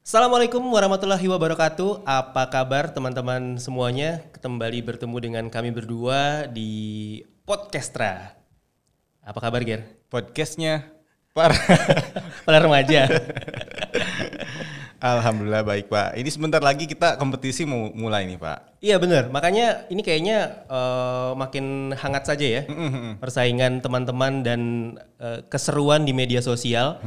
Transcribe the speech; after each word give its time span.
Assalamualaikum 0.00 0.64
warahmatullahi 0.72 1.28
wabarakatuh. 1.28 2.08
Apa 2.08 2.48
kabar 2.48 2.88
teman-teman 2.88 3.60
semuanya? 3.60 4.24
Kembali 4.40 4.80
bertemu 4.80 5.16
dengan 5.20 5.44
kami 5.52 5.68
berdua 5.76 6.48
di 6.48 7.20
Podcastra. 7.44 8.32
Apa 9.20 9.36
kabar 9.44 9.60
Ger? 9.60 9.84
Podcastnya 10.08 10.88
para 11.36 11.52
Para 12.48 12.64
remaja. 12.64 13.12
Alhamdulillah 15.00 15.64
baik 15.64 15.88
Pak. 15.88 16.12
Ini 16.20 16.28
sebentar 16.28 16.60
lagi 16.60 16.84
kita 16.84 17.16
kompetisi 17.16 17.64
mau 17.64 17.88
mulai 17.96 18.28
nih 18.28 18.36
Pak. 18.36 18.84
iya 18.84 19.00
benar. 19.00 19.32
Makanya 19.32 19.88
ini 19.88 20.04
kayaknya 20.04 20.64
eh, 20.68 21.32
makin 21.36 21.96
hangat 21.96 22.28
saja 22.28 22.44
ya. 22.44 22.62
Persaingan 23.16 23.80
teman-teman 23.80 24.44
dan 24.44 24.60
eh, 25.16 25.40
keseruan 25.48 26.04
di 26.04 26.12
media 26.12 26.44
sosial. 26.44 27.00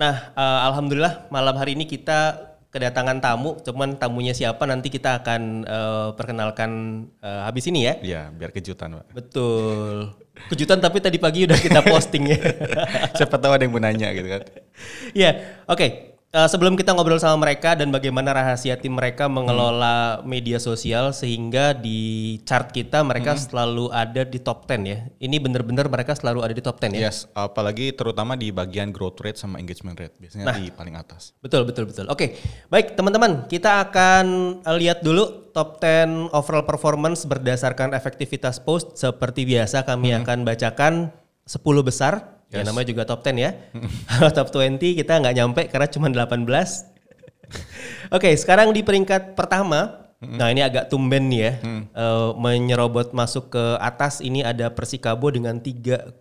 Nah, 0.00 0.14
eh, 0.32 0.60
alhamdulillah 0.72 1.28
malam 1.28 1.56
hari 1.60 1.76
ini 1.76 1.84
kita 1.84 2.52
kedatangan 2.72 3.20
tamu. 3.20 3.60
Cuman 3.60 4.00
tamunya 4.00 4.32
siapa 4.32 4.64
nanti 4.64 4.88
kita 4.88 5.20
akan 5.20 5.68
eh, 5.68 6.08
perkenalkan 6.16 6.70
eh, 7.20 7.40
habis 7.44 7.68
ini 7.68 7.84
ya. 7.88 7.94
Ya 8.00 8.22
biar 8.32 8.56
kejutan 8.56 9.04
Pak. 9.04 9.12
Betul. 9.12 10.16
Kejutan 10.48 10.80
tapi 10.80 10.98
tadi 10.98 11.20
pagi 11.20 11.44
udah 11.44 11.60
kita 11.60 11.84
posting 11.86 12.26
ya. 12.34 12.40
Siapa 13.22 13.38
tahu 13.38 13.54
ada 13.54 13.62
yang 13.62 13.70
mau 13.70 13.78
nanya 13.78 14.10
gitu 14.10 14.26
kan. 14.26 14.42
Iya, 15.14 15.62
oke. 15.70 16.13
Eh, 16.34 16.48
sebelum 16.50 16.74
kita 16.74 16.90
ngobrol 16.90 17.22
sama 17.22 17.46
mereka 17.46 17.78
dan 17.78 17.94
bagaimana 17.94 18.34
rahasia 18.34 18.74
tim 18.74 18.98
mereka 18.98 19.30
mengelola 19.30 20.18
media 20.26 20.58
sosial 20.58 21.14
sehingga 21.14 21.70
di 21.70 22.42
chart 22.42 22.74
kita 22.74 23.06
mereka 23.06 23.38
selalu 23.38 23.86
ada 23.94 24.26
di 24.26 24.42
top 24.42 24.66
10 24.66 24.82
ya. 24.82 24.98
Ini 25.22 25.38
bener-bener 25.38 25.86
mereka 25.86 26.18
selalu 26.18 26.42
ada 26.42 26.50
di 26.50 26.58
top 26.58 26.82
10 26.82 26.98
ya. 26.98 27.06
Yes, 27.06 27.30
apalagi 27.38 27.94
terutama 27.94 28.34
di 28.34 28.50
bagian 28.50 28.90
growth 28.90 29.22
rate 29.22 29.38
sama 29.38 29.62
engagement 29.62 29.94
rate. 29.94 30.18
Biasanya 30.18 30.58
di 30.58 30.74
paling 30.74 30.98
atas. 30.98 31.38
Betul, 31.38 31.70
betul, 31.70 31.86
betul. 31.86 32.10
Oke, 32.10 32.34
baik 32.66 32.98
teman-teman, 32.98 33.46
kita 33.46 33.86
akan 33.86 34.58
eh, 34.66 34.74
lihat 34.82 35.06
dulu 35.06 35.54
top 35.54 35.78
10 35.78 36.34
overall 36.34 36.66
performance 36.66 37.22
berdasarkan 37.30 37.94
efektivitas 37.94 38.58
post. 38.58 38.98
Seperti 38.98 39.46
biasa 39.46 39.86
kami 39.86 40.10
akan 40.10 40.42
bacakan 40.42 41.14
10 41.46 41.62
besar. 41.86 42.33
Ya 42.54 42.62
namanya 42.62 42.86
juga 42.86 43.02
top 43.02 43.20
10 43.26 43.34
ya. 43.38 43.50
top 44.36 44.48
20 44.54 44.78
kita 45.02 45.18
nggak 45.18 45.34
nyampe 45.34 45.62
karena 45.66 45.88
cuma 45.90 46.06
18. 46.06 46.94
Oke, 48.16 48.30
sekarang 48.38 48.70
di 48.70 48.86
peringkat 48.86 49.34
pertama. 49.34 50.04
Nah 50.24 50.48
ini 50.48 50.64
agak 50.64 50.88
tumben 50.88 51.28
nih 51.28 51.40
ya. 51.40 51.52
Eh, 51.92 52.30
menyerobot 52.40 53.12
masuk 53.12 53.52
ke 53.52 53.64
atas 53.76 54.24
ini 54.24 54.40
ada 54.40 54.72
Persikabo 54.72 55.28
dengan 55.28 55.60
3,11 55.60 56.16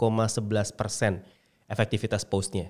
persen 0.76 1.24
efektivitas 1.72 2.28
postnya. 2.28 2.68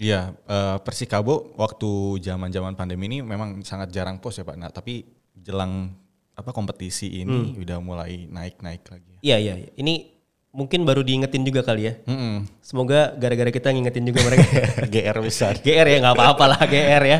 Iya, 0.00 0.34
eh, 0.34 0.76
Persikabo 0.82 1.54
waktu 1.54 2.18
zaman-zaman 2.18 2.74
pandemi 2.74 3.06
ini 3.06 3.18
memang 3.22 3.62
sangat 3.62 3.94
jarang 3.94 4.18
post 4.18 4.42
ya 4.42 4.44
Pak. 4.44 4.56
Nah, 4.58 4.74
tapi 4.74 5.06
jelang 5.38 5.94
apa 6.32 6.50
kompetisi 6.50 7.20
ini 7.20 7.60
udah 7.60 7.78
mulai 7.78 8.24
naik-naik 8.24 8.82
lagi. 8.88 9.14
Iya 9.20 9.36
iya, 9.36 9.54
iya. 9.60 9.70
ini 9.76 10.11
mungkin 10.52 10.84
baru 10.84 11.00
diingetin 11.00 11.42
juga 11.42 11.64
kali 11.64 11.88
ya. 11.88 11.94
Mm-mm. 12.04 12.44
Semoga 12.60 13.16
gara-gara 13.16 13.48
kita 13.48 13.72
ngingetin 13.72 14.04
juga 14.04 14.20
mereka. 14.28 14.44
GR 14.92 15.16
besar. 15.24 15.56
GR 15.58 15.86
ya 15.88 15.98
nggak 16.04 16.14
apa-apa 16.14 16.44
lah 16.56 16.60
GR 16.68 17.02
ya. 17.02 17.18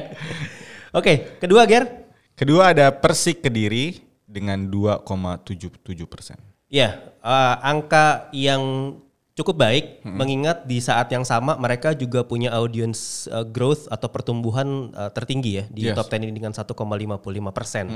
Oke, 0.92 1.40
kedua 1.40 1.64
Ger. 1.64 1.88
Kedua 2.36 2.76
ada 2.76 2.92
Persik 2.92 3.40
Kediri 3.44 4.00
dengan 4.24 4.68
2,77 4.68 5.80
persen. 6.08 6.36
Ya, 6.68 7.00
eh, 7.20 7.56
angka 7.60 8.28
yang 8.32 8.96
cukup 9.32 9.56
baik 9.64 10.04
mengingat 10.04 10.68
di 10.68 10.76
saat 10.76 11.08
yang 11.08 11.24
sama 11.24 11.56
mereka 11.56 11.96
juga 11.96 12.20
punya 12.20 12.52
audience 12.52 13.24
eh, 13.28 13.44
growth 13.48 13.88
atau 13.88 14.08
pertumbuhan 14.12 14.92
eh, 14.92 15.10
tertinggi 15.12 15.50
ya 15.56 15.64
di 15.72 15.88
Yes. 15.88 15.96
top 15.96 16.12
10 16.12 16.28
ini 16.28 16.32
dengan 16.36 16.52
1,55 16.52 16.68
persen. 17.52 17.88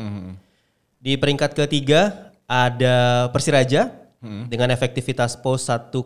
Di 0.96 1.20
peringkat 1.20 1.52
ketiga 1.52 2.32
ada 2.48 3.28
Persiraja 3.32 3.92
dengan 4.22 4.72
efektivitas 4.72 5.38
post 5.38 5.68
1,19 5.68 6.02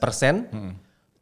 persen. 0.00 0.34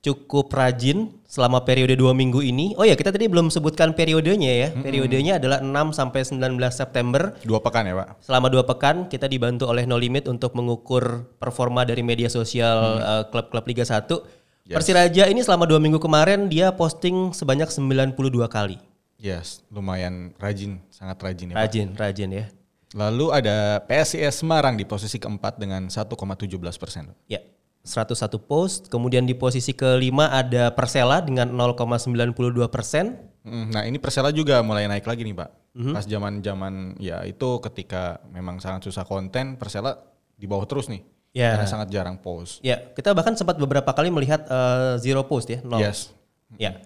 Cukup 0.07 0.55
rajin 0.55 1.11
selama 1.27 1.67
periode 1.67 1.99
dua 1.99 2.15
minggu 2.15 2.39
ini. 2.39 2.79
Oh 2.79 2.87
ya 2.87 2.95
kita 2.95 3.11
tadi 3.11 3.27
belum 3.27 3.51
sebutkan 3.51 3.91
periodenya 3.91 4.53
ya. 4.55 4.69
Periodenya 4.71 5.43
adalah 5.43 5.59
6 5.59 5.99
sampai 5.99 6.23
19 6.23 6.55
September. 6.71 7.35
Dua 7.43 7.59
pekan 7.59 7.91
ya 7.91 7.99
Pak? 7.99 8.23
Selama 8.23 8.47
dua 8.47 8.63
pekan 8.63 9.11
kita 9.11 9.27
dibantu 9.27 9.67
oleh 9.67 9.83
No 9.83 9.99
Limit 9.99 10.31
untuk 10.31 10.55
mengukur 10.55 11.27
performa 11.43 11.83
dari 11.83 12.07
media 12.07 12.31
sosial 12.31 13.03
eh, 13.03 13.25
klub-klub 13.35 13.67
Liga 13.67 13.83
1. 13.83 14.07
Persiraja 14.67 15.27
ini 15.27 15.43
selama 15.43 15.67
dua 15.67 15.83
minggu 15.83 15.99
kemarin 15.99 16.47
dia 16.47 16.71
posting 16.75 17.35
sebanyak 17.35 17.67
92 17.67 18.15
kali. 18.47 18.79
Yes, 19.19 19.65
lumayan 19.73 20.37
rajin, 20.37 20.83
sangat 20.93 21.19
rajin 21.23 21.51
ya 21.51 21.55
Pak. 21.55 21.63
Rajin, 21.67 21.89
rajin 21.97 22.31
ya. 22.31 22.45
Lalu 22.95 23.35
ada 23.35 23.83
PSIS 23.83 24.47
Semarang 24.47 24.79
di 24.79 24.87
posisi 24.87 25.19
keempat 25.19 25.59
dengan 25.59 25.91
1,17 25.91 26.47
persen. 26.79 27.11
Ya, 27.27 27.43
101 27.83 28.39
post. 28.43 28.87
Kemudian 28.87 29.27
di 29.27 29.35
posisi 29.35 29.75
kelima 29.75 30.31
ada 30.31 30.71
Persela 30.71 31.19
dengan 31.23 31.51
0,92 31.51 32.71
persen. 32.71 33.19
Mm, 33.43 33.67
Nah 33.75 33.83
ini 33.87 33.99
Persela 33.99 34.31
juga 34.31 34.63
mulai 34.63 34.87
naik 34.87 35.07
lagi 35.07 35.23
nih 35.27 35.35
Pak. 35.35 35.51
Pas 35.93 36.09
zaman 36.09 36.41
zaman 36.41 36.97
ya 36.97 37.21
itu 37.29 37.61
ketika 37.61 38.23
memang 38.33 38.59
sangat 38.59 38.87
susah 38.91 39.07
konten, 39.07 39.59
Persela 39.59 39.99
di 40.39 40.47
bawah 40.47 40.67
terus 40.67 40.87
nih. 40.87 41.03
Ya. 41.37 41.53
Karena 41.53 41.69
sangat 41.69 41.89
jarang 41.93 42.17
post. 42.17 42.65
Ya, 42.65 42.81
kita 42.97 43.13
bahkan 43.13 43.37
sempat 43.37 43.61
beberapa 43.61 43.93
kali 43.93 44.09
melihat 44.09 44.49
eh, 44.49 44.97
zero 45.05 45.29
post 45.29 45.53
ya, 45.53 45.61
nol. 45.61 45.85
Yes. 45.85 46.17
Ya. 46.57 46.81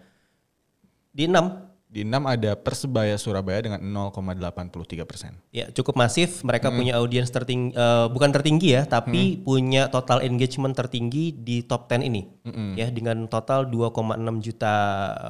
Di 1.15 1.31
6 1.31 1.70
Di 1.91 2.07
6 2.07 2.23
ada 2.23 2.55
Persebaya 2.55 3.19
Surabaya 3.19 3.67
dengan 3.67 3.83
0,83 3.83 5.03
persen. 5.03 5.35
Ya 5.51 5.67
cukup 5.75 5.99
masif. 5.99 6.47
Mereka 6.47 6.71
punya 6.71 7.03
audiens 7.03 7.35
tertinggi, 7.35 7.75
eh, 7.75 8.07
bukan 8.07 8.31
tertinggi 8.31 8.79
ya, 8.79 8.87
tapi 8.87 9.43
punya 9.43 9.91
total 9.91 10.23
engagement 10.23 10.71
tertinggi 10.71 11.35
di 11.35 11.67
top 11.67 11.91
10 11.91 12.07
ini, 12.07 12.31
ya 12.79 12.95
dengan 12.95 13.27
total 13.27 13.67
2,6 13.67 14.39
juta 14.39 14.75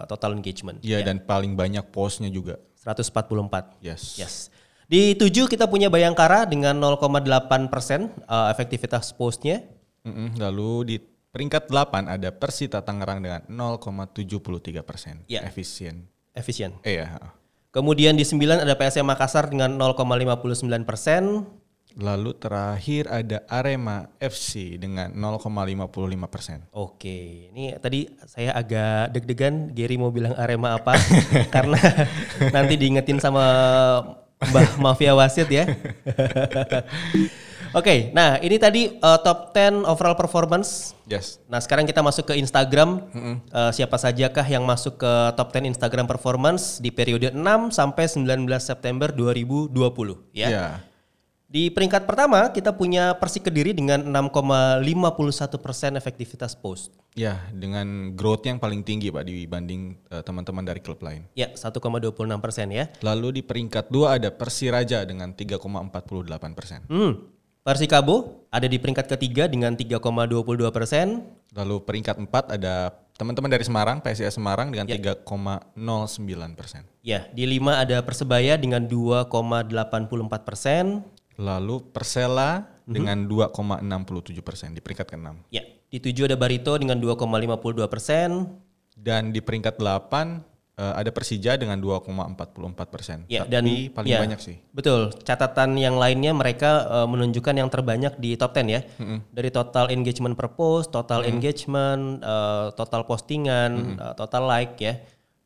total 0.04 0.36
engagement, 0.36 0.84
Iya 0.84 1.00
dan 1.00 1.24
paling 1.24 1.56
banyak 1.56 1.88
postnya 1.88 2.28
juga. 2.28 2.60
144. 2.76 3.80
Yes. 3.80 4.20
Yes. 4.20 4.34
Di 4.84 5.16
7 5.16 5.48
kita 5.48 5.64
punya 5.64 5.88
Bayangkara 5.88 6.44
dengan 6.44 6.76
0,8 6.76 7.72
persen 7.72 8.12
eh, 8.28 8.48
efektivitas 8.52 9.16
postnya. 9.16 9.64
Mm-mm. 10.04 10.36
Lalu 10.36 10.72
di 10.84 10.96
peringkat 11.30 11.72
8 11.72 12.04
ada 12.04 12.28
Persita 12.34 12.84
Tangerang 12.84 13.24
dengan 13.24 13.40
0,73 13.48 14.84
persen. 14.84 15.24
Ya. 15.24 15.40
Efisien. 15.46 16.10
Efisien. 16.34 16.76
Eh 16.86 17.02
ya. 17.02 17.34
Kemudian 17.70 18.18
di 18.18 18.26
9 18.26 18.66
ada 18.66 18.74
PSM 18.74 19.06
Makassar 19.06 19.46
dengan 19.46 19.70
0,59 19.78 20.66
persen. 20.82 21.46
Lalu 21.98 22.38
terakhir 22.38 23.10
ada 23.10 23.42
Arema 23.50 24.10
FC 24.22 24.78
dengan 24.78 25.10
0,55 25.10 25.90
persen. 26.30 26.58
Oke, 26.70 27.50
ini 27.50 27.74
tadi 27.82 28.06
saya 28.30 28.54
agak 28.54 29.10
deg-degan 29.14 29.74
Gary 29.74 29.98
mau 29.98 30.14
bilang 30.14 30.38
Arema 30.38 30.78
apa 30.78 30.94
karena 31.54 31.78
nanti 32.54 32.78
diingetin 32.78 33.18
sama 33.18 33.42
Mbah 34.38 34.78
Mafia 34.78 35.18
Wasit 35.18 35.50
ya. 35.50 35.66
Oke, 37.70 38.10
nah 38.10 38.34
ini 38.42 38.58
tadi 38.58 38.98
uh, 38.98 39.18
top 39.22 39.54
10 39.54 39.86
overall 39.86 40.18
performance. 40.18 40.98
Yes. 41.06 41.38
Nah 41.46 41.62
sekarang 41.62 41.86
kita 41.86 42.02
masuk 42.02 42.26
ke 42.26 42.34
Instagram. 42.34 43.06
Uh, 43.54 43.70
siapa 43.70 43.94
sajakah 43.94 44.42
yang 44.46 44.66
masuk 44.66 44.98
ke 44.98 45.12
top 45.38 45.54
10 45.54 45.70
Instagram 45.78 46.10
performance 46.10 46.82
di 46.82 46.90
periode 46.90 47.30
6 47.30 47.38
sampai 47.70 48.10
19 48.10 48.26
September 48.58 49.14
2020 49.14 49.70
ya. 50.34 50.48
Ya. 50.50 50.66
Di 51.50 51.66
peringkat 51.66 52.06
pertama 52.06 52.46
kita 52.54 52.70
punya 52.70 53.10
Persik 53.18 53.50
Kediri 53.50 53.74
dengan 53.74 54.06
6,51 54.06 55.58
persen 55.58 55.98
efektivitas 55.98 56.54
post. 56.54 56.94
Ya, 57.18 57.42
dengan 57.50 58.14
growth 58.14 58.46
yang 58.46 58.62
paling 58.62 58.86
tinggi 58.86 59.10
Pak 59.10 59.26
dibanding 59.26 59.98
eh, 60.14 60.22
teman-teman 60.22 60.62
dari 60.62 60.78
klub 60.78 61.02
lain. 61.02 61.26
Ya 61.34 61.50
1,26 61.50 62.14
persen 62.38 62.70
ya. 62.70 62.86
Lalu 63.02 63.38
di 63.38 63.42
peringkat 63.42 63.90
2 63.90 64.14
ada 64.22 64.30
Persiraja 64.30 65.02
dengan 65.02 65.34
3,48 65.34 66.54
persen. 66.54 66.86
Hmm. 66.86 67.18
Persikabo 67.70 68.42
ada 68.50 68.66
di 68.66 68.82
peringkat 68.82 69.06
ketiga 69.14 69.46
dengan 69.46 69.78
3,22 69.78 70.02
persen. 70.74 71.22
Lalu 71.54 71.78
peringkat 71.86 72.18
4 72.18 72.58
ada 72.58 72.90
teman-teman 73.14 73.46
dari 73.46 73.62
Semarang, 73.62 74.02
PSIS 74.02 74.34
Semarang 74.34 74.74
dengan 74.74 74.90
3,09 74.90 76.58
persen. 76.58 76.82
Ya, 77.06 77.30
di 77.30 77.46
lima 77.46 77.78
ada 77.78 78.02
Persebaya 78.02 78.58
dengan 78.58 78.90
2,84 78.90 79.70
persen. 80.42 81.06
Lalu 81.38 81.86
Persela 81.94 82.66
dengan 82.90 83.30
2,67 83.30 83.86
persen 84.42 84.74
di 84.74 84.82
peringkat 84.82 85.06
ke-6. 85.14 85.54
Ya, 85.54 85.62
di 85.62 86.02
tujuh 86.02 86.26
ada 86.26 86.34
Barito 86.34 86.74
dengan 86.74 86.98
2,52 86.98 87.86
persen. 87.86 88.50
Dan 88.98 89.30
di 89.30 89.38
peringkat 89.38 89.78
8 89.78 90.49
eh, 90.80 90.94
ada 90.96 91.10
Persija 91.12 91.60
dengan 91.60 91.76
2,44 91.76 92.88
persen. 92.88 93.18
Ya, 93.28 93.44
Tapi 93.44 93.52
dan 93.52 93.64
paling 93.92 94.08
ya, 94.08 94.18
banyak 94.24 94.40
sih. 94.40 94.56
Betul. 94.72 95.12
Catatan 95.20 95.76
yang 95.76 96.00
lainnya 96.00 96.32
mereka 96.32 96.88
eh, 96.88 97.06
menunjukkan 97.06 97.54
yang 97.60 97.68
terbanyak 97.68 98.16
di 98.16 98.40
top 98.40 98.56
10 98.56 98.72
ya. 98.72 98.80
Dari 99.28 99.50
total 99.52 99.92
engagement 99.92 100.32
per 100.32 100.56
post, 100.56 100.88
total 100.90 101.28
engagement, 101.28 102.24
eh, 102.24 102.66
total 102.72 103.04
postingan, 103.04 104.00
eh, 104.00 104.14
total 104.16 104.48
like 104.48 104.80
ya. 104.80 104.96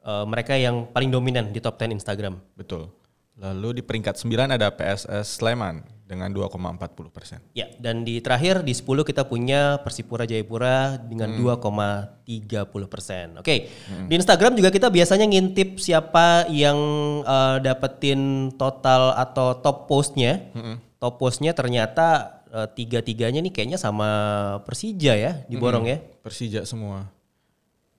uh, 0.04 0.28
mereka 0.28 0.52
yang 0.52 0.84
paling 0.92 1.08
dominan 1.08 1.48
di 1.48 1.58
top 1.64 1.80
10 1.80 1.96
Instagram. 1.96 2.36
Betul. 2.54 2.92
Lalu 3.40 3.80
di 3.80 3.82
peringkat 3.82 4.20
9 4.20 4.52
ada 4.52 4.68
PSS 4.70 5.40
Sleman 5.42 5.93
dengan 6.04 6.28
2,40 6.28 7.08
persen. 7.08 7.40
Ya, 7.56 7.72
dan 7.80 8.04
di 8.04 8.20
terakhir 8.20 8.60
di 8.60 8.76
10 8.76 9.08
kita 9.08 9.24
punya 9.24 9.80
Persipura 9.80 10.28
Jayapura 10.28 11.00
dengan 11.00 11.32
hmm. 11.32 11.64
2,30 11.64 12.92
persen. 12.92 13.26
Oke, 13.40 13.72
hmm. 13.72 14.12
di 14.12 14.14
Instagram 14.20 14.52
juga 14.52 14.68
kita 14.68 14.92
biasanya 14.92 15.24
ngintip 15.24 15.80
siapa 15.80 16.44
yang 16.52 16.76
uh, 17.24 17.56
dapetin 17.56 18.52
total 18.60 19.16
atau 19.16 19.56
top 19.64 19.88
postnya. 19.88 20.44
Hmm. 20.52 20.76
Top 21.00 21.16
postnya 21.16 21.56
ternyata 21.56 22.40
uh, 22.52 22.68
tiga-tiganya 22.68 23.40
nih 23.40 23.52
kayaknya 23.52 23.80
sama 23.80 24.08
Persija 24.68 25.16
ya, 25.16 25.32
diborong 25.48 25.88
hmm. 25.88 25.92
ya. 25.92 25.98
Persija 26.20 26.60
semua. 26.68 27.08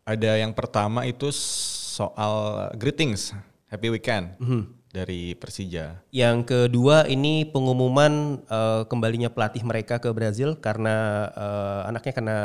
Ada 0.05 0.37
yang 0.37 0.53
pertama 0.53 1.09
itu 1.09 1.33
soal 1.33 2.69
greetings, 2.77 3.33
happy 3.65 3.89
weekend. 3.89 4.37
Hmm 4.37 4.74
dari 4.95 5.35
Persija. 5.35 5.99
Yang 6.15 6.37
kedua 6.47 7.03
ini 7.11 7.43
pengumuman 7.43 8.39
uh, 8.47 8.87
kembalinya 8.87 9.27
pelatih 9.27 9.67
mereka 9.67 9.99
ke 9.99 10.07
Brazil 10.15 10.55
karena 10.55 11.27
uh, 11.35 11.81
anaknya 11.91 12.13
kena 12.15 12.37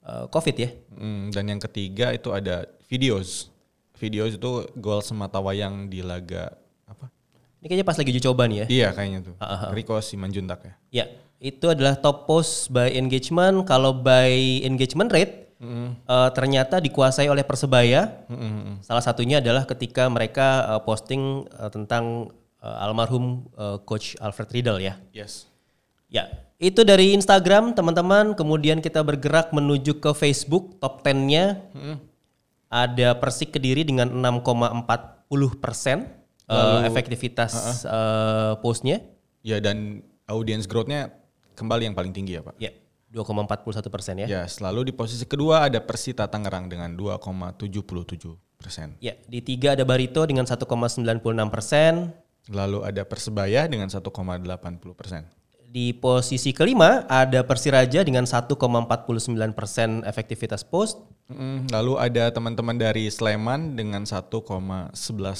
uh, 0.00 0.24
COVID 0.32 0.56
ya. 0.56 0.70
Hmm, 0.96 1.28
dan 1.28 1.44
yang 1.52 1.60
ketiga 1.60 2.16
itu 2.16 2.32
ada 2.32 2.64
videos. 2.88 3.52
Videos 4.00 4.40
itu 4.40 4.50
gol 4.80 5.04
semata 5.04 5.36
wayang 5.44 5.92
di 5.92 6.00
laga 6.00 6.56
apa? 6.88 7.12
Ini 7.60 7.68
kayaknya 7.68 7.86
pas 7.86 8.00
lagi 8.00 8.10
uji 8.16 8.22
coba 8.24 8.48
nih 8.48 8.64
ya. 8.64 8.66
Iya 8.72 8.88
kayaknya 8.96 9.20
tuh. 9.28 9.34
Uh 9.36 9.44
-huh. 9.44 9.70
Riko 9.76 10.00
Simanjuntak 10.00 10.60
ya. 10.64 10.74
Ya, 10.88 11.04
itu 11.44 11.68
adalah 11.68 12.00
top 12.00 12.24
post 12.24 12.72
by 12.72 12.88
engagement. 12.96 13.68
Kalau 13.68 13.92
by 13.92 14.64
engagement 14.64 15.12
rate 15.12 15.43
mm. 15.64 15.88
uh, 16.04 16.30
ternyata 16.36 16.76
dikuasai 16.78 17.32
oleh 17.32 17.40
Persebaya. 17.40 18.28
Mm. 18.28 18.84
Salah 18.84 19.00
satunya 19.00 19.40
adalah 19.40 19.64
ketika 19.64 20.04
mereka 20.12 20.68
uh, 20.68 20.80
posting 20.84 21.48
uh, 21.56 21.72
tentang 21.72 22.28
uh, 22.60 22.84
almarhum 22.84 23.48
uh, 23.56 23.80
coach 23.88 24.14
Alfred 24.20 24.52
Riedel 24.52 24.84
ya. 24.84 24.94
Yes. 25.16 25.48
Ya, 26.12 26.28
itu 26.60 26.84
dari 26.84 27.16
Instagram 27.16 27.72
teman-teman. 27.72 28.36
Kemudian 28.36 28.84
kita 28.84 29.00
bergerak 29.02 29.50
menuju 29.50 29.98
ke 29.98 30.12
Facebook 30.12 30.76
top 30.78 31.00
10-nya. 31.02 31.64
Mm. 31.72 31.96
Ada 32.68 33.16
Persik 33.16 33.54
Kediri 33.54 33.86
dengan 33.86 34.10
6,40 34.10 35.62
persen 35.62 36.10
uh, 36.50 36.82
efektivitas 36.82 37.52
uh 37.54 37.60
-uh. 37.62 37.76
Uh, 37.86 38.52
postnya. 38.60 38.98
Ya 39.44 39.62
dan 39.62 40.02
audience 40.26 40.64
growth-nya 40.66 41.12
kembali 41.54 41.92
yang 41.92 41.96
paling 41.96 42.10
tinggi 42.10 42.38
ya 42.38 42.42
Pak. 42.42 42.54
Ya. 42.58 42.72
2,41 43.14 43.94
persen 43.94 44.14
ya. 44.18 44.26
Ya, 44.26 44.42
selalu 44.50 44.90
di 44.90 44.92
posisi 44.92 45.22
kedua 45.22 45.70
ada 45.70 45.78
Persita 45.78 46.26
Tangerang 46.26 46.66
dengan 46.66 46.98
2,77 46.98 48.34
persen. 48.58 48.98
Ya, 48.98 49.14
di 49.30 49.38
tiga 49.38 49.78
ada 49.78 49.86
Barito 49.86 50.26
dengan 50.26 50.50
1,96 50.50 50.98
persen. 51.54 52.10
Lalu 52.50 52.82
ada 52.82 53.06
Persebaya 53.06 53.70
dengan 53.70 53.86
1,80 53.86 54.02
persen. 54.98 55.30
Di 55.74 55.94
posisi 55.94 56.50
kelima 56.50 57.06
ada 57.06 57.46
Persiraja 57.46 58.02
dengan 58.02 58.26
1,49 58.26 58.50
persen 59.54 60.02
efektivitas 60.02 60.66
post. 60.66 60.98
Lalu 61.70 61.94
ada 61.98 62.34
teman-teman 62.34 62.76
dari 62.76 63.06
Sleman 63.10 63.78
dengan 63.78 64.02
1,11 64.06 64.90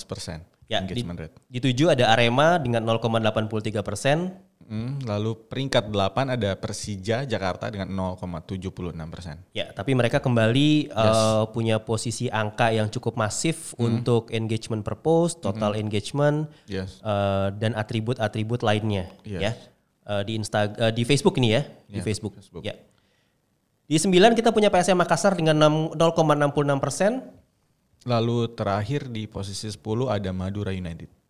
persen. 0.07 0.47
Ya, 0.65 0.81
engagement 0.81 1.21
di, 1.21 1.23
rate. 1.29 1.37
Di 1.53 1.59
tujuh 1.61 1.93
ada 1.93 2.09
Arema 2.09 2.57
dengan 2.57 2.83
0,83 2.89 3.85
persen. 3.85 4.33
Hmm, 4.75 4.99
lalu 5.07 5.39
peringkat 5.47 5.87
8 5.87 6.35
ada 6.35 6.59
Persija 6.59 7.23
Jakarta 7.23 7.71
dengan 7.71 7.87
0,76 8.19 8.91
persen. 9.07 9.39
Ya, 9.55 9.71
tapi 9.71 9.95
mereka 9.95 10.19
kembali 10.19 10.91
yes. 10.91 10.99
uh, 10.99 11.47
punya 11.55 11.79
posisi 11.79 12.27
angka 12.27 12.75
yang 12.75 12.91
cukup 12.91 13.15
masif 13.15 13.71
hmm. 13.79 13.87
untuk 13.87 14.35
engagement 14.35 14.83
purpose, 14.83 15.39
total 15.39 15.79
hmm. 15.79 15.83
engagement, 15.87 16.51
yes. 16.67 16.99
uh, 17.07 17.55
dan 17.55 17.79
atribut-atribut 17.79 18.67
lainnya. 18.67 19.15
Yes. 19.23 19.41
Ya, 19.47 19.53
uh, 20.11 20.23
di 20.27 20.43
Insta, 20.43 20.67
uh, 20.67 20.91
di 20.91 21.07
Facebook 21.07 21.39
ini 21.39 21.55
ya, 21.55 21.63
di 21.87 22.03
ya, 22.03 22.05
Facebook. 22.05 22.35
Facebook. 22.35 22.67
Ya. 22.67 22.75
Di 23.87 23.95
9 23.95 24.35
kita 24.35 24.51
punya 24.51 24.75
PSM 24.75 24.99
Makassar 24.99 25.39
dengan 25.39 25.55
0,66 25.95 26.83
persen. 26.83 27.23
Lalu 28.03 28.51
terakhir 28.59 29.07
di 29.07 29.31
posisi 29.31 29.71
10 29.71 30.11
ada 30.11 30.35
Madura 30.35 30.75
United 30.75 31.24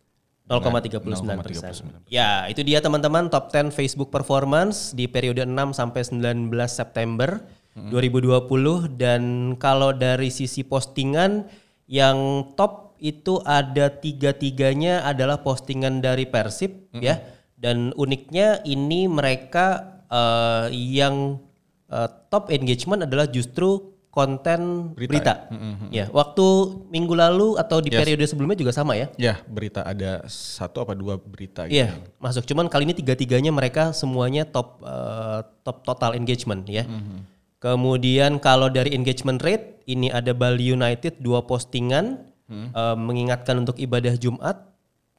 0,39 0.45 1.41
persen. 1.41 1.89
Ya, 2.05 2.45
itu 2.45 2.61
dia 2.61 2.77
teman-teman 2.77 3.33
top 3.33 3.49
10 3.49 3.73
Facebook 3.73 4.13
performance 4.13 4.93
di 4.93 5.09
periode 5.09 5.41
6 5.41 5.73
sampai 5.73 6.05
19 6.05 6.53
September 6.69 7.41
hmm. 7.73 7.89
2020 7.89 8.93
dan 8.93 9.21
kalau 9.57 9.89
dari 9.89 10.29
sisi 10.29 10.61
postingan 10.61 11.49
yang 11.89 12.49
top 12.53 12.93
itu 13.01 13.41
ada 13.41 13.89
tiga-tiganya 13.89 15.01
adalah 15.09 15.41
postingan 15.41 16.05
dari 16.05 16.29
Persib 16.29 16.93
hmm. 16.93 17.01
ya. 17.01 17.25
Dan 17.57 17.89
uniknya 17.97 18.61
ini 18.69 19.09
mereka 19.09 19.97
uh, 20.13 20.69
yang 20.69 21.41
uh, 21.89 22.09
top 22.29 22.53
engagement 22.53 23.01
adalah 23.01 23.25
justru 23.25 23.94
konten 24.15 24.95
berita. 24.95 25.11
berita. 25.11 25.33
Ya? 25.35 25.51
Mm-hmm. 25.51 25.89
Ya, 25.91 26.05
waktu 26.15 26.45
minggu 26.87 27.13
lalu 27.19 27.59
atau 27.59 27.83
di 27.83 27.91
yes. 27.91 27.99
periode 27.99 28.23
sebelumnya 28.23 28.55
juga 28.55 28.71
sama 28.71 28.95
ya? 28.95 29.11
Ya, 29.19 29.43
berita 29.43 29.83
ada 29.83 30.23
satu 30.31 30.87
apa 30.87 30.95
dua 30.95 31.19
berita. 31.19 31.67
Gitu. 31.67 31.83
Iya, 31.83 31.99
masuk. 32.23 32.47
Cuman 32.47 32.71
kali 32.71 32.87
ini 32.87 32.95
tiga-tiganya 32.95 33.51
mereka 33.51 33.91
semuanya 33.91 34.47
top 34.47 34.79
uh, 34.87 35.43
top 35.67 35.83
total 35.83 36.15
engagement 36.15 36.63
ya. 36.63 36.87
Mm-hmm. 36.87 37.19
Kemudian 37.59 38.39
kalau 38.39 38.71
dari 38.71 38.95
engagement 38.95 39.43
rate 39.43 39.83
ini 39.83 40.07
ada 40.07 40.31
Bali 40.31 40.71
United 40.71 41.19
dua 41.19 41.43
postingan 41.43 42.23
mm-hmm. 42.47 42.71
uh, 42.71 42.95
mengingatkan 42.95 43.59
untuk 43.59 43.75
ibadah 43.75 44.15
Jumat 44.15 44.63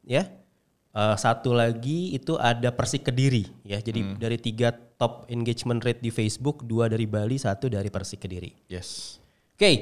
ya. 0.08 0.24
Uh, 0.96 1.12
satu 1.12 1.52
lagi 1.52 2.16
itu 2.16 2.40
ada 2.40 2.72
Persik 2.72 3.12
Kediri 3.12 3.44
ya. 3.68 3.76
Jadi 3.84 4.00
hmm. 4.00 4.16
dari 4.16 4.40
tiga 4.40 4.72
top 4.72 5.28
engagement 5.28 5.84
rate 5.84 6.00
di 6.00 6.08
Facebook, 6.08 6.64
dua 6.64 6.88
dari 6.88 7.04
Bali, 7.04 7.36
satu 7.36 7.68
dari 7.68 7.92
Persik 7.92 8.24
Kediri. 8.24 8.64
Yes. 8.64 9.20
Oke, 9.52 9.60
okay. 9.60 9.74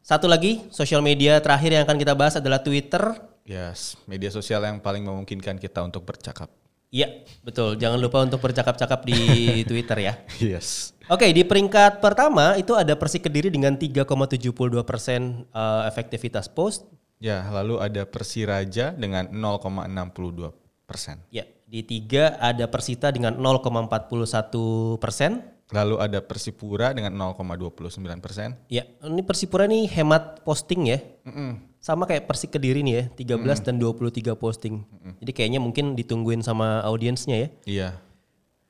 satu 0.00 0.24
lagi 0.24 0.64
sosial 0.72 1.04
media 1.04 1.36
terakhir 1.44 1.76
yang 1.76 1.84
akan 1.84 2.00
kita 2.00 2.16
bahas 2.16 2.40
adalah 2.40 2.64
Twitter. 2.64 3.20
Yes, 3.44 4.00
media 4.08 4.32
sosial 4.32 4.64
yang 4.64 4.80
paling 4.80 5.04
memungkinkan 5.04 5.60
kita 5.60 5.84
untuk 5.84 6.08
bercakap. 6.08 6.48
Iya, 6.88 7.20
betul. 7.44 7.76
Jangan 7.76 8.00
lupa 8.00 8.24
untuk 8.24 8.40
bercakap-cakap 8.40 9.04
di 9.04 9.20
Twitter 9.68 10.08
ya. 10.08 10.24
Yes. 10.40 10.96
Oke, 11.12 11.28
okay, 11.28 11.30
di 11.36 11.44
peringkat 11.44 12.00
pertama 12.00 12.56
itu 12.56 12.72
ada 12.72 12.96
Persik 12.96 13.28
Kediri 13.28 13.52
dengan 13.52 13.76
3,72 13.76 14.48
persen 14.88 15.44
uh, 15.52 15.84
efektivitas 15.84 16.48
post. 16.48 16.88
Ya, 17.20 17.44
lalu 17.52 17.76
ada 17.76 18.08
Persiraja 18.08 18.96
dengan 18.96 19.28
0,62 19.28 20.61
persen. 20.92 21.16
Ya, 21.32 21.48
di 21.64 21.80
tiga 21.80 22.36
ada 22.36 22.68
Persita 22.68 23.08
dengan 23.08 23.40
0,41 23.40 25.00
persen. 25.00 25.40
Lalu 25.72 25.96
ada 26.04 26.20
Persipura 26.20 26.92
dengan 26.92 27.16
0,29 27.16 28.20
persen. 28.20 28.60
Ya, 28.68 28.84
ini 29.00 29.24
Persipura 29.24 29.64
nih 29.64 29.88
hemat 29.88 30.44
posting 30.44 30.92
ya. 30.92 31.00
Mm 31.24 31.32
-mm. 31.32 31.50
Sama 31.80 32.04
kayak 32.04 32.28
Persik 32.28 32.52
Kediri 32.52 32.84
nih 32.84 32.94
ya, 32.94 33.04
13 33.16 33.40
mm 33.40 33.48
-mm. 33.48 33.64
dan 33.64 33.74
23 33.80 34.36
posting. 34.36 34.84
Mm 34.84 34.98
-mm. 35.00 35.12
Jadi 35.24 35.32
kayaknya 35.32 35.60
mungkin 35.64 35.96
ditungguin 35.96 36.44
sama 36.44 36.84
audiensnya 36.84 37.36
ya. 37.40 37.48
Iya. 37.64 37.88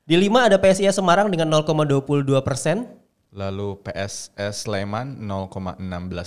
Di 0.07 0.15
lima 0.15 0.47
ada 0.47 0.63
PSIS 0.63 0.95
Semarang 0.95 1.27
dengan 1.27 1.51
0,22 1.51 2.39
persen. 2.47 3.02
Lalu 3.33 3.81
PSS 3.81 4.69
Sleman 4.69 5.17
0,16 5.25 5.81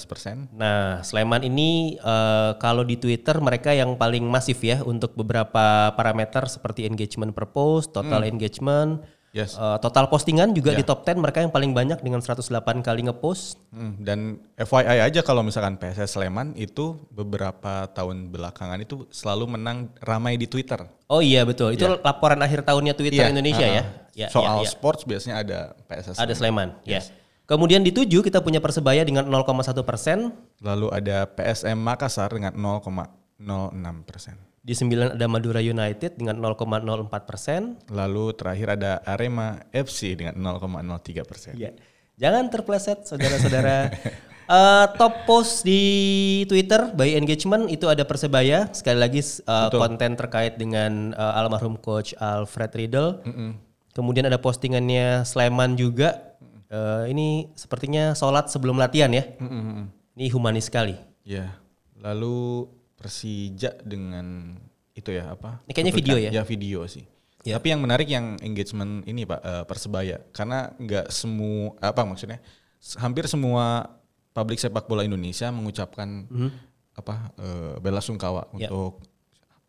persen. 0.09 0.49
Nah, 0.57 1.05
Sleman 1.05 1.45
ini 1.45 2.01
uh, 2.01 2.57
kalau 2.57 2.81
di 2.81 2.97
Twitter 2.97 3.37
mereka 3.37 3.77
yang 3.77 3.93
paling 3.93 4.25
masif 4.25 4.65
ya 4.65 4.81
untuk 4.81 5.13
beberapa 5.13 5.93
parameter 5.93 6.49
seperti 6.49 6.89
engagement 6.89 7.29
per 7.37 7.53
post, 7.53 7.93
total 7.93 8.25
hmm. 8.25 8.31
engagement, 8.33 9.05
Yes. 9.35 9.59
Uh, 9.59 9.75
total 9.83 10.07
postingan 10.07 10.55
juga 10.55 10.71
yeah. 10.71 10.79
di 10.79 10.87
top 10.87 11.03
10 11.03 11.19
mereka 11.19 11.43
yang 11.43 11.51
paling 11.51 11.75
banyak 11.75 11.99
dengan 11.99 12.23
108 12.23 12.39
kali 12.79 13.03
ngepost. 13.03 13.59
Hmm, 13.75 13.99
dan 13.99 14.39
FYI 14.55 15.11
aja 15.11 15.19
kalau 15.27 15.43
misalkan 15.43 15.75
PSS 15.75 16.15
Sleman 16.15 16.55
itu 16.55 16.95
beberapa 17.11 17.83
tahun 17.91 18.31
belakangan 18.31 18.79
itu 18.79 19.03
selalu 19.11 19.59
menang 19.59 19.91
ramai 19.99 20.39
di 20.39 20.47
Twitter. 20.47 20.87
Oh 21.11 21.19
iya 21.19 21.43
betul. 21.43 21.75
Itu 21.75 21.83
yeah. 21.83 21.99
laporan 21.99 22.39
akhir 22.39 22.63
tahunnya 22.63 22.95
Twitter 22.95 23.27
yeah. 23.27 23.35
Indonesia 23.35 23.67
uh, 23.67 23.75
ya. 23.75 23.83
ya. 24.15 24.27
Soal 24.31 24.63
yeah, 24.63 24.63
yeah. 24.63 24.71
sports 24.71 25.03
biasanya 25.03 25.35
ada 25.43 25.59
PSS. 25.91 26.15
Ada 26.15 26.31
Sleman. 26.31 26.79
Ya. 26.87 27.03
Yes. 27.03 27.11
Ya. 27.11 27.19
Kemudian 27.45 27.83
di 27.83 27.91
tujuh 27.91 28.23
kita 28.23 28.39
punya 28.39 28.63
Persebaya 28.63 29.03
dengan 29.03 29.27
0,1 29.27 29.75
persen. 29.83 30.31
Lalu 30.63 30.87
ada 30.95 31.27
PSM 31.27 31.75
Makassar 31.75 32.31
dengan 32.31 32.55
0,06 32.55 33.43
persen. 34.07 34.39
Di 34.65 34.73
9 34.73 35.13
ada 35.13 35.29
Madura 35.29 35.61
United 35.61 36.17
dengan 36.17 36.41
0,04 36.41 37.05
persen. 37.29 37.77
Lalu 37.93 38.33
terakhir 38.33 38.73
ada 38.73 38.97
Arema 39.05 39.61
FC 39.69 40.17
dengan 40.17 40.33
0,03 40.57 41.21
persen. 41.21 41.53
Ya. 41.53 41.69
Jangan 42.17 42.49
terpleset 42.49 43.05
saudara-saudara. 43.05 43.93
uh, 44.49 44.89
top 44.99 45.29
post 45.29 45.61
di 45.61 46.41
Twitter 46.49 46.89
by 46.97 47.13
engagement 47.13 47.69
itu 47.69 47.85
ada 47.85 48.09
Persebaya. 48.09 48.65
Sekali 48.73 48.97
lagi 48.97 49.21
uh, 49.45 49.69
konten 49.69 50.17
terkait 50.17 50.57
dengan 50.57 51.13
uh, 51.13 51.37
almarhum 51.37 51.77
coach 51.77 52.17
Alfred 52.17 52.73
Riedel. 52.73 53.21
Mm 53.21 53.33
-mm. 53.37 53.49
Kemudian 53.93 54.25
ada 54.25 54.41
postingannya 54.41 55.29
Sleman 55.29 55.77
juga. 55.77 56.33
Uh, 56.73 57.05
ini 57.05 57.53
sepertinya 57.53 58.17
sholat 58.17 58.49
sebelum 58.49 58.81
latihan 58.81 59.13
ya. 59.13 59.29
Mm 59.37 59.45
-mm. 59.45 59.85
Ini 60.17 60.25
humanis 60.33 60.73
sekali. 60.73 60.97
Iya. 61.21 61.53
Yeah 61.53 61.65
Lalu 62.05 62.69
Persija 63.05 63.77
dengan 63.85 64.57
itu 64.97 65.13
ya 65.13 65.29
apa? 65.37 65.61
Ini 65.69 65.71
kayaknya 65.77 65.93
video 65.93 66.15
ya? 66.17 66.29
Ya 66.33 66.41
video 66.41 66.81
sih. 66.89 67.05
Ya. 67.45 67.61
Tapi 67.61 67.69
yang 67.69 67.85
menarik 67.85 68.09
yang 68.09 68.41
engagement 68.41 69.05
ini 69.05 69.29
pak 69.29 69.45
eh, 69.45 69.63
persebaya 69.69 70.17
karena 70.33 70.73
nggak 70.81 71.13
semua 71.13 71.77
apa 71.77 72.01
maksudnya 72.01 72.41
hampir 72.97 73.29
semua 73.29 73.85
publik 74.33 74.57
sepak 74.57 74.89
bola 74.89 75.05
Indonesia 75.05 75.53
mengucapkan 75.53 76.25
apa 76.97 77.29
eh, 77.37 77.73
bela 77.77 78.01
sungkawa. 78.01 78.49
Ya. 78.57 78.73
untuk 78.73 79.05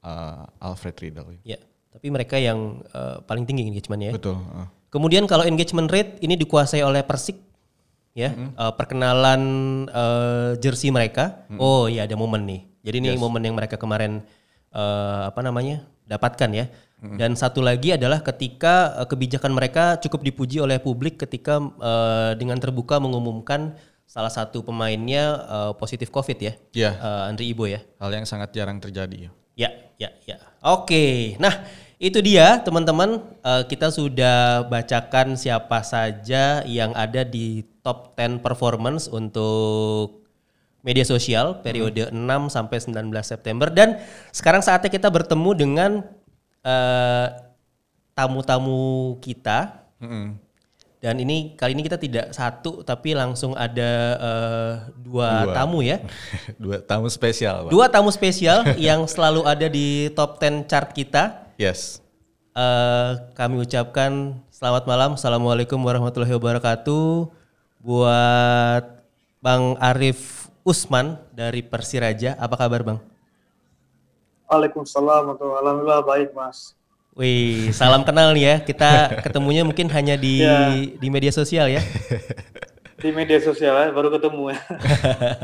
eh, 0.00 0.64
Alfred 0.64 0.96
Riedel. 0.96 1.36
Ya, 1.44 1.60
tapi 1.92 2.08
mereka 2.08 2.40
yang 2.40 2.80
eh, 2.88 3.20
paling 3.28 3.44
tinggi 3.44 3.68
engagementnya. 3.68 4.10
ya. 4.10 4.14
Betul. 4.16 4.40
eh. 4.40 4.68
Kemudian 4.88 5.28
kalau 5.28 5.44
engagement 5.44 5.92
rate 5.92 6.16
ini 6.24 6.40
dikuasai 6.40 6.80
oleh 6.80 7.04
Persik, 7.04 7.36
ya 8.16 8.32
Eh, 8.32 8.72
perkenalan 8.72 9.42
eh, 9.92 10.50
jersey 10.56 10.88
mereka. 10.88 11.44
Oh 11.60 11.92
iya 11.92 12.08
ada 12.08 12.16
momen 12.16 12.48
nih. 12.48 12.62
Jadi 12.86 13.02
ini 13.02 13.10
momen 13.18 13.42
yang 13.42 13.58
mereka 13.58 13.74
kemarin 13.74 14.22
eh, 14.70 15.22
apa 15.26 15.42
namanya 15.42 15.82
dapatkan 16.06 16.50
ya. 16.54 16.66
Dan 16.96 17.36
satu 17.36 17.60
lagi 17.60 17.92
adalah 17.92 18.24
ketika 18.24 18.96
eh, 19.02 19.06
kebijakan 19.10 19.52
mereka 19.52 19.98
cukup 20.00 20.22
dipuji 20.22 20.62
oleh 20.62 20.78
publik 20.78 21.18
ketika 21.18 21.58
eh, 21.60 22.32
dengan 22.38 22.56
terbuka 22.62 22.96
mengumumkan 23.02 23.74
salah 24.06 24.30
satu 24.30 24.62
pemainnya 24.62 25.24
eh, 25.44 25.72
positif 25.76 26.08
COVID 26.14 26.38
ya, 26.40 26.52
Iya. 26.72 26.90
Eh, 26.96 27.28
Andri 27.28 27.50
Ibo 27.52 27.66
ya. 27.66 27.82
Hal 27.98 28.14
yang 28.14 28.24
sangat 28.24 28.54
jarang 28.54 28.78
terjadi. 28.78 29.28
ya. 29.28 29.30
Ya, 29.56 29.70
ya, 29.96 30.10
ya. 30.28 30.36
Oke, 30.62 31.36
nah 31.40 31.64
itu 31.96 32.20
dia 32.20 32.60
teman-teman. 32.64 33.24
Eh, 33.44 33.62
kita 33.68 33.92
sudah 33.92 34.64
bacakan 34.68 35.36
siapa 35.36 35.80
saja 35.84 36.64
yang 36.64 36.96
ada 36.96 37.24
di 37.24 37.64
top 37.84 38.16
10 38.16 38.40
performance 38.40 39.08
untuk 39.08 40.25
media 40.86 41.02
sosial 41.02 41.58
periode 41.66 42.14
6 42.14 42.14
sampai 42.46 42.78
19 42.78 43.10
September 43.26 43.66
dan 43.66 43.98
sekarang 44.30 44.62
saatnya 44.62 44.86
kita 44.86 45.10
bertemu 45.10 45.50
dengan 45.58 45.90
eh, 46.62 47.26
tamu-tamu 48.14 49.18
kita 49.18 49.82
Mm-mm. 49.98 50.38
dan 51.02 51.14
ini 51.18 51.58
kali 51.58 51.74
ini 51.74 51.82
kita 51.82 51.98
tidak 51.98 52.30
satu 52.30 52.86
tapi 52.86 53.18
langsung 53.18 53.58
ada 53.58 53.90
eh, 54.14 54.72
dua, 55.02 55.50
Dua. 55.50 55.54
tamu 55.58 55.82
ya. 55.82 55.98
Dua 56.62 56.78
tamu 56.78 57.10
spesial, 57.10 57.66
Pak. 57.66 57.70
Dua 57.74 57.90
tamu 57.90 58.14
spesial 58.14 58.62
yang 58.78 59.10
selalu 59.10 59.42
ada 59.42 59.66
di 59.66 60.06
top 60.14 60.38
10 60.38 60.70
chart 60.70 60.94
kita. 60.94 61.50
Yes. 61.58 61.98
Eh, 62.54 63.10
kami 63.34 63.58
ucapkan 63.58 64.38
selamat 64.54 64.86
malam, 64.86 65.10
assalamualaikum 65.18 65.82
warahmatullahi 65.82 66.32
wabarakatuh. 66.38 67.28
Buat 67.82 68.96
Bang 69.44 69.76
Arif 69.78 70.45
Usman 70.66 71.14
dari 71.30 71.62
Persiraja, 71.62 72.34
apa 72.34 72.58
kabar 72.58 72.82
Bang? 72.82 72.98
Waalaikumsalam 74.50 75.22
warahmatullahi 75.30 75.62
Alhamdulillah 75.62 76.02
baik 76.02 76.30
mas. 76.34 76.74
Wih, 77.14 77.70
salam 77.70 78.02
kenal 78.02 78.34
nih 78.34 78.44
ya. 78.44 78.56
Kita 78.60 79.22
ketemunya 79.22 79.62
mungkin 79.62 79.86
hanya 79.94 80.18
di 80.18 80.42
Ya. 80.42 80.74
di 80.74 81.08
media 81.08 81.30
sosial 81.30 81.70
ya. 81.70 81.78
Di 82.96 83.12
media 83.12 83.36
sosial 83.38 83.76
ya, 83.76 83.88
baru 83.92 84.08
ketemu 84.08 84.56
ya. 84.56 84.60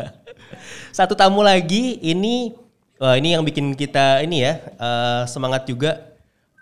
Satu 0.99 1.13
tamu 1.13 1.45
lagi 1.45 2.01
ini 2.01 2.57
wah 2.97 3.13
ini 3.15 3.37
yang 3.37 3.45
bikin 3.45 3.77
kita 3.77 4.25
ini 4.25 4.41
ya 4.41 4.57
eh, 4.59 5.23
semangat 5.29 5.69
juga 5.69 6.01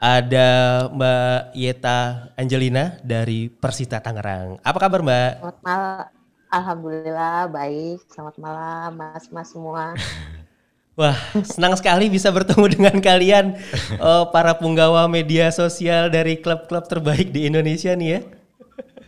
ada 0.02 0.49
Mbak 0.90 1.40
Yeta 1.55 1.99
Angelina 2.35 2.99
dari 3.07 3.47
Persita 3.49 4.02
Tangerang. 4.02 4.59
Apa 4.67 4.79
kabar 4.83 4.99
Mbak? 5.00 5.31
Selamat 5.38 5.59
malam. 5.62 6.20
Alhamdulillah 6.50 7.47
baik. 7.47 8.02
Selamat 8.11 8.37
malam 8.42 8.99
mas-mas 8.99 9.54
semua. 9.54 9.95
Wah, 10.99 11.14
senang 11.47 11.78
sekali 11.78 12.11
bisa 12.11 12.28
bertemu 12.35 12.66
dengan 12.66 12.97
kalian 12.99 13.54
eh, 13.95 14.25
para 14.35 14.59
punggawa 14.59 15.07
media 15.07 15.49
sosial 15.54 16.11
dari 16.11 16.42
klub-klub 16.42 16.90
terbaik 16.90 17.30
di 17.30 17.47
Indonesia 17.47 17.95
nih 17.95 18.09
ya. 18.11 18.21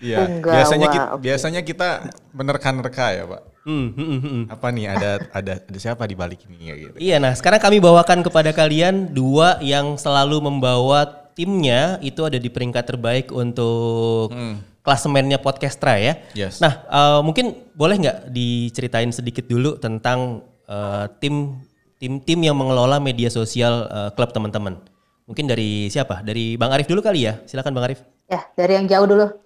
Iya. 0.03 0.19
Biasanya 0.39 0.87
kita, 0.91 1.07
oke. 1.15 1.23
biasanya 1.23 1.61
kita 1.67 1.89
menerka-nerka 2.31 3.07
ya, 3.11 3.25
Pak. 3.27 3.43
Hmm, 3.63 3.95
hmm, 3.95 4.07
hmm, 4.07 4.21
hmm. 4.23 4.45
Apa 4.51 4.75
nih 4.75 4.87
ada 4.91 5.11
ada 5.31 5.53
ada 5.63 5.79
siapa 5.79 6.03
di 6.07 6.15
balik 6.19 6.47
ini 6.47 6.71
ya 6.71 6.75
gitu. 6.79 6.95
Iya, 6.99 7.17
nah 7.23 7.35
sekarang 7.35 7.63
kami 7.63 7.79
bawakan 7.83 8.23
kepada 8.27 8.51
kalian 8.51 9.15
dua 9.15 9.59
yang 9.63 9.99
selalu 9.99 10.43
membawa 10.43 11.07
timnya 11.35 11.99
itu 12.03 12.23
ada 12.27 12.39
di 12.39 12.51
peringkat 12.51 12.83
terbaik 12.87 13.31
untuk 13.31 14.35
klasemennya 14.83 15.39
Podcastra 15.39 15.97
ya. 15.97 16.19
Yes. 16.35 16.59
Nah, 16.59 16.83
eh, 16.87 17.21
mungkin 17.23 17.71
boleh 17.73 17.97
nggak 18.03 18.19
diceritain 18.35 19.11
sedikit 19.15 19.47
dulu 19.47 19.79
tentang 19.79 20.43
eh, 20.67 21.07
tim 21.23 21.63
tim-tim 22.03 22.43
yang 22.43 22.59
mengelola 22.59 22.99
media 22.99 23.31
sosial 23.31 23.87
eh, 23.87 24.11
klub 24.19 24.35
teman-teman. 24.35 24.83
Mungkin 25.31 25.47
dari 25.47 25.87
siapa? 25.87 26.21
Dari 26.27 26.59
Bang 26.59 26.75
Arif 26.75 26.91
dulu 26.91 26.99
kali 26.99 27.31
ya. 27.31 27.39
Silakan 27.47 27.73
Bang 27.79 27.87
Arif. 27.87 28.03
Ya 28.27 28.43
dari 28.59 28.75
yang 28.75 28.87
jauh 28.91 29.07
dulu. 29.07 29.27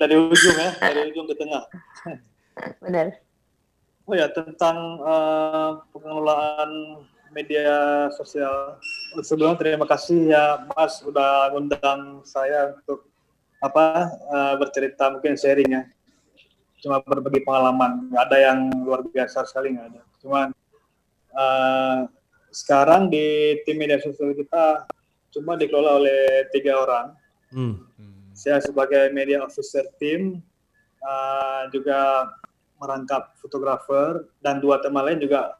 Dari 0.00 0.16
ujung 0.16 0.56
ya, 0.56 0.72
dari 0.80 1.12
ujung 1.12 1.28
ke 1.28 1.36
tengah. 1.36 1.60
Benar. 2.80 3.20
Oh 4.08 4.16
ya 4.16 4.32
tentang 4.32 4.96
eh, 4.96 5.70
pengelolaan 5.92 7.04
media 7.36 8.08
sosial. 8.16 8.80
Sebelumnya 9.26 9.58
terima 9.58 9.86
kasih 9.90 10.30
ya 10.30 10.64
Mas 10.70 11.02
udah 11.02 11.50
ngundang 11.50 12.22
saya 12.22 12.78
untuk 12.78 13.10
apa 13.58 14.06
eh, 14.08 14.54
bercerita 14.56 15.10
mungkin 15.10 15.34
sharing 15.34 15.70
ya. 15.70 15.82
Cuma 16.80 17.02
berbagi 17.02 17.42
pengalaman. 17.42 18.08
Nggak 18.08 18.24
ada 18.30 18.38
yang 18.38 18.58
luar 18.86 19.04
biasa 19.04 19.44
sekali 19.44 19.74
nggak 19.74 19.88
ada. 19.94 20.02
Cuman 20.22 20.48
eh, 21.34 21.98
sekarang 22.54 23.10
di 23.10 23.58
tim 23.66 23.78
media 23.78 23.98
sosial 24.02 24.34
kita 24.34 24.86
cuma 25.30 25.54
dikelola 25.54 26.02
oleh 26.02 26.46
tiga 26.50 26.78
orang. 26.78 27.08
Hmm. 27.50 27.82
saya 28.30 28.62
sebagai 28.62 29.10
media 29.10 29.42
officer 29.42 29.82
tim 29.98 30.38
uh, 31.02 31.66
juga 31.74 32.30
merangkap 32.80 33.36
fotografer 33.36 34.24
dan 34.40 34.62
dua 34.62 34.80
teman 34.80 35.04
lain 35.04 35.20
juga 35.20 35.59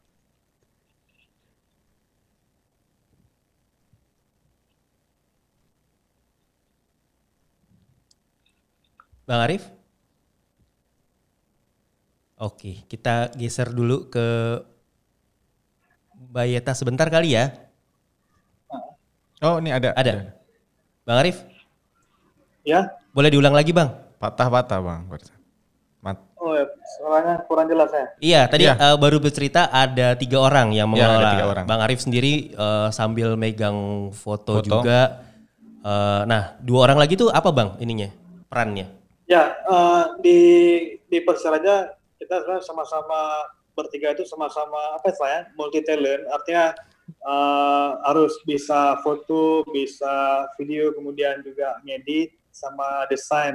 Bang 9.30 9.46
Arif? 9.46 9.62
Oke, 12.34 12.82
kita 12.90 13.30
geser 13.38 13.70
dulu 13.70 14.10
ke 14.10 14.58
Mbak 16.34 16.46
Yeta 16.50 16.72
sebentar 16.75 17.06
kali 17.06 17.38
ya. 17.38 17.54
Oh, 19.38 19.62
ini 19.62 19.70
ada. 19.70 19.94
Ada. 19.94 20.34
Bang 21.06 21.22
Arif, 21.22 21.46
ya 22.66 22.90
boleh 23.14 23.30
diulang 23.30 23.54
lagi 23.54 23.70
Bang? 23.70 23.94
Patah-patah, 24.18 24.82
Bang. 24.82 25.06
Mat. 26.00 26.16
oh 26.40 26.56
ya, 26.56 26.64
suaranya 26.96 27.34
kurang 27.44 27.68
jelas 27.68 27.92
ya 27.92 28.06
Iya, 28.18 28.40
tadi 28.49 28.64
Iya. 28.64 28.75
eh, 28.75 28.96
baru 28.96 29.20
bercerita 29.20 29.68
ada 29.68 30.16
tiga 30.16 30.40
orang 30.40 30.72
yang 30.72 30.88
Iya, 30.90 31.06
ada 31.06 31.12
mengelola. 31.12 31.30
tiga 31.30 31.46
orang. 31.46 31.64
Bang 31.70 31.80
Arif 31.87 32.00
sendiri 32.02 32.50
eh, 32.50 32.88
sambil 32.90 33.38
megang 33.38 34.10
foto, 34.10 34.58
Foto. 34.58 34.66
juga. 34.82 35.22
Eh, 35.87 36.22
nah, 36.26 36.58
dua 36.58 36.90
orang 36.90 36.99
lagi 36.99 37.14
tuh 37.14 37.30
apa 37.30 37.54
Bang 37.54 37.78
ininya? 37.78 38.10
Perannya? 38.50 39.00
Ya 39.30 39.54
eh, 39.54 40.04
di 40.18 40.38
di 41.06 41.18
Persiraja 41.22 41.94
kita 42.18 42.34
sebenarnya 42.42 42.66
sama-sama 42.66 43.20
bertiga 43.78 44.10
itu 44.10 44.26
sama-sama 44.26 44.99
apa 44.99 45.14
istilahnya 45.14 45.54
multi 45.54 45.80
talent 45.87 46.26
artinya 46.34 46.75
eh, 47.06 47.90
harus 48.10 48.34
bisa 48.42 48.99
foto 49.06 49.62
bisa 49.70 50.44
video 50.58 50.90
kemudian 50.90 51.46
juga 51.46 51.78
ngedit 51.87 52.34
sama 52.50 53.06
desain 53.06 53.54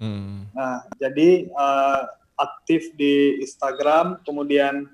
Hmm. 0.00 0.48
Nah, 0.56 0.80
jadi 0.96 1.44
eh, 1.46 2.00
aktif 2.40 2.96
di 2.96 3.38
Instagram, 3.44 4.24
kemudian 4.24 4.88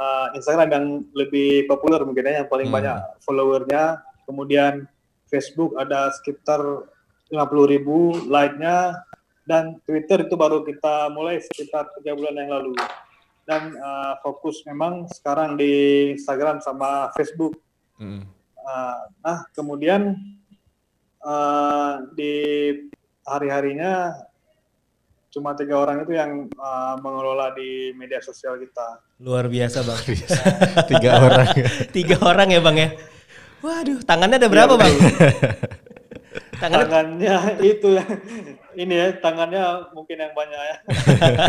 eh, 0.00 0.26
Instagram 0.34 0.68
yang 0.72 0.86
lebih 1.12 1.68
populer 1.68 2.00
mungkin 2.02 2.24
ya, 2.24 2.42
yang 2.42 2.48
paling 2.48 2.72
Hmm. 2.72 2.76
banyak 2.80 2.98
followernya. 3.20 4.00
Kemudian 4.24 4.88
Facebook 5.28 5.76
ada 5.76 6.08
sekitar 6.16 6.88
50 7.28 7.68
ribu 7.68 8.16
like-nya, 8.26 9.04
dan 9.50 9.82
Twitter 9.82 10.22
itu 10.22 10.38
baru 10.38 10.62
kita 10.62 11.10
mulai 11.10 11.42
sekitar 11.42 11.90
tiga 11.98 12.14
bulan 12.14 12.38
yang 12.38 12.50
lalu. 12.54 12.74
Dan 13.42 13.74
eh, 13.74 14.14
fokus 14.22 14.62
memang 14.62 15.10
sekarang 15.10 15.58
di 15.58 15.72
Instagram 16.14 16.62
sama 16.62 17.10
Facebook. 17.18 17.58
Hmm. 17.98 18.22
Uh, 18.60 18.96
nah, 19.24 19.42
kemudian 19.56 20.14
uh, 21.24 22.06
di 22.14 22.36
hari-harinya 23.26 24.14
cuma 25.30 25.54
tiga 25.54 25.78
orang 25.78 26.02
itu 26.02 26.12
yang 26.12 26.50
uh, 26.58 26.98
mengelola 26.98 27.54
di 27.54 27.94
media 27.94 28.18
sosial 28.18 28.58
kita. 28.58 28.98
Luar 29.22 29.46
biasa 29.46 29.86
Bang. 29.86 30.00
Tiga 30.90 31.10
orang. 31.22 31.48
tiga 31.96 32.16
orang 32.20 32.48
ya 32.50 32.60
Bang 32.60 32.76
ya? 32.76 32.88
Waduh, 33.62 34.02
tangannya 34.02 34.36
ada 34.42 34.48
Iya, 34.50 34.54
berapa 34.58 34.74
Bang? 34.74 34.94
Tangannya 36.60 36.84
Tangannya 36.88 37.36
itu 37.62 37.88
ini 38.80 38.94
ya 38.96 39.08
tangannya 39.20 39.92
mungkin 39.92 40.16
yang 40.16 40.32
banyak 40.32 40.60
ya. 40.60 40.76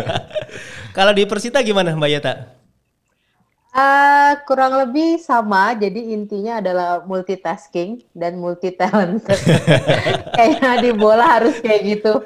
Kalau 0.98 1.16
di 1.16 1.24
Persita 1.24 1.64
gimana 1.64 1.96
Mbak 1.96 2.12
Yata? 2.12 2.34
Uh, 3.72 4.36
kurang 4.52 4.76
lebih 4.76 5.16
sama, 5.24 5.72
jadi 5.72 6.12
intinya 6.12 6.60
adalah 6.60 7.08
multitasking 7.08 8.04
dan 8.12 8.36
multi 8.36 8.76
talent. 8.76 9.24
Kayaknya 10.36 10.72
di 10.84 10.92
bola 10.92 11.40
harus 11.40 11.56
kayak 11.64 11.82
gitu. 11.88 12.20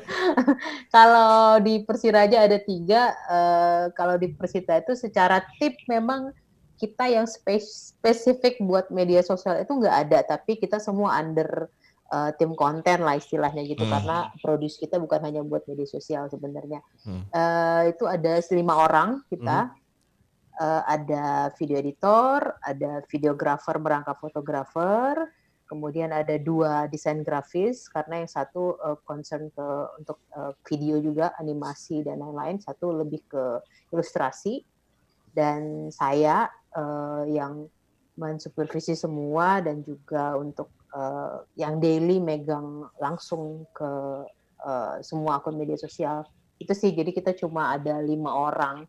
kalau 0.95 1.61
di 1.61 1.85
Persiraja 1.85 2.49
ada 2.49 2.57
tiga, 2.57 3.13
uh, 3.29 3.93
kalau 3.93 4.17
di 4.17 4.33
Persita 4.33 4.81
itu 4.81 4.97
secara 4.97 5.45
tip 5.61 5.77
memang 5.85 6.33
kita 6.81 7.13
yang 7.13 7.29
spesifik 7.29 8.57
buat 8.65 8.89
media 8.89 9.21
sosial 9.21 9.61
itu 9.61 9.69
nggak 9.69 9.97
ada, 10.09 10.25
tapi 10.25 10.57
kita 10.57 10.81
semua 10.81 11.21
under 11.21 11.69
uh, 12.11 12.29
tim 12.35 12.53
konten 12.53 13.05
lah 13.05 13.15
istilahnya 13.15 13.63
gitu, 13.65 13.85
hmm. 13.85 13.93
karena 13.93 14.17
produce 14.43 14.77
kita 14.77 14.99
bukan 14.99 15.21
hanya 15.23 15.41
buat 15.41 15.65
media 15.65 15.87
sosial 15.87 16.27
sebenarnya. 16.27 16.83
Hmm. 17.05 17.23
Uh, 17.31 17.81
itu 17.89 18.03
ada 18.05 18.41
lima 18.51 18.73
orang 18.85 19.23
kita. 19.29 19.71
Hmm 19.71 19.83
uh, 20.59 20.81
ada 20.87 21.51
video 21.55 21.79
editor, 21.79 22.55
ada 22.63 23.03
videografer 23.11 23.75
merangkap 23.79 24.17
fotografer, 24.19 25.27
kemudian 25.65 26.13
ada 26.13 26.37
dua 26.37 26.85
desain 26.87 27.25
grafis 27.25 27.89
karena 27.89 28.23
yang 28.23 28.29
satu 28.29 28.77
uh, 28.79 28.97
concern 29.03 29.49
ke 29.51 29.67
untuk 29.99 30.21
uh, 30.35 30.53
video 30.67 31.01
juga 31.01 31.33
animasi 31.41 32.05
dan 32.05 32.21
lain-lain, 32.21 32.61
satu 32.61 32.93
lebih 32.93 33.21
ke 33.27 33.43
ilustrasi 33.91 34.63
dan 35.35 35.91
saya 35.91 36.47
uh, 36.75 37.27
yang 37.27 37.67
mensupervisi 38.15 38.95
semua 38.95 39.59
dan 39.59 39.83
juga 39.83 40.39
untuk 40.39 40.71
uh, 40.95 41.43
yang 41.59 41.83
daily 41.83 42.23
megang 42.23 42.87
langsung 42.97 43.67
ke 43.75 43.91
uh, 44.63 44.95
semua 45.03 45.43
akun 45.43 45.59
media 45.59 45.75
sosial. 45.75 46.23
Itu 46.55 46.71
sih 46.71 46.95
jadi 46.95 47.11
kita 47.11 47.35
cuma 47.35 47.75
ada 47.75 47.99
lima 47.99 48.31
orang. 48.31 48.87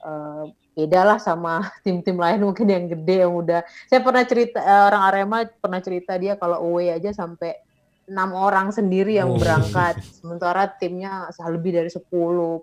Uh, 0.00 0.48
beda 0.72 1.04
lah 1.04 1.18
sama 1.20 1.60
tim-tim 1.84 2.16
lain 2.16 2.40
mungkin 2.40 2.70
yang 2.70 2.86
gede 2.86 3.26
yang 3.26 3.34
udah. 3.34 3.66
Saya 3.90 4.00
pernah 4.00 4.24
cerita 4.24 4.62
eh, 4.62 4.82
orang 4.88 5.02
Arema 5.10 5.38
pernah 5.44 5.80
cerita 5.82 6.16
dia 6.16 6.38
kalau 6.40 6.72
away 6.72 6.94
aja 6.94 7.12
sampai 7.12 7.58
enam 8.10 8.32
orang 8.32 8.72
sendiri 8.72 9.18
yang 9.18 9.34
oh. 9.34 9.38
berangkat. 9.38 10.00
Sementara 10.02 10.70
timnya 10.80 11.28
lebih 11.46 11.78
dari 11.78 11.90
10 11.92 12.00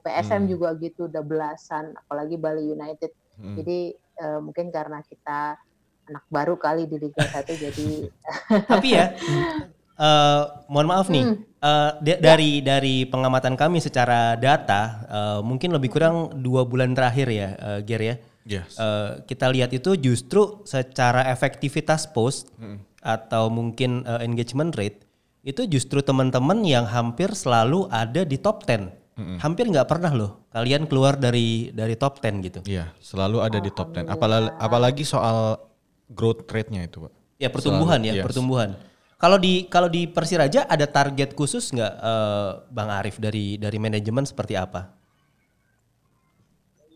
PSM 0.04 0.44
hmm. 0.44 0.50
juga 0.50 0.70
gitu 0.82 1.08
udah 1.08 1.24
belasan. 1.24 1.94
Apalagi 1.94 2.36
Bali 2.40 2.74
United. 2.74 3.12
Hmm. 3.38 3.54
jadi 3.54 3.94
uh, 4.18 4.42
mungkin 4.42 4.74
karena 4.74 4.98
kita 5.06 5.62
anak 6.08 6.24
baru 6.32 6.56
kali 6.56 6.88
di 6.88 6.98
Liga 7.00 7.24
1 7.24 7.44
jadi 7.48 7.88
tapi 8.72 8.88
ya 8.96 9.06
uh, 9.98 10.42
mohon 10.70 10.88
maaf 10.88 11.08
nih, 11.10 11.26
hmm. 11.26 11.38
uh, 11.60 11.92
dari 12.02 12.62
dari 12.62 12.96
pengamatan 13.10 13.58
kami 13.58 13.82
secara 13.82 14.38
data, 14.38 14.82
uh, 15.10 15.40
mungkin 15.42 15.74
lebih 15.74 15.92
kurang 15.92 16.40
dua 16.40 16.64
bulan 16.64 16.94
terakhir 16.94 17.28
ya, 17.28 17.50
uh, 17.58 17.80
Ger 17.84 18.02
ya. 18.02 18.16
Yes. 18.48 18.80
Uh, 18.80 19.20
kita 19.28 19.52
lihat 19.52 19.76
itu 19.76 20.00
justru 20.00 20.64
secara 20.64 21.28
efektivitas 21.28 22.08
post 22.08 22.48
hmm. 22.56 22.80
atau 23.04 23.52
mungkin 23.52 24.08
uh, 24.08 24.24
engagement 24.24 24.72
rate 24.72 25.04
itu 25.44 25.68
justru 25.68 26.00
teman-teman 26.00 26.64
yang 26.64 26.88
hampir 26.88 27.32
selalu 27.36 27.92
ada 27.92 28.24
di 28.24 28.40
top 28.40 28.64
10. 28.64 28.88
hmm 29.20 29.38
Hampir 29.44 29.68
nggak 29.68 29.90
pernah 29.90 30.12
loh 30.16 30.32
kalian 30.56 30.88
keluar 30.88 31.20
dari 31.20 31.76
dari 31.76 32.00
top 32.00 32.24
10 32.24 32.48
gitu. 32.48 32.60
Iya, 32.64 32.96
selalu 33.04 33.44
ada 33.44 33.60
di 33.60 33.68
top 33.68 33.92
10. 33.92 34.08
Apalagi 34.08 34.48
apalagi 34.64 35.04
soal 35.04 35.60
growth 36.12 36.48
rate-nya 36.50 36.88
itu, 36.88 37.08
Pak. 37.08 37.14
Ya 37.38 37.50
pertumbuhan 37.54 38.02
selalu, 38.02 38.10
ya, 38.10 38.14
yes. 38.22 38.26
pertumbuhan. 38.26 38.70
Kalau 39.18 39.38
di 39.42 39.66
kalau 39.66 39.90
di 39.90 40.06
Persiraja 40.06 40.70
ada 40.70 40.86
target 40.86 41.34
khusus 41.34 41.74
nggak 41.74 41.94
uh, 41.98 42.62
Bang 42.70 42.94
Arif 42.94 43.18
dari 43.18 43.58
dari 43.58 43.82
manajemen 43.82 44.26
seperti 44.30 44.54
apa? 44.54 44.94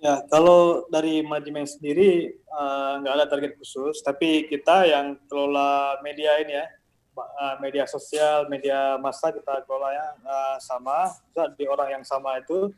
Ya 0.01 0.21
kalau 0.29 0.89
dari 0.89 1.21
manajemen 1.21 1.69
sendiri 1.69 2.33
eh, 2.33 2.93
nggak 3.05 3.13
uh, 3.13 3.17
ada 3.21 3.29
target 3.29 3.53
khusus, 3.53 4.01
tapi 4.01 4.49
kita 4.49 4.89
yang 4.89 5.13
kelola 5.29 6.01
media 6.01 6.41
ini 6.41 6.57
ya, 6.57 6.65
uh, 7.13 7.55
media 7.61 7.85
sosial, 7.85 8.49
media 8.49 8.97
massa 8.97 9.29
kita 9.29 9.61
kelola 9.69 9.93
ya 9.93 10.07
uh, 10.25 10.57
sama, 10.57 11.13
di 11.53 11.69
orang 11.69 12.01
yang 12.01 12.03
sama 12.05 12.41
itu 12.41 12.73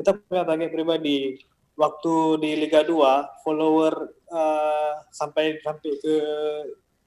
kita 0.00 0.16
punya 0.24 0.44
target 0.48 0.72
pribadi. 0.72 1.36
Waktu 1.74 2.38
di 2.38 2.50
Liga 2.54 2.86
2 2.86 3.42
follower 3.42 4.14
uh, 4.34 4.92
sampai 5.14 5.62
sampai 5.62 5.90
ke 6.02 6.14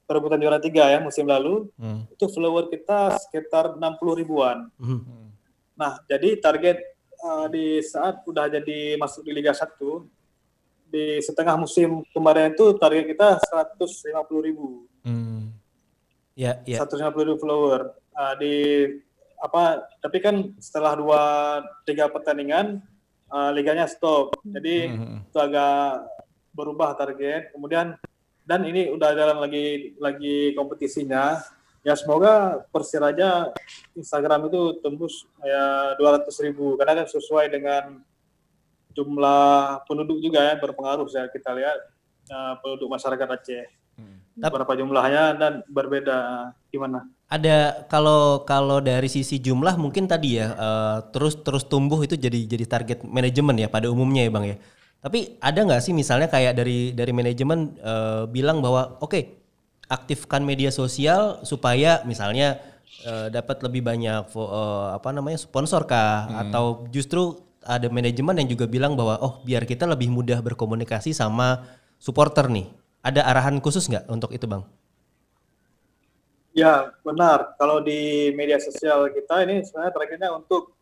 perebutan 0.08 0.40
juara 0.40 0.56
tiga 0.56 0.88
ya 0.88 1.04
musim 1.04 1.28
lalu 1.28 1.68
hmm. 1.76 2.08
itu 2.16 2.24
follower 2.32 2.72
kita 2.72 3.20
sekitar 3.28 3.76
60 3.76 4.20
ribuan. 4.24 4.72
Hmm. 4.80 5.36
Nah 5.76 6.00
jadi 6.08 6.40
target 6.40 6.80
uh, 7.20 7.46
di 7.52 7.84
saat 7.84 8.24
udah 8.24 8.48
jadi 8.48 8.96
masuk 8.96 9.28
di 9.28 9.36
Liga 9.36 9.52
1 9.52 9.76
di 10.88 11.20
setengah 11.20 11.60
musim 11.60 12.00
kemarin 12.16 12.56
itu 12.56 12.72
target 12.80 13.04
kita 13.12 13.36
150 13.36 14.48
ribu. 14.48 14.88
Hmm. 15.04 15.52
Ya, 16.32 16.64
ya. 16.64 16.80
150 16.80 17.12
ribu 17.28 17.36
follower. 17.36 17.92
Uh, 18.16 18.34
di 18.40 18.54
apa? 19.38 19.84
Tapi 20.00 20.18
kan 20.24 20.56
setelah 20.56 20.96
dua 20.96 21.22
tiga 21.84 22.08
pertandingan 22.08 22.80
uh, 23.28 23.50
liganya 23.52 23.84
stop. 23.84 24.40
Jadi 24.40 24.88
hmm. 24.88 25.28
itu 25.28 25.38
agak 25.38 26.08
berubah 26.58 26.98
target. 26.98 27.54
Kemudian 27.54 27.94
dan 28.42 28.66
ini 28.66 28.90
udah 28.90 29.14
jalan 29.14 29.38
lagi 29.38 29.94
lagi 30.02 30.58
kompetisinya. 30.58 31.38
Ya 31.86 31.94
semoga 31.94 32.66
Persiraja 32.74 33.54
Instagram 33.94 34.50
itu 34.50 34.82
tembus 34.82 35.22
ya 35.46 35.94
200 35.94 36.26
ribu. 36.42 36.74
Karena 36.74 36.98
kan 36.98 37.06
sesuai 37.06 37.46
dengan 37.54 38.02
jumlah 38.98 39.86
penduduk 39.86 40.18
juga 40.18 40.42
ya 40.42 40.58
berpengaruh 40.58 41.06
saya 41.06 41.30
kita 41.30 41.54
lihat 41.54 41.78
uh, 42.34 42.54
penduduk 42.58 42.90
masyarakat 42.90 43.28
Aceh. 43.30 43.66
Hmm. 43.98 44.22
berapa 44.38 44.70
jumlahnya 44.78 45.34
dan 45.34 45.52
berbeda 45.66 46.50
gimana? 46.70 47.02
Ada 47.26 47.82
kalau 47.90 48.46
kalau 48.46 48.78
dari 48.78 49.10
sisi 49.10 49.42
jumlah 49.42 49.74
mungkin 49.74 50.06
tadi 50.06 50.38
ya 50.38 50.54
uh, 50.54 50.98
terus 51.10 51.34
terus 51.42 51.66
tumbuh 51.66 51.98
itu 52.06 52.14
jadi 52.14 52.46
jadi 52.46 52.62
target 52.62 53.02
manajemen 53.02 53.58
ya 53.58 53.66
pada 53.66 53.90
umumnya 53.90 54.22
ya 54.22 54.30
bang 54.30 54.44
ya 54.54 54.56
tapi 54.98 55.38
ada 55.38 55.62
nggak 55.62 55.82
sih 55.82 55.94
misalnya 55.94 56.26
kayak 56.26 56.58
dari 56.58 56.90
dari 56.90 57.12
manajemen 57.14 57.78
uh, 57.82 58.26
bilang 58.26 58.58
bahwa 58.58 58.98
oke 58.98 59.14
okay, 59.14 59.22
aktifkan 59.86 60.42
media 60.42 60.74
sosial 60.74 61.40
supaya 61.46 62.02
misalnya 62.02 62.58
uh, 63.06 63.30
dapat 63.30 63.62
lebih 63.62 63.86
banyak 63.86 64.26
uh, 64.34 64.94
apa 64.98 65.14
namanya 65.14 65.38
sponsor 65.38 65.86
kah 65.86 66.26
hmm. 66.26 66.42
atau 66.48 66.64
justru 66.90 67.38
ada 67.68 67.86
manajemen 67.92 68.32
yang 68.40 68.48
juga 68.48 68.64
bilang 68.64 68.96
bahwa 68.96 69.20
oh 69.20 69.44
biar 69.44 69.68
kita 69.68 69.84
lebih 69.84 70.08
mudah 70.08 70.40
berkomunikasi 70.40 71.12
sama 71.12 71.68
supporter 72.00 72.48
nih. 72.48 72.70
Ada 73.04 73.28
arahan 73.28 73.60
khusus 73.60 73.86
nggak 73.86 74.08
untuk 74.08 74.32
itu 74.32 74.48
bang? 74.48 74.64
Ya 76.56 76.90
benar. 77.04 77.54
Kalau 77.60 77.84
di 77.84 78.32
media 78.34 78.58
sosial 78.58 79.12
kita 79.14 79.46
ini 79.46 79.62
sebenarnya 79.62 79.92
targetnya 79.94 80.30
untuk 80.34 80.74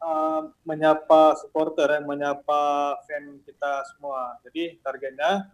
uh, 0.00 0.50
menyapa 0.64 1.36
supporter, 1.38 2.00
yang 2.00 2.08
menyapa 2.08 2.96
fan 3.04 3.38
kita 3.44 3.84
semua. 3.94 4.40
Jadi 4.48 4.80
targetnya 4.80 5.48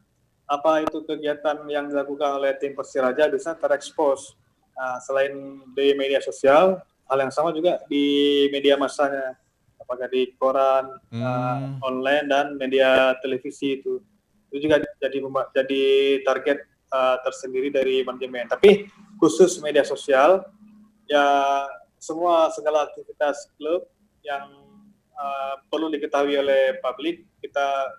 apa 0.46 0.86
itu 0.86 1.02
kegiatan 1.02 1.66
yang 1.66 1.90
dilakukan 1.90 2.38
oleh 2.38 2.54
tim 2.56 2.72
Persiraja 2.72 3.26
bisa 3.26 3.58
terekspos. 3.58 4.38
Nah, 4.78 5.02
selain 5.02 5.34
di 5.74 5.96
media 5.98 6.22
sosial, 6.22 6.78
hal 7.10 7.18
yang 7.18 7.34
sama 7.34 7.50
juga 7.50 7.82
di 7.90 8.46
media 8.54 8.78
massanya, 8.78 9.34
apakah 9.82 10.06
di 10.06 10.30
koran, 10.38 10.86
hmm. 11.10 11.22
uh, 11.22 11.58
online 11.82 12.26
dan 12.30 12.46
media 12.54 13.18
televisi 13.18 13.82
itu. 13.82 13.98
Itu 14.52 14.70
juga 14.70 14.78
jadi 15.02 15.18
jadi 15.50 15.84
target 16.22 16.58
uh, 16.94 17.16
tersendiri 17.26 17.74
dari 17.74 18.06
manajemen. 18.06 18.46
Tapi 18.46 18.86
khusus 19.18 19.58
media 19.58 19.82
sosial, 19.82 20.46
ya 21.10 21.26
semua 21.98 22.52
segala 22.54 22.86
aktivitas 22.86 23.50
klub 23.58 23.88
yang 24.26 24.50
uh, 25.14 25.54
perlu 25.70 25.86
diketahui 25.94 26.34
oleh 26.34 26.76
publik 26.82 27.22
kita 27.38 27.94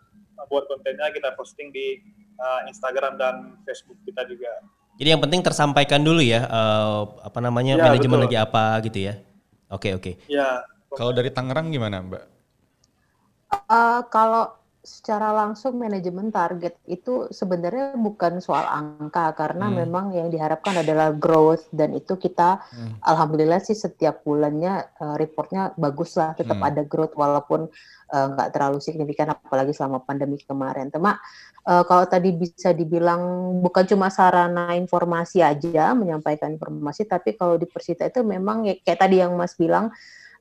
buat 0.52 0.70
kontennya 0.70 1.10
kita 1.16 1.34
posting 1.34 1.74
di 1.74 1.98
uh, 2.38 2.68
Instagram 2.70 3.18
dan 3.18 3.58
Facebook 3.66 3.98
kita 4.06 4.28
juga. 4.30 4.52
Jadi 4.98 5.14
yang 5.14 5.22
penting 5.22 5.42
tersampaikan 5.46 6.02
dulu 6.02 6.22
ya 6.22 6.46
uh, 6.50 7.06
apa 7.22 7.40
namanya 7.42 7.78
ya, 7.78 7.84
manajemen 7.90 8.18
betul. 8.18 8.26
lagi 8.28 8.38
apa 8.38 8.64
gitu 8.86 9.00
ya. 9.08 9.14
Oke 9.70 9.90
okay, 9.90 9.92
oke. 9.94 10.12
Okay. 10.20 10.34
Ya. 10.34 10.62
Kalau 10.94 11.14
dari 11.14 11.30
Tangerang 11.30 11.70
gimana 11.70 12.02
Mbak? 12.02 12.24
Uh, 13.70 14.02
kalau 14.10 14.57
secara 14.88 15.36
langsung 15.36 15.76
manajemen 15.76 16.32
target 16.32 16.80
itu 16.88 17.28
sebenarnya 17.28 18.00
bukan 18.00 18.40
soal 18.40 18.64
angka 18.64 19.36
karena 19.36 19.68
hmm. 19.68 19.76
memang 19.84 20.06
yang 20.16 20.32
diharapkan 20.32 20.80
adalah 20.80 21.12
growth 21.12 21.68
dan 21.76 21.92
itu 21.92 22.16
kita 22.16 22.64
hmm. 22.72 23.04
alhamdulillah 23.04 23.60
sih 23.60 23.76
setiap 23.76 24.24
bulannya 24.24 24.88
uh, 25.04 25.20
reportnya 25.20 25.76
bagus 25.76 26.16
lah 26.16 26.32
tetap 26.40 26.56
hmm. 26.56 26.70
ada 26.72 26.82
growth 26.88 27.20
walaupun 27.20 27.68
eh, 28.08 28.28
nggak 28.32 28.48
uh, 28.48 28.52
terlalu 28.56 28.80
signifikan 28.80 29.36
apalagi 29.36 29.76
selama 29.76 30.00
pandemi 30.00 30.40
kemarin. 30.40 30.88
Tema 30.88 31.20
uh, 31.68 31.84
kalau 31.84 32.08
tadi 32.08 32.32
bisa 32.32 32.72
dibilang 32.72 33.20
bukan 33.60 33.84
cuma 33.92 34.08
sarana 34.08 34.72
informasi 34.80 35.44
aja 35.44 35.92
menyampaikan 35.92 36.56
informasi 36.56 37.04
tapi 37.04 37.36
kalau 37.36 37.60
di 37.60 37.68
Persita 37.68 38.08
itu 38.08 38.24
memang 38.24 38.64
ya, 38.64 38.80
kayak 38.80 39.04
tadi 39.04 39.20
yang 39.20 39.36
Mas 39.36 39.60
bilang 39.60 39.92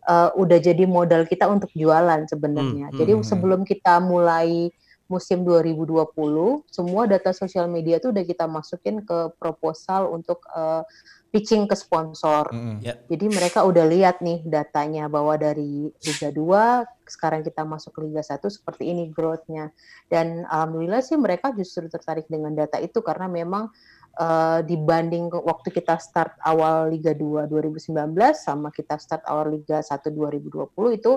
uh, 0.06 0.30
udah 0.38 0.58
jadi 0.62 0.86
modal 0.86 1.26
kita 1.26 1.50
untuk 1.50 1.68
jualan 1.74 2.24
sebenarnya. 2.30 2.94
Hmm, 2.94 2.96
Jadi 2.96 3.12
hmm, 3.12 3.22
hmm. 3.22 3.28
sebelum 3.28 3.60
kita 3.66 3.98
mulai 4.00 4.70
musim 5.06 5.46
2020, 5.46 6.66
semua 6.66 7.06
data 7.06 7.30
sosial 7.30 7.70
media 7.70 8.02
itu 8.02 8.10
udah 8.10 8.24
kita 8.26 8.50
masukin 8.50 9.06
ke 9.06 9.30
proposal 9.38 10.10
untuk 10.10 10.42
uh, 10.50 10.82
pitching 11.30 11.70
ke 11.70 11.76
sponsor. 11.78 12.50
Mm-mm. 12.50 12.82
Ya. 12.82 12.98
Jadi 13.06 13.30
mereka 13.30 13.62
udah 13.62 13.86
lihat 13.86 14.18
nih 14.18 14.42
datanya 14.46 15.06
bahwa 15.06 15.38
dari 15.38 15.94
Liga 16.02 16.34
2 16.34 17.06
sekarang 17.06 17.46
kita 17.46 17.62
masuk 17.62 17.94
ke 17.94 18.00
Liga 18.08 18.24
1 18.24 18.42
seperti 18.50 18.90
ini 18.90 19.12
growth-nya. 19.14 19.70
Dan 20.10 20.42
alhamdulillah 20.48 21.04
sih 21.04 21.14
mereka 21.14 21.54
justru 21.54 21.86
tertarik 21.86 22.26
dengan 22.26 22.56
data 22.56 22.82
itu 22.82 22.98
karena 23.04 23.30
memang 23.30 23.70
eh, 24.16 24.60
dibanding 24.64 25.28
waktu 25.30 25.68
kita 25.70 26.00
start 26.00 26.36
awal 26.42 26.88
Liga 26.90 27.12
2 27.12 27.46
2019 27.48 27.92
sama 28.34 28.72
kita 28.72 28.96
start 28.96 29.22
awal 29.28 29.52
Liga 29.52 29.80
1 29.80 30.02
2020 30.08 30.72
itu 30.96 31.12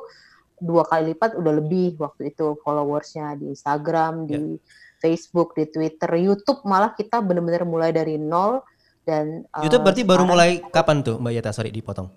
dua 0.60 0.84
kali 0.84 1.16
lipat 1.16 1.40
udah 1.40 1.54
lebih 1.56 1.96
waktu 1.98 2.36
itu 2.36 2.60
followersnya 2.62 3.40
di 3.40 3.56
Instagram, 3.56 4.28
di 4.28 4.60
Facebook, 5.00 5.56
di 5.56 5.72
Twitter, 5.72 6.12
YouTube 6.20 6.68
malah 6.68 6.92
kita 6.92 7.24
benar-benar 7.24 7.64
mulai 7.64 7.96
dari 7.96 8.20
nol 8.20 8.60
dan 9.08 9.48
eh, 9.48 9.64
YouTube 9.66 9.88
berarti 9.88 10.04
baru 10.04 10.24
mulai 10.28 10.60
kapan 10.70 11.02
tuh 11.02 11.18
Mbak 11.18 11.32
Yeta? 11.32 11.52
Sorry 11.56 11.72
dipotong. 11.72 12.12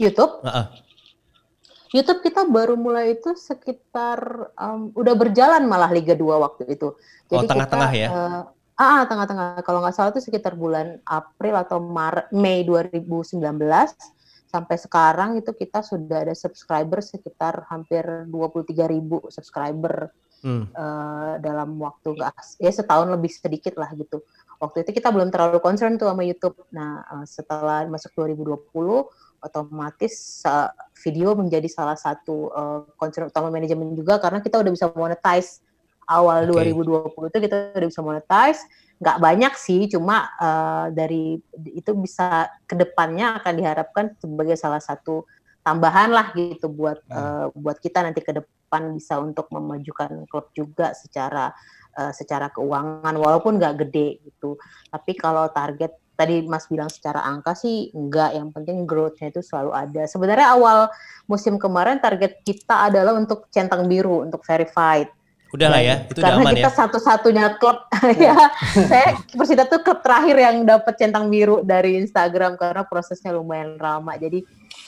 YouTube 0.00 0.40
Heeh. 0.42 0.66
YouTube 1.92 2.24
kita 2.24 2.48
baru 2.48 2.72
mulai 2.80 3.20
itu 3.20 3.36
sekitar 3.36 4.48
um, 4.56 4.88
udah 4.96 5.12
berjalan 5.12 5.68
malah 5.68 5.92
Liga 5.92 6.16
2 6.16 6.24
waktu 6.24 6.64
itu. 6.72 6.96
Oh, 7.28 7.44
tengah-tengah 7.44 7.92
ya? 7.92 8.08
eh, 8.08 8.42
ah, 8.76 9.02
ah, 9.02 9.02
tengah-tengah. 9.08 9.60
Kalau 9.64 9.80
nggak 9.84 9.94
salah 9.94 10.10
itu 10.12 10.22
sekitar 10.24 10.56
bulan 10.56 11.00
April 11.04 11.54
atau 11.56 11.78
Maret, 11.80 12.32
Mei 12.32 12.64
2019 12.64 13.40
sampai 14.52 14.76
sekarang 14.76 15.40
itu 15.40 15.56
kita 15.56 15.80
sudah 15.80 16.28
ada 16.28 16.36
subscriber 16.36 17.00
sekitar 17.00 17.64
hampir 17.72 18.04
23.000 18.28 19.32
subscriber 19.32 20.12
Hmm. 20.42 20.66
eh, 20.74 21.34
dalam 21.38 21.78
waktu 21.78 22.18
nggak 22.18 22.58
ya 22.58 22.70
setahun 22.74 23.06
lebih 23.14 23.30
sedikit 23.30 23.78
lah 23.78 23.94
gitu. 23.94 24.26
Waktu 24.58 24.82
itu 24.82 24.98
kita 24.98 25.14
belum 25.14 25.30
terlalu 25.30 25.62
concern 25.62 25.94
tuh 25.94 26.10
sama 26.10 26.26
YouTube. 26.26 26.58
Nah 26.74 27.06
eh, 27.06 27.26
setelah 27.30 27.86
masuk 27.86 28.10
2020 28.18 29.06
otomatis 29.38 30.42
eh, 30.42 30.70
video 30.98 31.38
menjadi 31.38 31.70
salah 31.70 31.94
satu 31.94 32.50
eh, 32.50 32.80
concern 32.98 33.30
utama 33.30 33.54
manajemen 33.54 33.94
juga 33.94 34.18
karena 34.18 34.42
kita 34.42 34.58
udah 34.58 34.72
bisa 34.74 34.90
monetize 34.90 35.62
awal 36.08 36.48
Oke. 36.50 36.72
2020 36.74 37.30
itu 37.30 37.38
kita 37.48 37.56
udah 37.78 37.88
bisa 37.88 38.02
monetize. 38.02 38.62
Nggak 39.02 39.18
banyak 39.18 39.52
sih 39.58 39.80
cuma 39.90 40.30
eh, 40.38 40.86
dari 40.94 41.38
itu 41.74 41.90
bisa 41.98 42.46
ke 42.66 42.78
depannya 42.78 43.42
akan 43.42 43.52
diharapkan 43.58 44.04
sebagai 44.18 44.54
salah 44.54 44.78
satu 44.78 45.26
tambahan 45.62 46.10
lah 46.10 46.30
gitu 46.34 46.70
buat 46.70 47.02
eh, 47.06 47.46
buat 47.54 47.78
kita 47.82 48.02
nanti 48.02 48.22
ke 48.22 48.34
depan 48.34 48.94
bisa 48.98 49.18
untuk 49.18 49.50
memajukan 49.50 50.26
klub 50.30 50.50
juga 50.54 50.94
secara 50.94 51.50
eh, 51.98 52.12
secara 52.14 52.50
keuangan 52.54 53.14
walaupun 53.18 53.58
nggak 53.58 53.86
gede 53.86 54.22
gitu. 54.22 54.58
Tapi 54.90 55.12
kalau 55.18 55.50
target 55.50 55.98
tadi 56.12 56.44
Mas 56.46 56.68
bilang 56.68 56.92
secara 56.92 57.24
angka 57.24 57.56
sih 57.56 57.90
enggak 57.90 58.36
yang 58.36 58.54
penting 58.54 58.84
growth-nya 58.86 59.32
itu 59.34 59.42
selalu 59.42 59.74
ada. 59.74 60.02
Sebenarnya 60.06 60.54
awal 60.54 60.78
musim 61.26 61.56
kemarin 61.58 61.98
target 61.98 62.44
kita 62.46 62.86
adalah 62.92 63.16
untuk 63.16 63.50
centang 63.50 63.90
biru 63.90 64.22
untuk 64.22 64.44
verified 64.46 65.10
Udah 65.52 65.68
lah 65.68 65.84
ya, 65.84 66.08
itu 66.08 66.16
udah 66.16 66.32
karena 66.32 66.42
aman 66.48 66.54
kita 66.56 66.70
ya. 66.72 66.78
satu-satunya 66.80 67.46
klub 67.60 67.78
ya 68.26 68.36
saya 68.72 69.20
Persita 69.36 69.68
tuh 69.68 69.84
klub 69.84 70.00
terakhir 70.00 70.36
yang 70.40 70.56
dapat 70.64 70.96
centang 70.96 71.28
biru 71.28 71.60
dari 71.60 72.00
Instagram 72.00 72.56
karena 72.56 72.88
prosesnya 72.88 73.36
lumayan 73.36 73.76
lama 73.76 74.16
jadi 74.16 74.40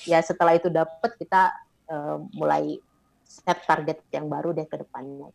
ya 0.09 0.25
setelah 0.25 0.57
itu 0.57 0.73
dapat 0.73 1.13
kita 1.21 1.53
eh, 1.93 2.17
mulai 2.33 2.81
set 3.29 3.61
target 3.69 4.01
yang 4.09 4.33
baru 4.33 4.57
deh 4.57 4.65
ke 4.65 4.81
depannya 4.81 5.29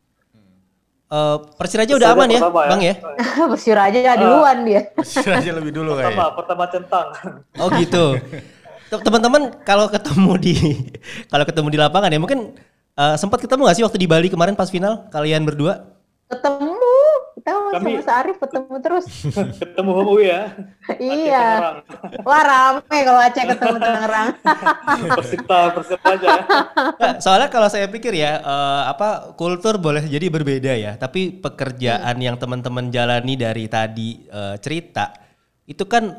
Eh, 1.09 1.37
Persiraja 1.57 1.89
udah 1.97 2.13
aman 2.13 2.29
ya, 2.29 2.37
Pertama 2.37 2.69
Bang 2.69 2.81
ya? 2.85 2.93
Persira 3.57 3.89
aja 3.89 4.13
duluan 4.13 4.61
dia 4.61 4.93
aja 5.25 5.51
lebih 5.57 5.73
dulu 5.73 5.97
Pertama, 5.97 6.29
kayak. 6.29 6.33
pertama 6.37 6.63
centang. 6.69 7.07
Oh 7.57 7.67
gitu. 7.73 8.13
Te- 8.93 9.01
Teman-teman 9.01 9.57
kalau 9.65 9.89
ketemu 9.89 10.31
di 10.37 10.53
kalau 11.25 11.45
ketemu 11.49 11.67
di 11.73 11.77
lapangan 11.81 12.13
ya 12.13 12.21
mungkin 12.21 12.53
eh, 12.99 13.15
sempat 13.15 13.39
ketemu 13.39 13.63
nggak 13.63 13.77
sih 13.79 13.85
waktu 13.87 13.97
di 13.97 14.07
Bali 14.07 14.27
kemarin 14.27 14.53
pas 14.53 14.67
final 14.67 15.07
kalian 15.07 15.47
berdua? 15.47 15.87
ketemu. 16.29 16.85
Kita 17.33 17.49
sama 17.55 17.69
Kami- 17.73 17.95
Mas 17.97 18.09
Arif? 18.11 18.37
Ketemu 18.37 18.73
terus. 18.83 19.05
Ketemu 19.63 19.91
Homo 19.95 20.19
ya. 20.21 20.53
iya. 21.01 21.81
Wah 22.27 22.41
rame 22.43 22.97
kalau 23.01 23.17
Aceh 23.17 23.45
ketemu 23.47 23.77
Tangerang. 23.79 24.27
Persita, 25.09 25.59
Persita 25.73 26.05
aja. 26.05 26.29
Nggak, 26.99 27.15
soalnya 27.23 27.49
kalau 27.49 27.65
saya 27.71 27.87
pikir 27.89 28.13
ya 28.13 28.43
eh, 28.43 28.81
apa 28.91 29.33
kultur 29.33 29.81
boleh 29.81 30.05
jadi 30.05 30.27
berbeda 30.29 30.75
ya, 30.77 30.91
tapi 30.99 31.33
pekerjaan 31.33 32.19
yang 32.21 32.37
teman-teman 32.37 32.91
jalani 32.93 33.33
dari 33.33 33.65
tadi 33.65 34.29
eh, 34.29 34.55
cerita 34.61 35.15
itu 35.65 35.87
kan 35.89 36.13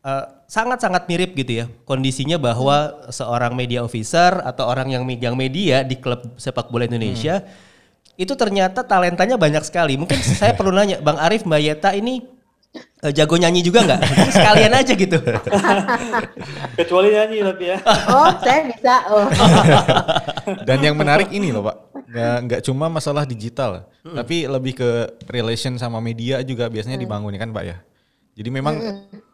eh, 0.00 0.24
sangat-sangat 0.52 1.08
mirip 1.08 1.32
gitu 1.32 1.64
ya 1.64 1.66
kondisinya 1.88 2.36
bahwa 2.36 3.08
seorang 3.08 3.56
media 3.56 3.80
officer 3.80 4.44
atau 4.44 4.68
orang 4.68 4.92
yang 4.92 5.08
megang 5.08 5.32
media 5.32 5.80
di 5.80 5.96
klub 5.96 6.20
sepak 6.36 6.68
bola 6.68 6.84
Indonesia 6.84 7.40
itu 8.20 8.32
ternyata 8.36 8.84
talentanya 8.84 9.40
banyak 9.40 9.64
sekali. 9.64 9.96
Mungkin 9.96 10.20
saya 10.40 10.52
perlu 10.52 10.72
nanya, 10.72 11.00
Bang 11.00 11.16
Arif, 11.16 11.48
Mbak 11.48 11.60
Yeta 11.60 11.90
ini 11.96 12.20
eh, 13.00 13.12
jago 13.16 13.40
nyanyi 13.40 13.64
juga 13.64 13.84
nggak? 13.84 14.00
Sekalian 14.32 14.72
aja 14.76 14.92
gitu. 14.92 15.18
Kecuali 16.78 17.08
nyanyi 17.16 17.36
tapi 17.40 17.64
ya. 17.72 17.78
oh 18.12 18.30
saya 18.40 18.60
bisa 18.68 18.94
oh 19.08 19.26
Dan 20.68 20.78
yang 20.84 20.96
menarik 20.96 21.32
ini 21.32 21.48
loh 21.48 21.64
pak, 21.64 21.76
nggak 22.12 22.36
nggak 22.48 22.60
cuma 22.68 22.92
masalah 22.92 23.24
digital, 23.24 23.88
tapi 24.04 24.44
lebih 24.44 24.76
ke 24.76 24.90
relation 25.32 25.76
sama 25.80 25.96
media 26.04 26.44
juga 26.44 26.68
biasanya 26.68 27.00
dibangun 27.00 27.32
ya 27.32 27.40
kan 27.40 27.50
pak 27.52 27.64
ya. 27.64 27.76
Jadi 28.32 28.48
memang 28.48 28.80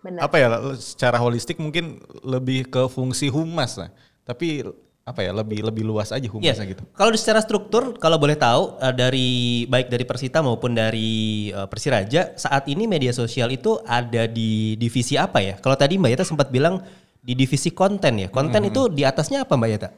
benar 0.03 0.27
apa 0.27 0.37
ya 0.43 0.49
secara 0.75 1.23
holistik 1.23 1.63
mungkin 1.63 2.03
lebih 2.27 2.67
ke 2.67 2.91
fungsi 2.91 3.31
humas 3.31 3.79
lah, 3.79 3.95
tapi 4.27 4.67
apa 5.09 5.25
ya 5.25 5.33
lebih 5.33 5.65
lebih 5.65 5.89
luas 5.89 6.13
aja 6.13 6.21
Iya. 6.21 6.29
humasnya 6.29 6.67
gitu. 6.69 6.83
Kalau 6.93 7.09
di 7.09 7.17
secara 7.17 7.41
struktur, 7.41 7.97
kalau 7.97 8.21
boleh 8.21 8.37
tahu 8.37 8.77
eh, 8.77 8.93
dari 8.93 9.29
baik 9.65 9.89
dari 9.89 10.05
Persita 10.05 10.45
maupun 10.45 10.77
dari 10.77 11.49
eh, 11.49 11.67
Persiraja, 11.71 12.37
saat 12.37 12.69
ini 12.69 12.85
media 12.85 13.15
sosial 13.17 13.49
itu 13.49 13.81
ada 13.89 14.29
di 14.29 14.77
divisi 14.77 15.17
apa 15.17 15.41
ya? 15.41 15.57
Kalau 15.57 15.79
tadi 15.81 15.97
Mbak 15.97 16.11
Yeta 16.13 16.25
sempat 16.29 16.53
bilang 16.53 16.85
di 17.25 17.33
divisi 17.33 17.73
konten 17.73 18.21
ya. 18.21 18.29
Konten 18.29 18.69
itu 18.69 18.93
di 18.93 19.07
atasnya 19.07 19.49
apa 19.49 19.57
Mbak 19.57 19.71
Yeta? 19.73 19.89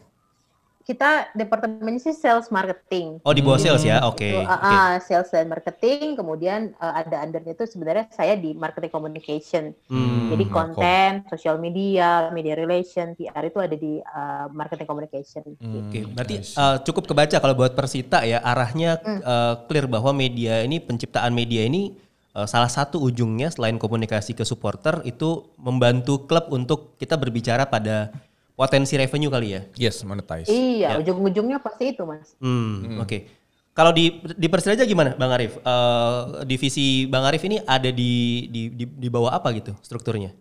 Kita 0.91 1.31
departemennya 1.39 2.03
sih 2.03 2.11
sales 2.11 2.51
marketing 2.51 3.23
Oh 3.23 3.31
di 3.31 3.39
bawah 3.39 3.63
sales 3.63 3.87
ya, 3.87 4.03
oke. 4.03 4.19
Itu, 4.19 4.43
oke. 4.43 4.51
ah, 4.51 4.59
ah, 4.59 4.91
sales 4.99 5.31
dan 5.31 5.47
marketing, 5.47 6.19
kemudian 6.19 6.75
uh, 6.83 6.99
ada 6.99 7.23
undernya 7.23 7.55
itu 7.55 7.63
sebenarnya 7.63 8.11
saya 8.11 8.35
di 8.35 8.51
marketing 8.59 8.91
communication. 8.91 9.65
Hmm, 9.87 10.35
Jadi 10.35 10.45
oke. 10.51 10.51
konten, 10.51 11.11
social 11.31 11.63
media, 11.63 12.27
media 12.35 12.59
relation, 12.59 13.15
PR 13.15 13.47
itu 13.47 13.59
ada 13.63 13.77
di 13.79 14.03
uh, 14.03 14.51
marketing 14.51 14.89
communication. 14.91 15.43
Oke, 15.47 16.03
Hmm, 16.03 16.11
berarti 16.19 16.35
I 16.35 16.43
see. 16.43 16.59
eh, 16.59 16.77
cukup 16.83 17.05
kebaca 17.07 17.37
kalau 17.39 17.55
buat 17.55 17.73
Persita 17.79 18.27
ya 18.27 18.43
arahnya 18.43 18.99
eh, 18.99 19.55
clear 19.71 19.87
bahwa 19.87 20.11
media 20.11 20.67
ini 20.67 20.83
penciptaan 20.83 21.31
media 21.31 21.63
ini 21.63 21.95
salah 22.31 22.71
satu 22.71 23.03
ujungnya 23.03 23.51
selain 23.51 23.75
komunikasi 23.75 24.39
ke 24.39 24.47
supporter 24.47 25.03
itu 25.03 25.51
membantu 25.59 26.31
klub 26.31 26.47
untuk 26.55 26.95
kita 26.95 27.19
berbicara 27.19 27.67
pada 27.67 28.15
potensi 28.61 28.93
revenue 29.01 29.33
kali 29.33 29.49
ya. 29.57 29.61
Yes, 29.81 30.05
monetize. 30.05 30.53
Iya, 30.53 31.01
ujung-ujungnya 31.01 31.65
pasti 31.65 31.97
itu, 31.97 32.05
Mas. 32.05 32.37
Hmm, 32.37 33.01
oke. 33.01 33.25
Kalau 33.73 33.97
di 33.97 34.21
di 34.37 34.53
Persiraja 34.53 34.85
gimana, 34.85 35.17
Bang 35.17 35.33
Arif? 35.33 35.57
Eh, 35.57 36.23
divisi 36.45 37.09
Bang 37.09 37.25
Arif 37.25 37.41
ini 37.49 37.57
ada 37.65 37.89
di, 37.89 38.45
di 38.53 38.69
di 38.69 38.85
di 38.85 39.09
bawah 39.09 39.33
apa 39.33 39.49
gitu 39.57 39.73
strukturnya? 39.81 40.37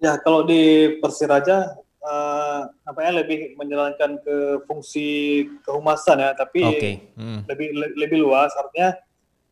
Ya 0.00 0.16
kalau 0.24 0.48
di 0.48 0.96
Persiraja 1.04 1.76
eh, 2.00 2.60
apa 2.64 3.00
ya 3.04 3.20
lebih 3.20 3.52
menjalankan 3.60 4.24
ke 4.24 4.64
fungsi 4.64 5.44
kehumasan 5.68 6.24
ya, 6.24 6.32
tapi 6.32 6.64
Oke. 6.64 6.90
Hmm. 7.20 7.44
lebih 7.44 7.68
le- 7.76 7.94
lebih 8.00 8.24
luas 8.24 8.48
artinya 8.56 8.96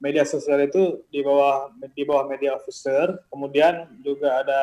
media 0.00 0.24
sosial 0.24 0.64
itu 0.64 1.04
di 1.12 1.20
bawah 1.20 1.68
di 1.92 2.02
bawah 2.08 2.24
media 2.24 2.56
officer, 2.56 3.20
kemudian 3.28 3.92
juga 4.00 4.40
ada 4.40 4.60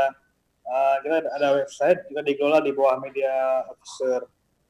eh, 0.63 0.95
kita 1.03 1.27
ada- 1.29 1.55
website 1.59 2.07
juga 2.07 2.21
dikelola 2.23 2.59
di 2.59 2.71
bawah 2.71 2.97
media 2.99 3.63
officer 3.67 4.25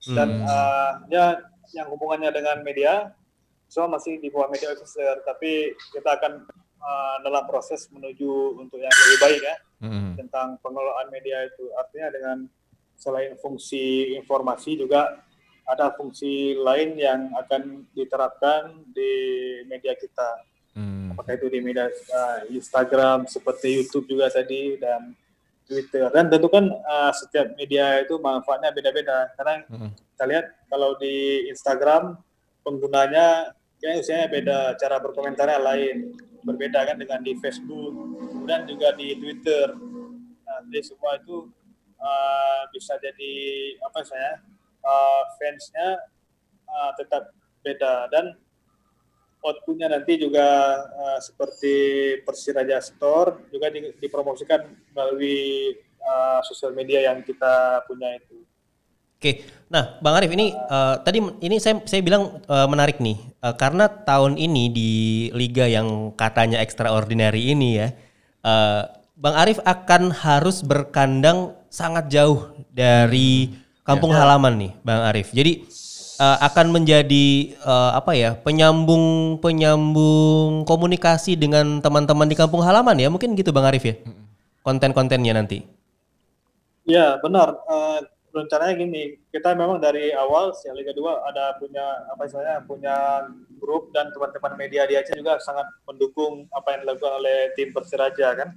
dan 0.10 0.42
Hmm. 0.42 0.50
eh, 0.50 0.92
ya 1.14 1.26
yang 1.74 1.88
hubungannya 1.90 2.30
dengan 2.30 2.60
media 2.62 3.14
semua 3.66 3.98
masih 3.98 4.22
di 4.22 4.30
bawah 4.30 4.52
media 4.52 4.70
officer, 4.70 5.22
tapi 5.24 5.74
kita 5.94 6.18
akan 6.18 6.46
eh, 6.84 7.16
dalam 7.24 7.48
proses 7.48 7.88
menuju 7.90 8.60
untuk 8.60 8.76
yang 8.76 8.92
lebih 8.92 9.20
baik 9.24 9.42
ya 9.42 9.56
Hmm. 9.80 10.20
tentang 10.20 10.60
pengelolaan 10.60 11.08
media 11.10 11.48
itu. 11.48 11.72
Artinya 11.80 12.12
dengan 12.12 12.38
selain 13.00 13.40
fungsi 13.40 14.16
informasi 14.16 14.76
juga 14.76 15.24
ada 15.64 15.96
fungsi 15.96 16.60
lain 16.60 17.00
yang 17.00 17.32
akan 17.40 17.88
diterapkan 17.96 18.84
di 18.92 19.14
media 19.64 19.96
kita. 19.96 20.44
Hmm. 20.76 21.16
Apakah 21.16 21.40
itu 21.40 21.48
di 21.48 21.64
media 21.64 21.88
uh, 21.88 22.44
Instagram 22.52 23.32
seperti 23.32 23.80
YouTube 23.80 24.12
juga 24.12 24.28
tadi 24.28 24.76
dan 24.76 25.16
Twitter 25.64 26.12
dan 26.12 26.28
tentu 26.28 26.48
kan 26.52 26.68
uh, 26.68 27.12
setiap 27.16 27.56
media 27.56 28.04
itu 28.04 28.20
manfaatnya 28.20 28.76
beda-beda. 28.76 29.32
Karena 29.40 29.64
hmm. 29.68 29.92
kita 30.14 30.24
lihat 30.28 30.46
kalau 30.68 30.96
di 31.00 31.48
Instagram 31.48 32.20
penggunanya 32.64 33.56
kayak 33.80 34.04
usianya 34.04 34.28
beda 34.32 34.58
cara 34.80 35.00
berkomentarnya 35.00 35.60
lain. 35.60 36.16
Berbeda 36.44 36.84
kan 36.84 37.00
dengan 37.00 37.24
di 37.24 37.40
Facebook 37.40 37.96
dan 38.44 38.68
juga 38.68 38.92
di 39.00 39.16
Twitter. 39.16 39.72
Nah, 40.44 40.60
jadi 40.68 40.84
semua 40.84 41.16
itu 41.16 41.48
uh, 42.04 42.62
bisa 42.76 43.00
jadi 43.00 43.34
apa 43.80 44.00
saya 44.04 44.44
uh, 44.84 45.24
fansnya 45.40 46.04
uh, 46.68 46.92
tetap 47.00 47.32
beda. 47.64 48.12
Dan 48.12 48.36
outputnya 49.44 49.92
nanti 49.92 50.16
juga 50.16 50.80
uh, 50.88 51.20
seperti 51.20 51.76
Persiraja 52.24 52.80
Store 52.80 53.44
juga 53.52 53.68
di, 53.68 53.92
dipromosikan 54.00 54.64
melalui 54.96 55.76
uh, 56.00 56.40
sosial 56.48 56.72
media 56.72 57.12
yang 57.12 57.20
kita 57.22 57.84
punya 57.86 58.16
itu. 58.16 58.40
Oke, 59.24 59.40
nah 59.72 59.96
Bang 60.04 60.20
Arif 60.20 60.36
ini 60.36 60.52
uh, 60.52 61.00
tadi 61.00 61.24
ini 61.24 61.56
saya 61.56 61.80
saya 61.88 62.04
bilang 62.04 62.44
uh, 62.44 62.68
menarik 62.68 63.00
nih 63.00 63.16
uh, 63.40 63.56
karena 63.56 63.88
tahun 63.88 64.36
ini 64.36 64.64
di 64.68 64.92
liga 65.32 65.64
yang 65.64 66.12
katanya 66.20 66.60
extraordinary 66.60 67.56
ini 67.56 67.80
ya, 67.80 67.88
uh, 68.44 68.84
Bang 69.16 69.36
Arif 69.40 69.64
akan 69.64 70.12
harus 70.12 70.60
berkandang 70.60 71.56
sangat 71.72 72.12
jauh 72.12 72.52
dari 72.76 73.56
kampung 73.88 74.12
ya, 74.12 74.20
ya. 74.20 74.22
halaman 74.28 74.54
nih, 74.60 74.72
Bang 74.84 75.08
Arif. 75.08 75.32
Jadi 75.32 75.64
uh, 76.20 76.38
akan 76.42 76.74
menjadi 76.74 77.58
uh, 77.64 77.98
apa 77.98 78.14
ya 78.14 78.38
penyambung 78.38 79.38
penyambung 79.42 80.68
komunikasi 80.68 81.38
dengan 81.38 81.82
teman-teman 81.82 82.30
di 82.30 82.36
kampung 82.38 82.62
halaman 82.62 82.98
ya 83.00 83.10
mungkin 83.10 83.34
gitu 83.34 83.54
bang 83.54 83.70
Arif 83.70 83.86
ya 83.86 83.96
konten-kontennya 84.64 85.36
nanti. 85.36 85.64
Ya 86.84 87.20
benar. 87.20 87.64
Uh, 87.68 88.00
rencananya 88.34 88.74
gini 88.74 89.04
kita 89.30 89.54
memang 89.54 89.78
dari 89.78 90.10
awal 90.10 90.58
si 90.58 90.66
Liga 90.74 90.90
2 90.90 91.30
ada 91.30 91.54
punya 91.62 91.86
apa 92.10 92.26
istilahnya 92.26 92.66
punya 92.66 92.96
grup 93.62 93.94
dan 93.94 94.10
teman-teman 94.10 94.58
media 94.58 94.90
di 94.90 94.98
Aceh 94.98 95.14
juga 95.14 95.38
sangat 95.38 95.70
mendukung 95.86 96.50
apa 96.50 96.74
yang 96.74 96.80
dilakukan 96.84 97.14
oleh 97.22 97.54
tim 97.54 97.70
Persiraja 97.70 98.34
kan. 98.34 98.50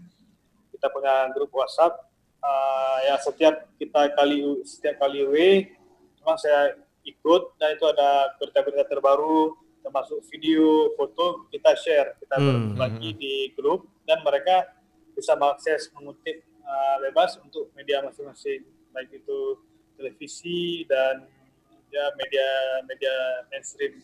Kita 0.73 0.89
punya 0.89 1.29
grup 1.37 1.53
WhatsApp. 1.53 2.09
Uh, 2.41 2.99
ya 3.11 3.15
setiap 3.19 3.67
kita 3.75 4.15
kali 4.15 4.39
setiap 4.63 5.03
kali 5.03 5.27
W 5.27 5.35
memang 6.23 6.39
saya 6.39 6.79
ikut 7.07 7.43
dan 7.63 7.79
itu 7.79 7.87
ada 7.87 8.35
berita-berita 8.43 8.85
terbaru 8.91 9.55
termasuk 9.87 10.19
video, 10.35 10.91
foto 10.99 11.47
kita 11.55 11.79
share, 11.79 12.19
kita 12.19 12.43
hmm. 12.43 12.75
berbagi 12.75 13.11
hmm. 13.15 13.19
di 13.23 13.35
grup 13.55 13.87
dan 14.03 14.19
mereka 14.27 14.67
bisa 15.15 15.39
mengakses 15.39 15.95
mengutip 15.95 16.43
uh, 16.67 16.99
bebas 17.07 17.39
untuk 17.39 17.71
media 17.79 18.03
masing-masing 18.03 18.67
baik 18.91 19.15
itu 19.15 19.41
televisi 19.95 20.83
dan 20.91 21.31
ya 21.95 22.05
media 22.19 22.49
media 22.91 23.15
mainstream. 23.49 24.03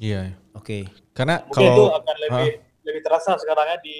Iya, 0.00 0.34
oke. 0.58 0.66
Okay. 0.66 0.82
Karena 1.14 1.44
Mungkin 1.46 1.54
kalau 1.54 1.70
itu 1.70 1.84
akan 1.94 2.16
lebih 2.26 2.50
huh? 2.50 2.68
lebih 2.90 3.00
terasa 3.06 3.36
sekarang 3.38 3.66
ya 3.70 3.78
di 3.78 3.96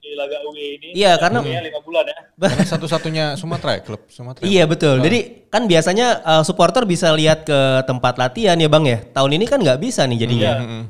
di 0.00 0.16
Laga 0.16 0.40
UE 0.48 0.80
ini. 0.80 0.88
Iya 0.96 1.20
karena 1.20 1.44
lima 1.44 1.80
bulan 1.84 2.08
ya. 2.08 2.18
Karena 2.40 2.64
satu-satunya 2.64 3.24
Sumatera 3.36 3.76
ya 3.78 3.82
klub 3.84 4.02
Sumatera. 4.08 4.42
Iya 4.48 4.64
betul. 4.64 5.04
Jadi 5.04 5.46
kan 5.52 5.68
biasanya 5.68 6.24
uh, 6.24 6.42
supporter 6.42 6.88
bisa 6.88 7.12
lihat 7.12 7.44
ke 7.44 7.84
tempat 7.84 8.16
latihan 8.16 8.56
ya 8.56 8.66
bang 8.66 8.84
ya. 8.88 8.98
Tahun 9.12 9.30
ini 9.30 9.44
kan 9.44 9.60
nggak 9.60 9.78
bisa 9.78 10.08
nih 10.08 10.18
jadinya. 10.24 10.52
Iya. 10.58 10.80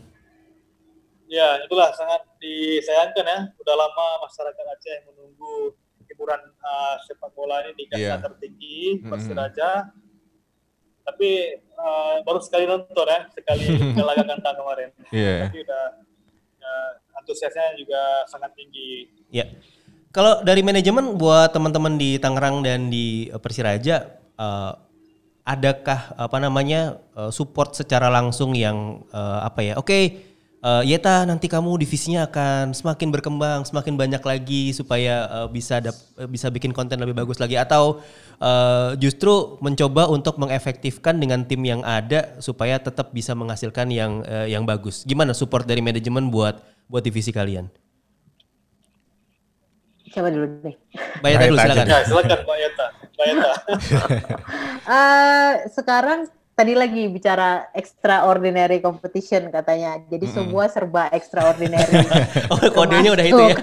Ya 1.30 1.48
itulah 1.66 1.90
sangat 1.94 2.22
disayangkan 2.38 3.26
ya. 3.26 3.38
Udah 3.58 3.74
lama 3.74 4.06
masyarakat 4.26 4.64
Aceh 4.78 4.96
menunggu 5.10 5.74
hiburan 6.10 6.40
uh, 6.62 6.94
sepak 7.06 7.30
bola 7.34 7.62
ini 7.66 7.74
di 7.78 7.84
kasta 7.90 8.02
yeah. 8.02 8.18
tertinggi 8.22 9.02
Persiraja. 9.02 9.70
Tapi 11.00 11.58
uh, 11.74 12.22
baru 12.22 12.38
sekali 12.38 12.70
nonton 12.70 13.06
ya, 13.06 13.26
sekali 13.34 13.66
ke 13.98 14.02
Laga 14.02 14.22
Kantang 14.22 14.56
kemarin. 14.58 14.90
Iya. 15.10 15.50
Tapi 15.50 15.58
udah 15.66 15.84
antusiasnya 17.30 17.78
juga 17.78 18.26
sangat 18.26 18.50
tinggi. 18.58 19.06
Ya. 19.30 19.46
Kalau 20.10 20.42
dari 20.42 20.66
manajemen 20.66 21.14
buat 21.14 21.54
teman-teman 21.54 21.94
di 21.94 22.18
Tangerang 22.18 22.66
dan 22.66 22.90
di 22.90 23.30
eh, 23.30 23.38
Persiraja, 23.38 24.10
uh, 24.34 24.74
adakah 25.46 26.18
apa 26.18 26.36
namanya 26.42 26.98
uh, 27.14 27.30
support 27.30 27.78
secara 27.78 28.10
langsung 28.10 28.50
yang 28.58 29.06
uh, 29.14 29.46
apa 29.46 29.62
ya? 29.62 29.74
Oke, 29.78 29.86
okay, 29.86 30.04
uh, 30.66 30.82
Yeta 30.84 31.24
nanti 31.26 31.46
kamu 31.46 31.78
divisinya 31.80 32.26
akan 32.28 32.74
semakin 32.74 33.08
berkembang, 33.14 33.62
semakin 33.66 33.94
banyak 33.96 34.22
lagi 34.22 34.74
supaya 34.74 35.26
uh, 35.30 35.48
bisa 35.48 35.80
dap, 35.80 35.96
bisa 36.26 36.50
bikin 36.52 36.74
konten 36.74 37.00
lebih 37.00 37.16
bagus 37.16 37.40
lagi 37.40 37.56
atau 37.56 38.02
uh, 38.42 38.96
justru 38.98 39.58
mencoba 39.62 40.08
untuk 40.08 40.36
mengefektifkan 40.42 41.18
dengan 41.18 41.44
tim 41.44 41.60
yang 41.64 41.82
ada 41.84 42.34
supaya 42.42 42.82
tetap 42.82 43.14
bisa 43.14 43.32
menghasilkan 43.38 43.88
yang 43.94 44.22
uh, 44.24 44.46
yang 44.46 44.64
bagus. 44.66 45.02
Gimana 45.06 45.38
support 45.38 45.66
dari 45.66 45.80
manajemen 45.80 46.28
buat 46.28 46.60
buat 46.90 47.06
divisi 47.06 47.30
kalian? 47.30 47.70
Coba 50.10 50.28
dulu 50.34 50.46
deh. 50.66 50.74
Bayata 51.22 51.46
dulu 51.46 51.58
silakan. 51.62 51.86
Ya, 51.86 51.98
silakan 52.02 52.40
Bayata. 52.42 52.86
Bayata. 53.14 53.50
uh, 54.90 55.52
sekarang 55.78 56.26
tadi 56.58 56.74
lagi 56.74 57.06
bicara 57.06 57.70
extraordinary 57.78 58.82
competition 58.82 59.54
katanya. 59.54 60.02
Jadi 60.10 60.26
mm 60.26 60.32
-hmm. 60.34 60.46
semua 60.50 60.64
serba 60.66 61.06
extraordinary. 61.14 62.02
oh, 62.50 62.58
kodenya 62.74 63.14
udah 63.14 63.26
itu 63.26 63.42
ya. 63.54 63.56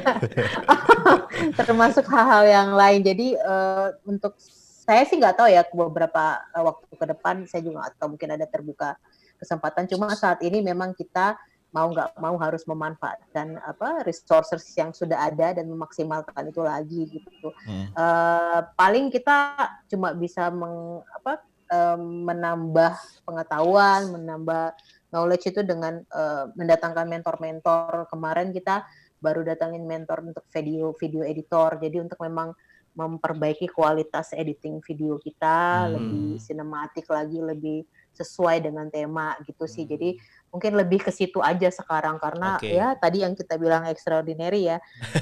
termasuk 1.60 2.08
hal-hal 2.08 2.48
yang 2.48 2.70
lain. 2.80 3.04
Jadi 3.04 3.36
uh, 3.44 3.92
untuk 4.08 4.40
saya 4.88 5.04
sih 5.04 5.20
nggak 5.20 5.36
tahu 5.36 5.52
ya 5.52 5.68
beberapa 5.68 6.40
waktu 6.56 6.96
ke 6.96 7.06
depan 7.12 7.44
saya 7.44 7.60
juga 7.60 7.84
nggak 7.84 7.94
tahu 8.00 8.16
mungkin 8.16 8.30
ada 8.40 8.48
terbuka 8.48 8.96
kesempatan. 9.36 9.84
Cuma 9.92 10.16
saat 10.16 10.40
ini 10.48 10.64
memang 10.64 10.96
kita 10.96 11.36
mau 11.76 11.92
nggak 11.92 12.16
mau 12.18 12.36
harus 12.40 12.64
memanfaatkan 12.64 13.60
apa 13.60 14.08
resources 14.08 14.64
yang 14.80 14.96
sudah 14.96 15.28
ada 15.28 15.52
dan 15.52 15.68
memaksimalkan 15.68 16.48
itu 16.48 16.62
lagi 16.64 17.02
gitu. 17.12 17.52
Hmm. 17.68 17.92
Uh, 17.92 18.60
paling 18.80 19.12
kita 19.12 19.56
cuma 19.92 20.16
bisa 20.16 20.48
meng, 20.48 21.04
apa, 21.12 21.44
um, 21.72 22.24
menambah 22.24 22.96
pengetahuan, 23.28 24.10
menambah 24.16 24.74
knowledge 25.12 25.52
itu 25.52 25.62
dengan 25.64 26.00
uh, 26.16 26.48
mendatangkan 26.56 27.08
mentor-mentor. 27.08 28.08
Kemarin 28.08 28.56
kita 28.56 28.88
baru 29.20 29.44
datangin 29.44 29.84
mentor 29.84 30.24
untuk 30.24 30.46
video 30.54 30.96
video 30.96 31.28
editor. 31.28 31.76
Jadi 31.78 32.00
untuk 32.00 32.20
memang 32.24 32.56
memperbaiki 32.98 33.70
kualitas 33.70 34.34
editing 34.34 34.82
video 34.82 35.22
kita 35.22 35.86
hmm. 35.86 35.92
lebih 35.94 36.28
sinematik 36.42 37.06
lagi, 37.12 37.38
lebih 37.38 37.86
sesuai 38.18 38.66
dengan 38.66 38.90
tema 38.90 39.38
gitu 39.46 39.70
sih. 39.70 39.86
Hmm. 39.86 39.94
Jadi 39.94 40.10
mungkin 40.52 40.80
lebih 40.80 41.04
ke 41.04 41.12
situ 41.12 41.44
aja 41.44 41.68
sekarang 41.70 42.18
karena 42.18 42.58
okay. 42.58 42.80
ya 42.80 42.96
tadi 42.96 43.22
yang 43.22 43.36
kita 43.36 43.60
bilang 43.60 43.84
extraordinary 43.86 44.72
ya 44.72 44.78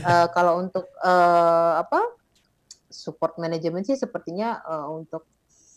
uh, 0.05 0.27
kalau 0.35 0.61
untuk 0.61 0.85
uh, 1.01 1.81
apa 1.81 2.01
support 2.87 3.35
manajemen 3.41 3.83
sih 3.83 3.97
sepertinya 3.97 4.61
uh, 4.63 4.87
untuk 4.93 5.25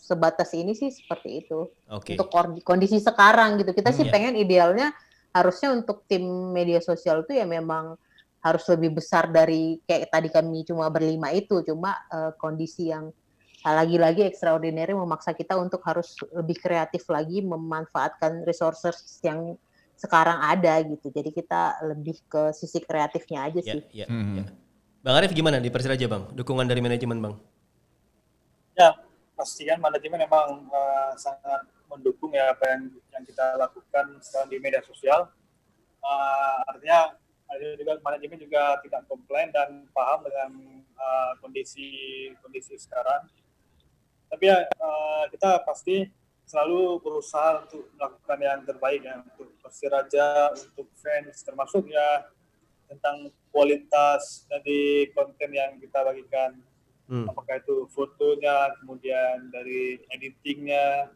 sebatas 0.09 0.57
ini 0.57 0.73
sih 0.73 0.89
seperti 0.89 1.45
itu 1.45 1.69
okay. 1.89 2.17
untuk 2.17 2.33
kondisi 2.65 2.97
sekarang 3.01 3.61
gitu 3.61 3.77
kita 3.77 3.93
sih 3.93 4.09
yeah. 4.09 4.13
pengen 4.13 4.35
idealnya 4.41 4.89
harusnya 5.37 5.77
untuk 5.77 6.09
tim 6.09 6.25
media 6.53 6.81
sosial 6.81 7.25
itu 7.25 7.37
ya 7.37 7.45
memang 7.45 7.97
harus 8.39 8.65
lebih 8.71 9.03
besar 9.03 9.29
dari 9.29 9.83
kayak 9.85 10.09
tadi 10.09 10.29
kami 10.31 10.65
cuma 10.65 10.89
berlima 10.89 11.35
itu 11.35 11.61
cuma 11.67 11.93
uh, 12.09 12.33
kondisi 12.39 12.89
yang 12.89 13.11
lagi-lagi 13.67 14.23
extraordinary 14.23 14.95
memaksa 14.95 15.35
kita 15.35 15.59
untuk 15.59 15.83
harus 15.83 16.15
lebih 16.31 16.63
kreatif 16.63 17.03
lagi 17.11 17.43
memanfaatkan 17.43 18.47
resources 18.47 19.19
yang 19.27 19.59
sekarang 19.99 20.39
ada 20.39 20.79
gitu. 20.87 21.11
Jadi 21.11 21.35
kita 21.35 21.83
lebih 21.83 22.23
ke 22.31 22.55
sisi 22.55 22.79
kreatifnya 22.79 23.51
aja 23.51 23.61
ya, 23.61 23.73
sih. 23.75 23.83
Ya, 23.91 24.07
hmm. 24.07 24.35
ya. 24.39 24.45
Bang 25.03 25.19
Arif 25.19 25.35
gimana 25.35 25.59
di 25.59 25.75
Persiraja 25.75 26.07
Bang? 26.07 26.31
Dukungan 26.39 26.71
dari 26.71 26.79
manajemen 26.79 27.19
Bang? 27.19 27.35
Ya, 28.79 28.95
pastikan 29.35 29.83
manajemen 29.83 30.23
memang 30.23 30.71
uh, 30.71 31.11
sangat 31.19 31.67
mendukung 31.91 32.31
ya 32.31 32.55
apa 32.55 32.63
yang 32.79 32.95
yang 33.11 33.25
kita 33.27 33.59
lakukan 33.59 34.23
sekarang 34.23 34.49
di 34.55 34.63
media 34.63 34.79
sosial. 34.87 35.35
Uh, 35.99 36.63
artinya 36.71 37.19
juga 37.75 37.99
manajemen 38.07 38.39
juga 38.39 38.79
tidak 38.87 39.03
komplain 39.11 39.51
dan 39.51 39.89
paham 39.91 40.23
dengan 40.23 40.51
uh, 40.95 41.33
kondisi 41.43 41.91
kondisi 42.39 42.79
sekarang 42.79 43.27
tapi 44.29 44.53
ya 44.53 44.65
uh, 44.81 45.25
kita 45.33 45.65
pasti 45.65 46.09
selalu 46.49 47.01
berusaha 47.05 47.69
untuk 47.69 47.93
melakukan 47.93 48.39
yang 48.41 48.61
terbaik 48.65 49.05
ya 49.05 49.21
untuk 49.21 49.53
Persiraja, 49.61 50.57
untuk 50.57 50.89
fans 50.97 51.45
termasuk 51.45 51.93
ya 51.93 52.25
tentang 52.89 53.29
kualitas 53.53 54.49
dari 54.49 55.13
konten 55.13 55.53
yang 55.53 55.77
kita 55.77 56.01
bagikan. 56.01 56.57
Hmm. 57.09 57.29
Apakah 57.29 57.61
itu 57.61 57.85
fotonya, 57.93 58.73
kemudian 58.81 59.53
dari 59.53 60.01
editingnya, 60.13 61.13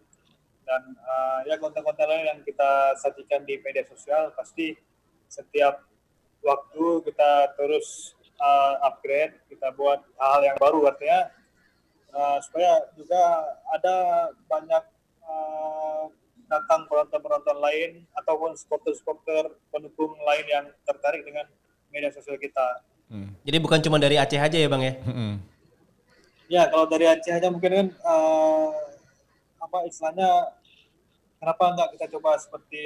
dan 0.68 0.82
uh, 1.00 1.40
ya 1.48 1.56
konten-konten 1.56 2.08
lain 2.08 2.28
yang 2.28 2.40
kita 2.44 2.96
sajikan 3.00 3.44
di 3.48 3.60
media 3.60 3.84
sosial 3.88 4.32
pasti 4.36 4.76
setiap 5.32 5.84
waktu 6.44 7.08
kita 7.08 7.56
terus 7.56 8.16
uh, 8.36 8.84
upgrade, 8.84 9.36
kita 9.48 9.72
buat 9.72 10.00
hal 10.20 10.40
yang 10.44 10.56
baru 10.60 10.92
artinya 10.92 11.28
uh, 12.12 12.38
supaya 12.44 12.84
juga 12.94 13.20
ada 13.72 13.96
banyak 14.46 14.84
uh, 15.24 16.08
datang 16.46 16.84
penonton-penonton 16.84 17.58
lain 17.58 17.90
ataupun 18.12 18.52
supporter-supporter 18.52 19.56
pendukung 19.72 20.12
lain 20.20 20.46
yang 20.46 20.64
tertarik 20.84 21.24
dengan 21.24 21.48
media 21.88 22.12
sosial 22.12 22.36
kita. 22.36 22.84
Hmm. 23.08 23.32
Jadi 23.44 23.56
bukan 23.60 23.80
cuma 23.80 23.96
dari 23.96 24.20
Aceh 24.20 24.40
aja 24.40 24.56
ya 24.56 24.68
bang 24.68 24.82
ya? 24.84 24.94
Hmm. 25.04 25.34
Ya 26.48 26.62
kalau 26.68 26.84
dari 26.88 27.08
Aceh 27.08 27.32
aja 27.32 27.48
mungkin 27.48 27.72
kan 27.72 27.88
uh, 28.04 28.72
apa 29.60 29.88
istilahnya 29.88 30.52
kenapa 31.40 31.64
nggak 31.76 31.88
kita 31.96 32.06
coba 32.16 32.36
seperti 32.36 32.84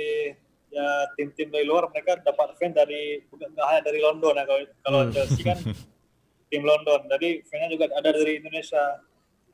ya 0.71 0.87
tim-tim 1.15 1.51
dari 1.51 1.67
luar 1.67 1.91
mereka 1.91 2.19
dapat 2.23 2.55
fan 2.59 2.75
dari 2.75 3.23
bukan 3.31 3.51
hanya 3.55 3.83
dari 3.87 3.99
London 4.03 4.35
ya 4.35 4.45
kalau 4.47 4.61
kalau 4.83 5.01
hmm. 5.07 5.13
Chelsea 5.15 5.43
kan 5.43 5.59
tim 6.51 6.63
London 6.63 7.01
jadi 7.11 7.43
fan 7.47 7.71
juga 7.71 7.91
ada 7.95 8.11
dari 8.15 8.39
Indonesia 8.39 9.03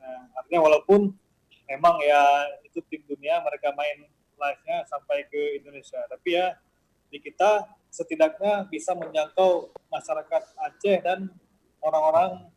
nah, 0.03 0.43
artinya 0.43 0.67
walaupun 0.67 1.15
memang 1.71 1.95
ya 2.03 2.51
itu 2.67 2.83
tim 2.91 3.01
dunia 3.07 3.39
mereka 3.39 3.71
main 3.71 4.03
live-nya 4.35 4.83
sampai 4.91 5.23
ke 5.31 5.63
Indonesia 5.63 6.03
tapi 6.11 6.35
ya 6.35 6.59
di 7.07 7.21
kita 7.21 7.69
setidaknya 7.93 8.65
bisa 8.73 8.97
menjangkau 8.97 9.69
masyarakat 9.93 10.43
Aceh 10.57 10.97
dan 11.05 11.29
orang-orang 11.77 12.49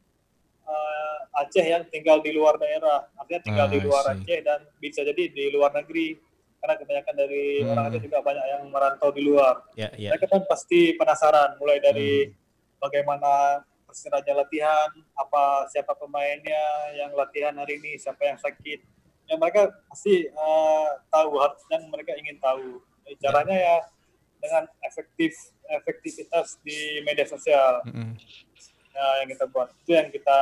uh, 0.65 1.43
Aceh 1.45 1.61
yang 1.61 1.85
tinggal 1.93 2.25
di 2.25 2.33
luar 2.33 2.57
daerah, 2.57 3.05
artinya 3.21 3.45
tinggal 3.45 3.69
ah, 3.69 3.73
di 3.77 3.79
luar 3.85 4.05
Aceh 4.17 4.41
dan 4.41 4.65
bisa 4.81 5.05
jadi 5.05 5.29
di 5.29 5.53
luar 5.53 5.77
negeri 5.77 6.17
karena 6.57 6.75
kebanyakan 6.81 7.15
dari 7.21 7.61
hmm. 7.61 7.69
orang 7.69 7.85
Aceh 7.93 8.01
juga 8.01 8.19
banyak 8.25 8.45
yang 8.49 8.63
merantau 8.73 9.13
di 9.13 9.23
luar. 9.29 9.61
Yeah, 9.77 9.93
yeah. 10.01 10.17
Mereka 10.17 10.33
kan 10.33 10.43
pasti 10.49 10.97
penasaran 10.97 11.61
mulai 11.61 11.85
dari 11.85 12.33
hmm. 12.33 12.81
bagaimana 12.81 13.61
Persiraja 13.97 14.37
latihan, 14.37 14.93
apa 15.17 15.73
siapa 15.73 15.97
pemainnya 15.97 16.93
yang 17.01 17.17
latihan 17.17 17.57
hari 17.57 17.81
ini, 17.81 17.97
siapa 17.97 18.29
yang 18.29 18.37
sakit. 18.37 18.85
Ya 19.25 19.41
mereka 19.41 19.73
pasti 19.89 20.29
uh, 20.37 21.01
tahu 21.09 21.41
dan 21.73 21.89
mereka 21.89 22.13
ingin 22.21 22.37
tahu. 22.37 22.85
Caranya 23.25 23.57
ya 23.57 23.77
dengan 24.37 24.69
efektif 24.85 25.33
efektivitas 25.65 26.61
di 26.61 27.01
media 27.09 27.25
sosial. 27.25 27.81
-hmm 27.89 28.21
ya, 28.97 29.07
yang 29.23 29.29
kita 29.29 29.45
buat 29.53 29.69
itu 29.85 29.91
yang 29.93 30.09
kita 30.09 30.39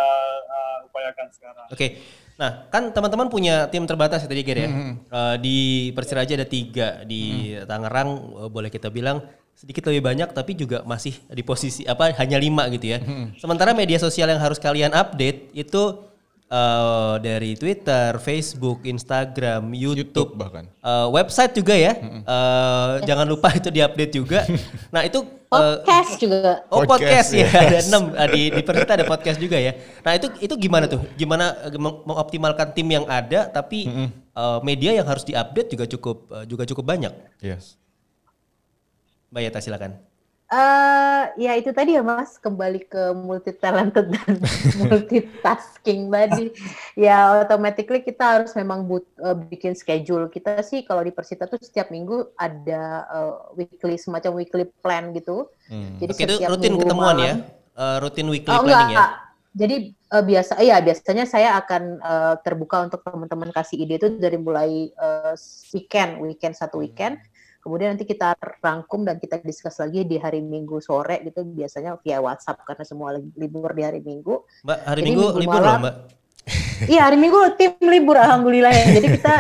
uh, 0.47 0.87
upayakan 0.87 1.27
sekarang. 1.35 1.67
Oke, 1.69 1.75
okay. 1.75 1.91
nah 2.39 2.71
kan 2.71 2.95
teman-teman 2.95 3.27
punya 3.27 3.67
tim 3.69 3.83
terbatas 3.85 4.23
ya 4.25 4.29
tadi 4.31 4.47
Ger 4.47 4.59
ya. 4.63 4.69
Mm-hmm. 4.71 4.95
Uh, 5.11 5.37
di 5.43 5.59
Persiraja 5.93 6.39
ada 6.39 6.47
tiga 6.47 7.03
di 7.03 7.55
mm. 7.59 7.67
Tangerang 7.67 8.11
uh, 8.39 8.49
boleh 8.49 8.71
kita 8.71 8.89
bilang 8.95 9.27
sedikit 9.55 9.87
lebih 9.89 10.03
banyak 10.03 10.29
tapi 10.35 10.53
juga 10.59 10.83
masih 10.83 11.15
di 11.31 11.41
posisi 11.47 11.87
apa 11.87 12.11
hanya 12.19 12.37
lima 12.37 12.67
gitu 12.75 12.91
ya. 12.91 12.99
Mm-hmm. 13.01 13.39
Sementara 13.39 13.71
media 13.73 13.97
sosial 14.03 14.29
yang 14.29 14.43
harus 14.43 14.59
kalian 14.59 14.91
update 14.91 15.55
itu 15.55 16.05
uh, 16.51 17.15
dari 17.23 17.55
Twitter, 17.55 18.19
Facebook, 18.19 18.83
Instagram, 18.83 19.71
YouTube, 19.73 20.35
YouTube 20.35 20.39
bahkan 20.39 20.65
uh, 20.83 21.09
website 21.15 21.55
juga 21.55 21.75
ya. 21.79 21.95
-hmm. 21.95 22.21
uh, 22.27 22.93
jangan 23.07 23.27
lupa 23.31 23.55
itu 23.55 23.71
diupdate 23.71 24.13
juga. 24.13 24.43
nah 24.95 25.07
itu 25.07 25.23
podcast 25.47 26.13
uh, 26.13 26.19
juga. 26.19 26.51
Oh 26.69 26.83
podcast, 26.83 27.31
podcast 27.31 27.31
ya 27.33 27.49
ada 27.49 27.79
enam 27.87 28.03
di 28.35 28.43
di 28.51 28.63
Persita 28.67 28.93
ada 28.99 29.07
podcast 29.07 29.39
juga 29.39 29.57
ya. 29.57 29.73
Nah 30.03 30.13
itu 30.19 30.27
itu 30.43 30.55
gimana 30.59 30.91
tuh? 30.91 31.01
Gimana 31.15 31.55
mengoptimalkan 31.79 32.75
tim 32.75 32.91
yang 32.91 33.07
ada 33.07 33.47
tapi 33.49 33.87
mm 33.87 33.95
-hmm. 33.95 34.09
uh, 34.35 34.59
media 34.67 34.99
yang 34.99 35.07
harus 35.07 35.23
diupdate 35.23 35.71
juga 35.71 35.85
cukup 35.87 36.17
uh, 36.35 36.45
juga 36.45 36.67
cukup 36.67 36.85
banyak. 36.85 37.15
Yes. 37.39 37.79
Mbak 39.35 39.51
Yata 39.51 39.59
silakan. 39.59 39.99
Uh, 40.47 41.35
ya 41.35 41.59
itu 41.59 41.75
tadi 41.75 41.99
ya 41.99 42.07
Mas, 42.07 42.39
kembali 42.39 42.87
ke 42.87 43.11
multi 43.19 43.51
talented 43.51 44.15
dan 44.15 44.39
multitasking 44.87 46.07
tadi. 46.07 46.55
Ya 46.95 47.43
automatically 47.43 48.07
kita 48.07 48.23
harus 48.23 48.55
memang 48.55 48.87
but, 48.87 49.03
uh, 49.19 49.35
bikin 49.35 49.75
schedule. 49.75 50.31
Kita 50.31 50.63
sih 50.63 50.87
kalau 50.87 51.03
di 51.03 51.11
Persita 51.11 51.51
tuh 51.51 51.59
setiap 51.59 51.91
minggu 51.91 52.31
ada 52.39 53.03
uh, 53.11 53.35
weekly 53.59 53.99
semacam 53.99 54.39
weekly 54.39 54.71
plan 54.79 55.11
gitu. 55.11 55.51
Hmm. 55.67 55.99
Jadi 55.99 56.13
Oke, 56.15 56.23
setiap 56.23 56.51
rutin 56.55 56.79
ketemuan 56.79 57.17
ya? 57.19 57.35
Uh, 57.75 57.99
rutin 57.99 58.31
weekly 58.31 58.55
oh, 58.55 58.63
planning 58.63 58.95
enggak. 58.95 59.11
ya? 59.11 59.23
Jadi 59.55 59.77
uh, 60.15 60.23
biasa, 60.23 60.53
iya 60.63 60.79
biasanya 60.79 61.27
saya 61.27 61.59
akan 61.59 61.83
uh, 61.99 62.35
terbuka 62.47 62.87
untuk 62.87 63.03
teman-teman 63.03 63.51
kasih 63.51 63.83
ide 63.83 63.99
itu 63.99 64.15
dari 64.15 64.39
mulai 64.39 64.95
uh, 64.95 65.35
weekend, 65.75 66.23
weekend 66.23 66.55
satu 66.55 66.79
weekend. 66.79 67.19
Hmm 67.19 67.34
Kemudian 67.65 67.97
nanti 67.97 68.05
kita 68.05 68.37
rangkum 68.61 69.09
dan 69.09 69.17
kita 69.17 69.41
diskus 69.41 69.81
lagi 69.81 70.05
di 70.05 70.21
hari 70.21 70.45
Minggu 70.45 70.85
sore 70.85 71.25
gitu 71.25 71.49
biasanya 71.49 71.97
via 72.05 72.21
WhatsApp 72.21 72.61
karena 72.61 72.85
semua 72.85 73.17
libur 73.17 73.73
di 73.73 73.81
hari 73.81 74.05
Minggu. 74.05 74.45
Mbak, 74.69 74.79
hari 74.85 75.01
Jadi 75.01 75.09
Minggu, 75.09 75.25
minggu 75.25 75.41
libur 75.41 75.61
loh, 75.65 75.77
Mbak. 75.81 75.95
Iya, 76.93 77.01
hari 77.09 77.17
Minggu 77.17 77.41
tim 77.57 77.73
libur 77.89 78.21
alhamdulillah 78.21 78.69
ya. 78.69 78.85
Jadi 79.01 79.07
kita 79.17 79.35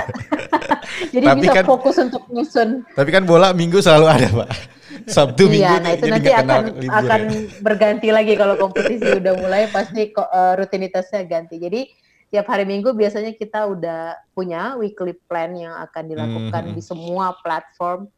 jadi 1.20 1.24
tapi 1.36 1.40
bisa 1.44 1.52
kan, 1.52 1.64
fokus 1.68 1.96
untuk 2.00 2.24
nyusun. 2.32 2.88
Tapi 2.96 3.10
kan 3.12 3.28
bola 3.28 3.52
Minggu 3.52 3.84
selalu 3.84 4.06
ada, 4.08 4.28
Pak. 4.32 4.50
Sabtu 5.04 5.52
Minggu. 5.52 5.68
Iya, 5.68 5.84
nah 5.84 5.90
itu 5.92 6.06
nanti 6.08 6.30
akan 6.32 6.62
akan 6.80 7.20
ya. 7.28 7.60
berganti 7.60 8.08
lagi 8.08 8.32
kalau 8.40 8.56
kompetisi 8.56 9.20
udah 9.20 9.36
mulai 9.36 9.68
pasti 9.68 10.16
uh, 10.16 10.56
rutinitasnya 10.56 11.28
ganti. 11.28 11.60
Jadi 11.60 11.92
tiap 12.30 12.46
hari 12.50 12.64
Minggu 12.66 12.92
biasanya 12.94 13.32
kita 13.36 13.66
udah 13.68 14.18
punya 14.34 14.74
weekly 14.78 15.14
plan 15.28 15.54
yang 15.54 15.74
akan 15.82 16.04
dilakukan 16.10 16.62
hmm. 16.70 16.74
di 16.74 16.82
semua 16.82 17.36
platform 17.40 18.10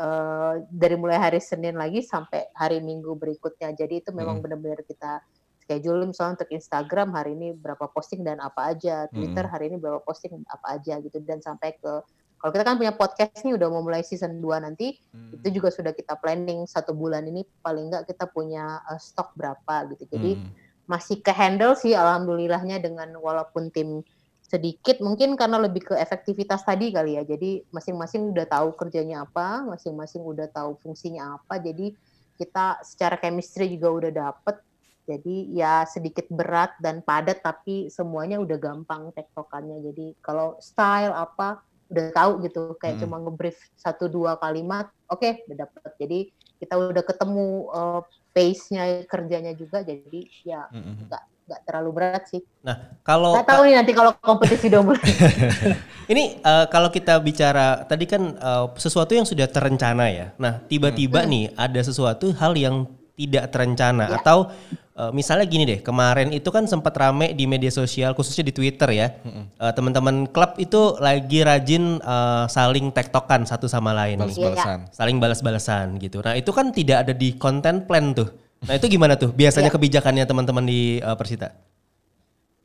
uh, 0.00 0.58
dari 0.70 0.96
mulai 0.96 1.20
hari 1.20 1.38
Senin 1.38 1.76
lagi 1.76 2.02
sampai 2.02 2.50
hari 2.56 2.82
Minggu 2.82 3.14
berikutnya. 3.14 3.70
Jadi 3.76 4.02
itu 4.02 4.10
memang 4.10 4.40
hmm. 4.40 4.44
benar-benar 4.44 4.80
kita 4.82 5.22
schedule 5.62 6.02
misalnya 6.02 6.42
untuk 6.42 6.50
Instagram 6.50 7.14
hari 7.14 7.38
ini 7.38 7.54
berapa 7.54 7.86
posting 7.94 8.26
dan 8.26 8.42
apa 8.42 8.74
aja, 8.74 9.06
Twitter 9.12 9.46
hmm. 9.46 9.52
hari 9.54 9.64
ini 9.70 9.76
berapa 9.78 10.02
posting 10.02 10.42
apa 10.50 10.80
aja 10.80 10.98
gitu 10.98 11.22
dan 11.22 11.38
sampai 11.38 11.78
ke 11.78 12.02
kalau 12.40 12.56
kita 12.56 12.64
kan 12.64 12.80
punya 12.80 12.96
podcast 12.96 13.44
nih 13.44 13.52
udah 13.52 13.68
mau 13.68 13.84
mulai 13.84 14.00
season 14.00 14.40
2 14.40 14.64
nanti, 14.64 14.96
hmm. 14.96 15.36
itu 15.36 15.60
juga 15.60 15.68
sudah 15.68 15.92
kita 15.92 16.16
planning 16.16 16.64
satu 16.64 16.96
bulan 16.96 17.28
ini 17.28 17.44
paling 17.60 17.92
enggak 17.92 18.08
kita 18.08 18.24
punya 18.32 18.80
uh, 18.88 18.96
stok 18.96 19.36
berapa 19.36 19.92
gitu. 19.92 20.08
Jadi 20.08 20.40
hmm 20.40 20.59
masih 20.90 21.22
ke 21.22 21.30
handle 21.30 21.78
sih 21.78 21.94
alhamdulillahnya 21.94 22.82
dengan 22.82 23.14
walaupun 23.14 23.70
tim 23.70 24.02
sedikit 24.42 24.98
mungkin 24.98 25.38
karena 25.38 25.62
lebih 25.62 25.86
ke 25.86 25.94
efektivitas 25.94 26.66
tadi 26.66 26.90
kali 26.90 27.14
ya. 27.14 27.22
Jadi 27.22 27.62
masing-masing 27.70 28.34
udah 28.34 28.50
tahu 28.50 28.74
kerjanya 28.74 29.22
apa, 29.22 29.62
masing-masing 29.62 30.26
udah 30.26 30.50
tahu 30.50 30.74
fungsinya 30.82 31.38
apa. 31.38 31.62
Jadi 31.62 31.94
kita 32.34 32.82
secara 32.82 33.14
chemistry 33.22 33.70
juga 33.70 33.88
udah 33.94 34.10
dapet. 34.10 34.58
Jadi 35.06 35.54
ya 35.54 35.86
sedikit 35.86 36.26
berat 36.26 36.74
dan 36.82 37.06
padat 37.06 37.38
tapi 37.46 37.86
semuanya 37.94 38.42
udah 38.42 38.58
gampang 38.58 39.14
tektokannya. 39.14 39.86
Jadi 39.86 40.18
kalau 40.18 40.58
style 40.58 41.14
apa 41.14 41.62
udah 41.90 42.06
tahu 42.14 42.32
gitu 42.46 42.60
kayak 42.78 42.98
hmm. 42.98 43.02
cuma 43.04 43.16
ngebrief 43.18 43.58
satu 43.74 44.06
dua 44.06 44.38
kalimat 44.38 44.86
oke 45.10 45.20
okay, 45.20 45.42
udah 45.50 45.66
dapet 45.66 45.92
jadi 45.98 46.18
kita 46.60 46.74
udah 46.76 47.04
ketemu 47.04 47.46
uh, 47.72 48.00
pace-nya 48.30 49.02
kerjanya 49.08 49.52
juga 49.56 49.82
jadi 49.82 50.20
ya 50.46 50.68
nggak 50.70 50.84
mm-hmm. 50.86 51.48
nggak 51.50 51.60
terlalu 51.66 51.90
berat 51.90 52.22
sih. 52.30 52.42
Nah 52.62 52.94
kalau 53.02 53.34
nggak 53.34 53.48
tahu 53.48 53.62
nih 53.66 53.74
nanti 53.74 53.92
kalau 53.96 54.12
kompetisi 54.22 54.70
mulai. 54.70 55.02
Ini 56.12 56.42
uh, 56.42 56.66
kalau 56.70 56.90
kita 56.94 57.18
bicara 57.18 57.82
tadi 57.86 58.06
kan 58.06 58.38
uh, 58.38 58.70
sesuatu 58.78 59.14
yang 59.18 59.26
sudah 59.26 59.50
terencana 59.50 60.06
ya. 60.10 60.26
Nah 60.38 60.62
tiba-tiba 60.70 61.26
hmm. 61.26 61.30
nih 61.30 61.44
ada 61.58 61.80
sesuatu 61.82 62.30
hal 62.38 62.54
yang 62.54 62.86
tidak 63.16 63.50
terencana. 63.52 64.06
Ya. 64.10 64.18
atau 64.20 64.50
uh, 64.98 65.10
misalnya 65.10 65.46
gini 65.48 65.64
deh 65.64 65.80
kemarin 65.80 66.34
itu 66.34 66.48
kan 66.52 66.66
sempat 66.68 66.92
rame 66.98 67.32
di 67.32 67.44
media 67.48 67.70
sosial 67.72 68.12
khususnya 68.12 68.46
di 68.46 68.54
Twitter 68.54 68.88
ya. 68.92 69.08
Hmm. 69.22 69.48
uh, 69.56 69.72
teman-teman 69.72 70.28
klub 70.28 70.58
itu 70.58 70.98
lagi 70.98 71.40
rajin 71.46 72.02
uh, 72.02 72.50
saling 72.50 72.90
tektokan 72.90 73.46
satu 73.46 73.70
sama 73.70 73.94
lain 73.94 74.20
balas-balasan. 74.20 74.78
Saling 74.90 75.16
balas-balasan 75.16 75.86
gitu. 76.02 76.20
Nah 76.20 76.34
itu 76.34 76.50
kan 76.50 76.74
tidak 76.74 77.08
ada 77.08 77.12
di 77.14 77.38
konten 77.38 77.88
plan 77.88 78.12
tuh. 78.12 78.28
Nah 78.66 78.76
itu 78.76 78.92
gimana 78.92 79.16
tuh 79.16 79.32
biasanya 79.32 79.72
ya. 79.72 79.74
kebijakannya 79.74 80.24
teman-teman 80.28 80.68
di 80.68 81.00
uh, 81.00 81.16
Persita 81.16 81.69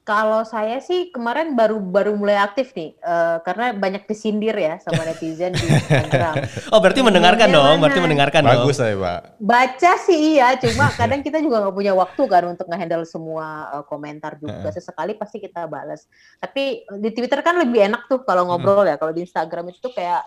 kalau 0.06 0.46
saya 0.46 0.78
sih 0.86 1.10
kemarin 1.10 1.58
baru 1.58 1.82
baru 1.82 2.14
mulai 2.14 2.38
aktif 2.38 2.78
nih, 2.78 2.94
uh, 3.02 3.42
karena 3.42 3.74
banyak 3.74 4.06
disindir 4.06 4.54
ya 4.54 4.78
sama 4.78 5.02
netizen 5.10 5.50
di 5.58 5.66
Instagram. 5.66 6.46
oh 6.70 6.78
berarti 6.78 7.02
mendengarkan 7.02 7.50
dong, 7.50 7.82
berarti 7.82 8.00
mendengarkan 8.06 8.46
Bagus 8.46 8.54
dong. 8.54 8.62
Bagus 8.70 8.76
saya 8.78 8.96
pak. 9.02 9.20
Baca 9.42 9.92
sih 10.06 10.38
iya, 10.38 10.54
cuma 10.62 10.94
kadang 11.02 11.26
kita 11.26 11.42
juga 11.42 11.66
nggak 11.66 11.76
punya 11.76 11.98
waktu 11.98 12.22
kan 12.30 12.44
untuk 12.54 12.70
ngehandle 12.70 13.02
semua 13.10 13.74
uh, 13.74 13.84
komentar 13.90 14.38
juga. 14.38 14.70
Sesekali 14.70 15.18
pasti 15.18 15.42
kita 15.42 15.66
balas. 15.66 16.06
Tapi 16.38 16.86
di 17.02 17.10
Twitter 17.10 17.42
kan 17.42 17.58
lebih 17.58 17.90
enak 17.90 18.06
tuh 18.06 18.22
kalau 18.22 18.46
ngobrol 18.46 18.86
ya. 18.86 19.02
Kalau 19.02 19.10
di 19.10 19.26
Instagram 19.26 19.74
itu 19.74 19.90
kayak 19.90 20.22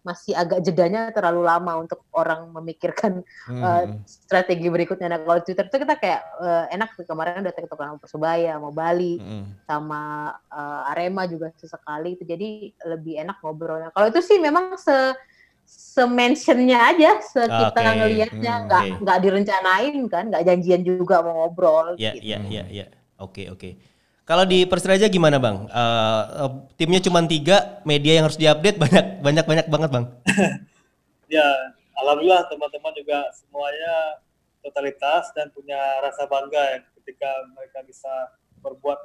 masih 0.00 0.32
agak 0.32 0.64
jedanya 0.64 1.12
terlalu 1.12 1.44
lama 1.44 1.84
untuk 1.84 2.00
orang 2.16 2.48
memikirkan 2.56 3.20
hmm. 3.48 3.60
uh, 3.60 3.84
strategi 4.08 4.72
berikutnya. 4.72 5.12
Nah 5.12 5.20
kalau 5.20 5.40
Twitter 5.44 5.68
itu 5.68 5.76
kita 5.76 5.94
kayak 6.00 6.20
uh, 6.40 6.64
enak 6.72 6.96
kemarin 7.04 7.44
udah 7.44 7.54
tiktok 7.54 7.76
sama 7.76 8.00
Persebaya, 8.00 8.56
mau 8.56 8.72
Bali, 8.72 9.20
hmm. 9.20 9.68
sama 9.68 10.32
uh, 10.48 10.90
Arema 10.92 11.28
juga 11.28 11.52
sesekali 11.60 12.16
itu 12.16 12.24
jadi 12.24 12.72
lebih 12.96 13.20
enak 13.20 13.44
ngobrolnya. 13.44 13.92
Kalau 13.92 14.08
itu 14.08 14.20
sih 14.24 14.40
memang 14.40 14.80
se 14.80 15.12
sementionnya 15.70 16.78
aja, 16.90 17.22
se 17.22 17.46
kita 17.46 17.78
Oke. 17.78 17.94
ngelihatnya 17.94 18.54
Hmm, 18.58 18.66
nggak 18.66 18.82
oke. 18.82 18.98
nggak 19.06 19.18
direncanain 19.22 19.96
kan, 20.10 20.24
nggak 20.26 20.42
janjian 20.42 20.82
juga 20.82 21.22
mau 21.22 21.46
ngobrol. 21.46 21.94
Ya, 21.94 22.10
gitu. 22.18 22.26
ya, 22.26 22.38
ya, 22.50 22.64
ya. 22.66 22.86
Oke, 23.22 23.46
oke. 23.52 23.89
Kalau 24.30 24.46
di 24.46 24.62
Persiraja 24.62 25.10
gimana 25.10 25.42
bang? 25.42 25.66
Eh, 25.66 26.22
timnya 26.78 27.02
cuma 27.02 27.18
tiga, 27.26 27.82
media 27.82 28.22
yang 28.22 28.30
harus 28.30 28.38
diupdate 28.38 28.78
banyak, 28.86 29.06
banyak, 29.18 29.44
banyak 29.44 29.66
banget 29.66 29.90
bang. 29.90 30.06
Ya, 31.30 31.46
alhamdulillah 31.94 32.50
teman-teman 32.50 32.90
juga 32.90 33.22
semuanya 33.30 34.18
totalitas 34.66 35.30
dan 35.30 35.46
punya 35.54 35.78
rasa 36.02 36.26
bangga 36.26 36.58
ya 36.58 36.78
ketika 36.98 37.30
mereka 37.54 37.86
bisa 37.86 38.34
berbuat 38.58 38.98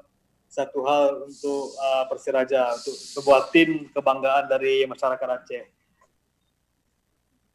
satu 0.49 0.81
hal 0.89 1.29
untuk 1.29 1.77
uh, 1.77 2.09
Persiraja, 2.09 2.73
untuk 2.73 2.97
sebuah 2.97 3.53
tim 3.53 3.93
kebanggaan 3.93 4.49
dari 4.49 4.89
masyarakat 4.89 5.21
Aceh. 5.37 5.65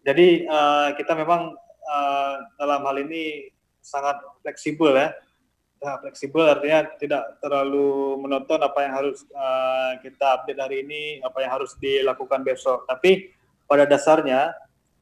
Jadi 0.07 0.47
uh, 0.47 0.95
kita 0.95 1.19
memang 1.19 1.51
uh, 1.91 2.35
dalam 2.55 2.87
hal 2.87 2.95
ini 3.03 3.51
sangat 3.83 4.23
fleksibel 4.47 4.95
ya. 4.95 5.11
Nah, 5.81 5.97
fleksibel 5.97 6.45
artinya 6.45 6.85
tidak 7.01 7.41
terlalu 7.41 8.21
menonton 8.21 8.61
apa 8.61 8.85
yang 8.85 8.93
harus 9.01 9.25
uh, 9.33 9.97
kita 10.05 10.37
update 10.37 10.61
hari 10.61 10.85
ini, 10.85 11.25
apa 11.25 11.41
yang 11.41 11.57
harus 11.57 11.73
dilakukan 11.81 12.45
besok. 12.45 12.85
Tapi 12.85 13.33
pada 13.65 13.89
dasarnya 13.89 14.53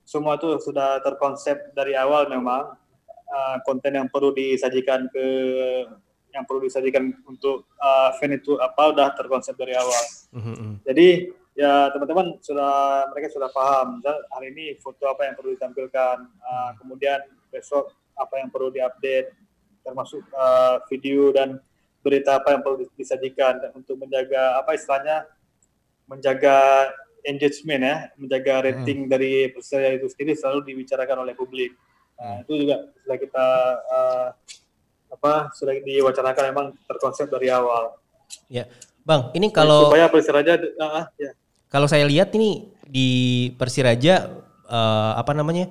semua 0.06 0.38
itu 0.38 0.54
sudah 0.62 1.02
terkonsep 1.02 1.74
dari 1.74 1.98
awal 1.98 2.30
memang 2.30 2.78
uh, 3.26 3.56
konten 3.66 3.98
yang 3.98 4.06
perlu 4.06 4.30
disajikan 4.30 5.10
ke 5.10 5.26
yang 6.30 6.46
perlu 6.46 6.62
disajikan 6.62 7.10
untuk 7.26 7.66
uh, 7.80 8.14
fan 8.20 8.38
itu 8.38 8.54
apa 8.62 8.94
udah 8.94 9.10
terkonsep 9.18 9.58
dari 9.58 9.74
awal. 9.74 10.04
Mhm, 10.30 10.54
mhm. 10.54 10.74
Jadi 10.86 11.08
ya 11.58 11.90
teman-teman 11.90 12.38
sudah 12.38 13.02
mereka 13.10 13.34
sudah 13.34 13.50
paham 13.50 13.98
Misal 13.98 14.14
hari 14.30 14.54
ini 14.54 14.78
foto 14.78 15.10
apa 15.10 15.26
yang 15.26 15.34
perlu 15.34 15.58
ditampilkan, 15.58 16.16
uh, 16.22 16.70
kemudian 16.78 17.18
besok 17.50 17.90
apa 18.14 18.38
yang 18.38 18.46
perlu 18.52 18.70
diupdate, 18.70 19.34
termasuk 19.88 20.20
uh, 20.36 20.84
video 20.92 21.32
dan 21.32 21.56
berita 22.04 22.36
apa 22.36 22.52
yang 22.52 22.60
perlu 22.60 22.84
disajikan 22.92 23.56
dan 23.56 23.72
untuk 23.72 23.96
menjaga 23.96 24.60
apa 24.60 24.76
istilahnya 24.76 25.24
menjaga 26.04 26.88
engagement 27.24 27.82
ya, 27.82 27.96
menjaga 28.20 28.68
rating 28.68 29.08
dari 29.08 29.48
Persija 29.48 29.96
itu 29.96 30.12
sendiri 30.12 30.36
selalu 30.36 30.68
dibicarakan 30.72 31.24
oleh 31.24 31.32
publik. 31.32 31.72
Nah, 32.20 32.44
itu 32.44 32.68
juga 32.68 32.84
sudah 33.04 33.16
kita 33.16 33.46
uh, 33.88 34.28
apa 35.08 35.32
sudah 35.56 35.72
diwacanakan 35.80 36.44
memang 36.52 36.66
terkonsep 36.84 37.32
dari 37.32 37.48
awal. 37.48 37.96
Ya, 38.52 38.68
bang. 39.08 39.32
Ini 39.32 39.48
kalau 39.48 39.88
supaya 39.88 40.12
Persiraja 40.12 40.60
uh, 40.60 41.08
ya 41.16 41.32
kalau 41.68 41.84
saya 41.84 42.08
lihat 42.08 42.32
ini 42.32 42.72
di 42.88 43.08
Persiraja 43.60 44.32
eh, 44.64 45.12
apa 45.16 45.32
namanya 45.36 45.68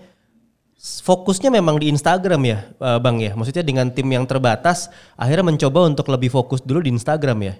fokusnya 0.80 1.49
memang 1.49 1.82
di 1.82 1.89
Instagram 1.89 2.41
ya, 2.45 2.59
eh, 2.69 2.99
bang 3.01 3.17
ya. 3.19 3.32
Maksudnya 3.34 3.65
dengan 3.65 3.89
tim 3.89 4.07
yang 4.07 4.25
terbatas, 4.30 4.88
akhirnya 5.17 5.53
mencoba 5.53 5.89
untuk 5.89 6.07
lebih 6.09 6.30
fokus 6.32 6.61
dulu 6.61 6.86
di 6.86 6.93
Instagram 6.93 7.39
ya. 7.43 7.55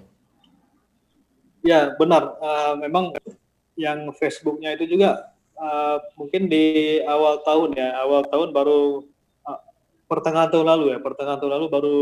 Ya 1.65 1.82
benar, 1.99 2.38
Eh, 2.39 2.74
memang 2.88 3.11
yang 3.76 4.09
Facebooknya 4.15 4.74
itu 4.78 4.97
juga 4.97 5.34
eh, 5.57 5.97
mungkin 6.15 6.47
di 6.47 6.97
awal 7.03 7.41
tahun 7.41 7.76
ya, 7.76 7.97
awal 8.01 8.24
tahun 8.30 8.53
baru 8.53 9.03
pertengahan 10.07 10.49
tahun 10.49 10.68
lalu 10.68 10.86
ya, 10.95 10.99
pertengahan 11.03 11.38
tahun 11.38 11.53
lalu 11.59 11.65
baru 11.68 11.99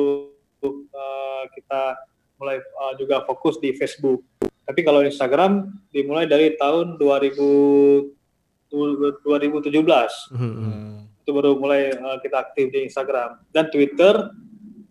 eh, 0.63 1.43
kita 1.57 1.81
mulai 2.37 2.61
eh, 2.61 2.93
juga 3.01 3.25
fokus 3.25 3.57
di 3.57 3.73
Facebook. 3.73 4.21
Tapi 4.65 4.81
kalau 4.81 5.05
Instagram 5.05 5.69
dimulai 5.93 6.25
dari 6.25 6.57
tahun 6.57 6.97
2000 6.97 8.24
2017 9.21 10.31
Mhm, 10.31 10.51
mhm. 10.51 10.93
itu 11.19 11.31
baru 11.31 11.55
mulai 11.55 11.89
eh, 11.89 12.17
kita 12.19 12.37
aktif 12.41 12.69
di 12.69 12.83
Instagram 12.83 13.41
dan 13.49 13.67
Twitter 13.67 14.13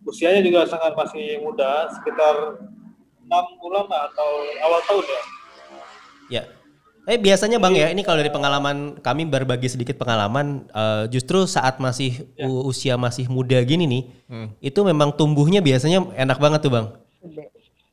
usianya 0.01 0.39
juga 0.39 0.65
sangat 0.65 0.93
masih 0.93 1.39
muda 1.39 1.89
sekitar 1.91 2.61
enam 3.19 3.45
bulan 3.57 3.85
lah 3.85 4.05
atau 4.07 4.29
awal 4.61 4.81
tahun 4.83 5.05
ya 5.05 5.21
Ya. 6.27 6.43
Eh 7.05 7.21
biasanya 7.21 7.61
bang 7.61 7.73
ya, 7.75 7.87
ini 7.87 8.01
kalau 8.01 8.17
dari 8.17 8.33
pengalaman 8.33 8.97
kami 8.97 9.29
berbagi 9.29 9.69
sedikit 9.69 9.93
pengalaman, 9.93 10.65
eh, 10.67 11.05
justru 11.07 11.45
saat 11.45 11.77
masih 11.77 12.25
u- 12.35 12.65
usia 12.65 12.97
masih 12.97 13.29
muda 13.29 13.61
gini 13.61 13.85
nih, 13.85 14.03
itu 14.59 14.81
memang 14.81 15.13
tumbuhnya 15.13 15.61
biasanya 15.61 16.01
enak 16.17 16.41
banget 16.41 16.65
tuh 16.65 16.73
bang. 16.73 16.87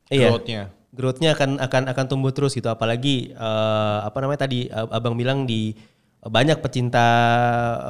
Iya. 0.09 0.27
Growth-nya. 0.27 0.61
Growth-nya 0.93 1.33
akan 1.33 1.57
akan 1.57 1.83
akan 1.89 2.05
tumbuh 2.05 2.29
terus 2.29 2.53
gitu. 2.53 2.69
Apalagi 2.69 3.33
eh, 3.33 3.97
apa 4.05 4.17
namanya 4.21 4.45
tadi 4.45 4.69
eh, 4.69 4.87
abang 4.93 5.17
bilang 5.17 5.49
di 5.49 5.73
eh, 5.73 6.29
banyak 6.29 6.61
pecinta 6.61 7.05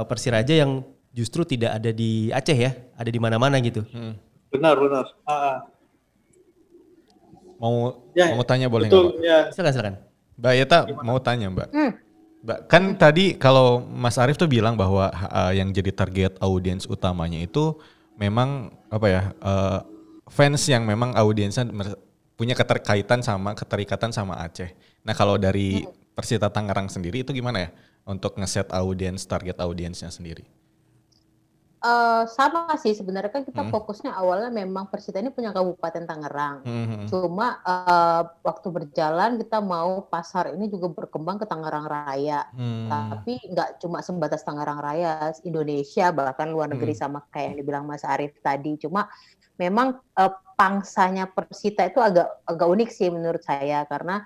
Persiraja 0.08 0.64
yang 0.64 0.88
justru 1.12 1.44
tidak 1.44 1.78
ada 1.78 1.92
di 1.92 2.32
Aceh 2.32 2.56
ya, 2.58 2.72
ada 2.96 3.10
di 3.12 3.20
mana-mana 3.20 3.60
gitu. 3.60 3.84
Hmm. 3.92 4.16
benar 4.54 4.78
benar 4.78 5.06
ah. 5.26 5.66
Mau 7.58 8.06
Ya, 8.14 8.38
mau 8.38 8.46
tanya 8.46 8.70
boleh 8.70 8.86
nggak, 8.86 9.02
betul 9.02 9.26
ya 9.26 9.50
Silakan 9.50 9.74
silakan. 9.74 9.96
Mbak 10.38 10.54
Yeta 10.54 10.80
mau 11.02 11.18
tanya 11.18 11.48
Mbak. 11.50 11.70
Hmm. 11.74 11.92
Mbak, 12.44 12.60
kan 12.68 12.84
tadi 13.00 13.34
kalau 13.40 13.82
Mas 13.82 14.20
Arief 14.20 14.36
tuh 14.36 14.52
bilang 14.52 14.76
bahwa 14.76 15.10
uh, 15.10 15.52
yang 15.56 15.72
jadi 15.72 15.90
target 15.96 16.38
audiens 16.44 16.86
utamanya 16.86 17.40
itu 17.40 17.74
memang 18.20 18.70
apa 18.92 19.08
ya 19.10 19.22
uh, 19.42 19.80
fans 20.30 20.62
yang 20.68 20.84
memang 20.86 21.16
audiensnya 21.16 21.66
punya 22.34 22.58
keterkaitan 22.58 23.22
sama 23.22 23.54
keterikatan 23.54 24.12
sama 24.12 24.42
Aceh. 24.42 24.74
Nah 25.06 25.14
kalau 25.14 25.38
dari 25.38 25.86
Persita 26.14 26.50
Tangerang 26.50 26.90
sendiri 26.90 27.26
itu 27.26 27.34
gimana 27.34 27.58
ya 27.66 27.70
untuk 28.06 28.38
ngeset 28.38 28.70
audiens 28.74 29.26
target 29.26 29.58
audiensnya 29.58 30.10
sendiri? 30.14 30.46
Eh, 31.84 32.24
sama 32.32 32.72
sih 32.80 32.96
sebenarnya 32.96 33.28
kan 33.28 33.44
kita 33.44 33.68
fokusnya 33.68 34.16
awalnya 34.16 34.48
memang 34.48 34.88
Persita 34.88 35.20
ini 35.20 35.36
punya 35.36 35.52
Kabupaten 35.52 36.08
Tangerang. 36.08 36.64
Hmm. 36.64 37.04
Cuma 37.12 37.60
eh, 37.60 38.24
waktu 38.40 38.68
berjalan 38.72 39.36
kita 39.36 39.60
mau 39.60 40.00
pasar 40.08 40.56
ini 40.56 40.72
juga 40.72 40.88
berkembang 40.88 41.44
ke 41.44 41.46
Tangerang 41.46 41.84
Raya. 41.84 42.48
Hmm. 42.56 42.88
Tapi 42.88 43.36
nggak 43.52 43.84
cuma 43.84 44.00
sebatas 44.00 44.48
Tangerang 44.48 44.80
Raya, 44.80 45.36
Indonesia 45.44 46.08
bahkan 46.16 46.48
luar 46.56 46.72
negeri 46.72 46.96
Hmm. 46.96 47.04
sama 47.04 47.20
kayak 47.28 47.52
yang 47.52 47.58
dibilang 47.60 47.84
Mas 47.84 48.08
Arief 48.08 48.40
tadi. 48.40 48.80
Cuma 48.80 49.12
memang 49.70 50.00
eh, 50.20 50.34
pangsanya 50.60 51.32
Persita 51.32 51.88
itu 51.88 52.00
agak 52.04 52.44
agak 52.46 52.68
unik 52.68 52.90
sih 52.92 53.10
menurut 53.10 53.42
saya 53.42 53.88
karena 53.90 54.22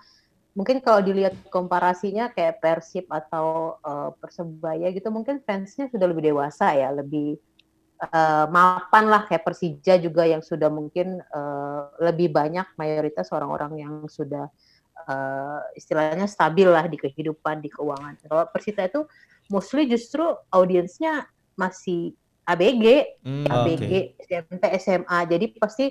mungkin 0.57 0.81
kalau 0.81 1.05
dilihat 1.05 1.38
komparasinya 1.53 2.33
kayak 2.33 2.57
Persib 2.57 3.05
atau 3.13 3.77
eh, 3.81 4.09
Persebaya 4.17 4.89
gitu 4.89 5.13
mungkin 5.13 5.38
fansnya 5.45 5.85
sudah 5.93 6.09
lebih 6.09 6.33
dewasa 6.33 6.73
ya, 6.73 6.89
lebih 6.89 7.38
eh, 8.01 8.45
mapan 8.49 9.05
lah 9.05 9.29
kayak 9.29 9.45
Persija 9.45 10.01
juga 10.01 10.25
yang 10.25 10.41
sudah 10.41 10.73
mungkin 10.73 11.21
eh, 11.21 11.81
lebih 12.01 12.33
banyak 12.33 12.65
mayoritas 12.73 13.29
orang-orang 13.29 13.85
yang 13.85 13.93
sudah 14.09 14.49
eh, 15.05 15.59
istilahnya 15.77 16.25
stabil 16.25 16.65
lah 16.65 16.89
di 16.89 16.97
kehidupan, 16.97 17.61
di 17.61 17.69
keuangan. 17.69 18.17
Kalau 18.25 18.49
Persita 18.49 18.81
itu 18.81 19.05
mostly 19.53 19.85
justru 19.85 20.25
audiensnya 20.49 21.29
masih 21.53 22.17
ABG, 22.48 22.86
Hmm, 23.22 23.45
ABG, 23.45 23.91
SMP, 24.18 24.64
SMA. 24.80 25.20
Jadi 25.28 25.45
pasti 25.60 25.86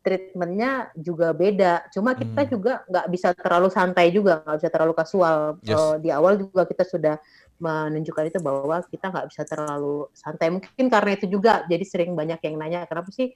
treatmentnya 0.00 0.90
juga 0.96 1.30
beda. 1.30 1.86
Cuma 1.92 2.16
kita 2.16 2.42
Hmm. 2.42 2.50
juga 2.50 2.72
nggak 2.88 3.06
bisa 3.12 3.28
terlalu 3.36 3.68
santai 3.68 4.08
juga, 4.10 4.40
nggak 4.42 4.56
bisa 4.58 4.70
terlalu 4.72 4.94
kasual. 4.96 5.38
Yes. 5.60 5.76
Eh, 5.76 5.94
di 6.00 6.08
awal 6.10 6.40
juga 6.40 6.64
kita 6.64 6.82
sudah 6.82 7.14
menunjukkan 7.60 8.24
itu 8.32 8.38
bahwa 8.40 8.80
kita 8.88 9.12
nggak 9.12 9.26
bisa 9.28 9.42
terlalu 9.44 10.08
santai. 10.16 10.48
Mungkin 10.48 10.88
karena 10.88 11.10
itu 11.12 11.28
juga, 11.28 11.62
jadi 11.68 11.84
sering 11.84 12.16
banyak 12.16 12.40
yang 12.42 12.56
nanya 12.56 12.88
kenapa 12.88 13.12
sih 13.12 13.30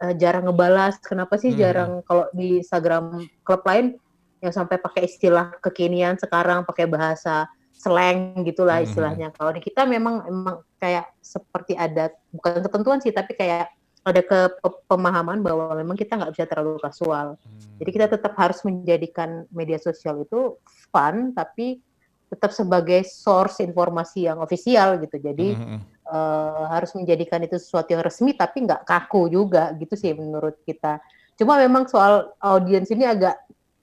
eh, 0.00 0.14
jarang 0.16 0.48
ngebalas, 0.48 0.96
kenapa 1.04 1.36
sih 1.36 1.52
Hmm. 1.52 1.60
jarang 1.60 1.90
kalau 2.02 2.24
di 2.32 2.64
Instagram 2.64 3.20
klub 3.44 3.60
lain 3.68 4.00
yang 4.40 4.48
sampai 4.48 4.80
pakai 4.80 5.04
istilah 5.04 5.52
kekinian 5.60 6.16
sekarang 6.16 6.64
pakai 6.64 6.88
bahasa 6.88 7.44
slang 7.80 8.44
gitulah 8.44 8.84
Hmm. 8.84 8.86
istilahnya. 8.86 9.28
Kalau 9.32 9.56
di 9.56 9.64
kita 9.64 9.88
memang 9.88 10.28
memang 10.28 10.60
kayak 10.76 11.08
seperti 11.24 11.72
ada 11.72 12.12
bukan 12.28 12.60
ketentuan 12.60 13.00
sih 13.00 13.08
tapi 13.08 13.32
kayak 13.32 13.72
ada 14.04 14.20
ke 14.20 14.38
pe- 14.60 14.80
pemahaman 14.84 15.40
bahwa 15.40 15.72
memang 15.72 15.96
kita 15.96 16.20
nggak 16.20 16.32
bisa 16.36 16.44
terlalu 16.44 16.76
kasual. 16.80 17.40
Jadi 17.80 17.90
kita 17.96 18.06
tetap 18.12 18.36
harus 18.36 18.60
menjadikan 18.60 19.48
media 19.48 19.80
sosial 19.80 20.20
itu 20.28 20.60
fun 20.92 21.32
tapi 21.32 21.80
tetap 22.28 22.52
sebagai 22.52 23.00
source 23.08 23.64
informasi 23.64 24.28
yang 24.28 24.44
ofisial 24.44 25.00
gitu. 25.00 25.16
Jadi 25.16 25.56
Hmm. 25.56 25.80
eh, 26.10 26.64
harus 26.74 26.90
menjadikan 26.98 27.38
itu 27.46 27.54
sesuatu 27.54 27.94
yang 27.94 28.02
resmi 28.02 28.34
tapi 28.34 28.66
nggak 28.66 28.82
kaku 28.82 29.30
juga 29.30 29.70
gitu 29.78 29.94
sih 29.94 30.10
menurut 30.12 30.58
kita. 30.66 30.98
Cuma 31.38 31.54
memang 31.56 31.86
soal 31.86 32.28
audiens 32.42 32.90
ini 32.90 33.06
agak 33.06 33.38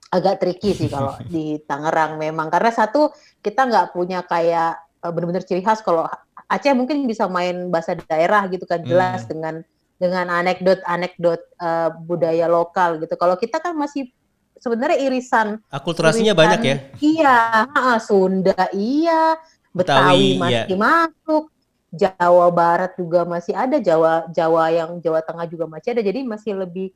agak 0.08 0.40
tricky 0.40 0.72
sih 0.72 0.88
kalau 0.88 1.14
di 1.32 1.60
Tangerang 1.64 2.16
memang 2.16 2.48
karena 2.48 2.72
satu 2.72 3.12
kita 3.44 3.68
nggak 3.68 3.86
punya 3.92 4.24
kayak 4.24 4.80
eh, 5.04 5.10
benar-benar 5.12 5.44
ciri 5.44 5.60
khas 5.60 5.84
kalau 5.84 6.08
Aceh 6.48 6.72
mungkin 6.72 7.04
bisa 7.04 7.28
main 7.28 7.68
bahasa 7.68 7.92
daerah 7.92 8.48
gitu 8.48 8.64
kan 8.64 8.80
jelas 8.80 9.28
Hmm. 9.28 9.30
dengan 9.36 9.54
dengan 9.98 10.26
anekdot-anekdot 10.32 11.40
eh, 11.60 11.90
budaya 12.08 12.46
lokal 12.48 13.02
gitu. 13.02 13.14
Kalau 13.20 13.36
kita 13.36 13.60
kan 13.60 13.76
masih 13.76 14.08
sebenarnya 14.56 14.98
irisan 15.04 15.60
Akulturasinya 15.68 16.32
banyak 16.32 16.60
ya. 16.64 16.76
Iya, 16.98 17.38
Sunda 18.00 18.56
iya, 18.72 19.36
Betawi, 19.74 20.38
Betawi, 20.40 20.50
iya. 20.50 20.62
masih 20.64 20.78
masuk, 20.78 21.44
Jawa 21.92 22.46
Barat 22.48 22.92
juga 22.96 23.28
masih 23.28 23.54
ada, 23.54 23.76
Jawa 23.76 24.28
Jawa 24.32 24.64
yang 24.72 24.90
Jawa 25.04 25.20
Tengah 25.20 25.46
juga 25.50 25.64
masih 25.68 25.92
ada. 25.92 26.02
Jadi 26.02 26.20
masih 26.24 26.52
lebih 26.56 26.88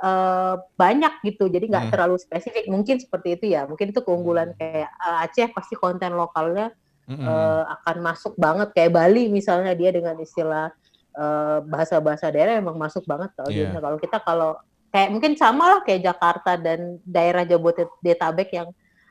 eh, 0.00 0.54
banyak 0.76 1.14
gitu. 1.28 1.52
Jadi 1.52 1.68
nggak 1.68 1.84
Hmm. 1.88 1.92
terlalu 1.92 2.16
spesifik. 2.16 2.64
Mungkin 2.72 2.96
seperti 2.98 3.36
itu 3.36 3.44
ya. 3.52 3.68
Mungkin 3.68 3.92
itu 3.92 4.00
keunggulan 4.00 4.56
kayak 4.56 4.88
eh, 4.88 5.24
Aceh 5.28 5.52
pasti 5.52 5.76
konten 5.76 6.16
lokalnya 6.16 6.72
Mm-mm. 7.04 7.20
eh, 7.26 7.64
akan 7.68 7.96
masuk 8.00 8.32
banget 8.40 8.72
kayak 8.72 8.96
Bali 8.96 9.28
misalnya 9.28 9.76
dia 9.76 9.92
dengan 9.92 10.16
istilah 10.16 10.72
eh, 11.12 11.58
bahasa-bahasa 11.66 12.32
daerah 12.32 12.56
emang 12.56 12.80
masuk 12.80 13.04
banget 13.04 13.34
audiensnya. 13.44 13.76
Iya. 13.76 13.84
Kalau 13.84 13.98
kita 14.00 14.18
kalau 14.24 14.50
kayak 14.90 15.08
mungkin 15.14 15.32
sama 15.38 15.64
lah 15.76 15.80
kayak 15.86 16.02
Jakarta 16.02 16.56
dan 16.58 16.98
daerah 17.06 17.46
Jabodetabek 17.46 18.50
yang 18.56 18.68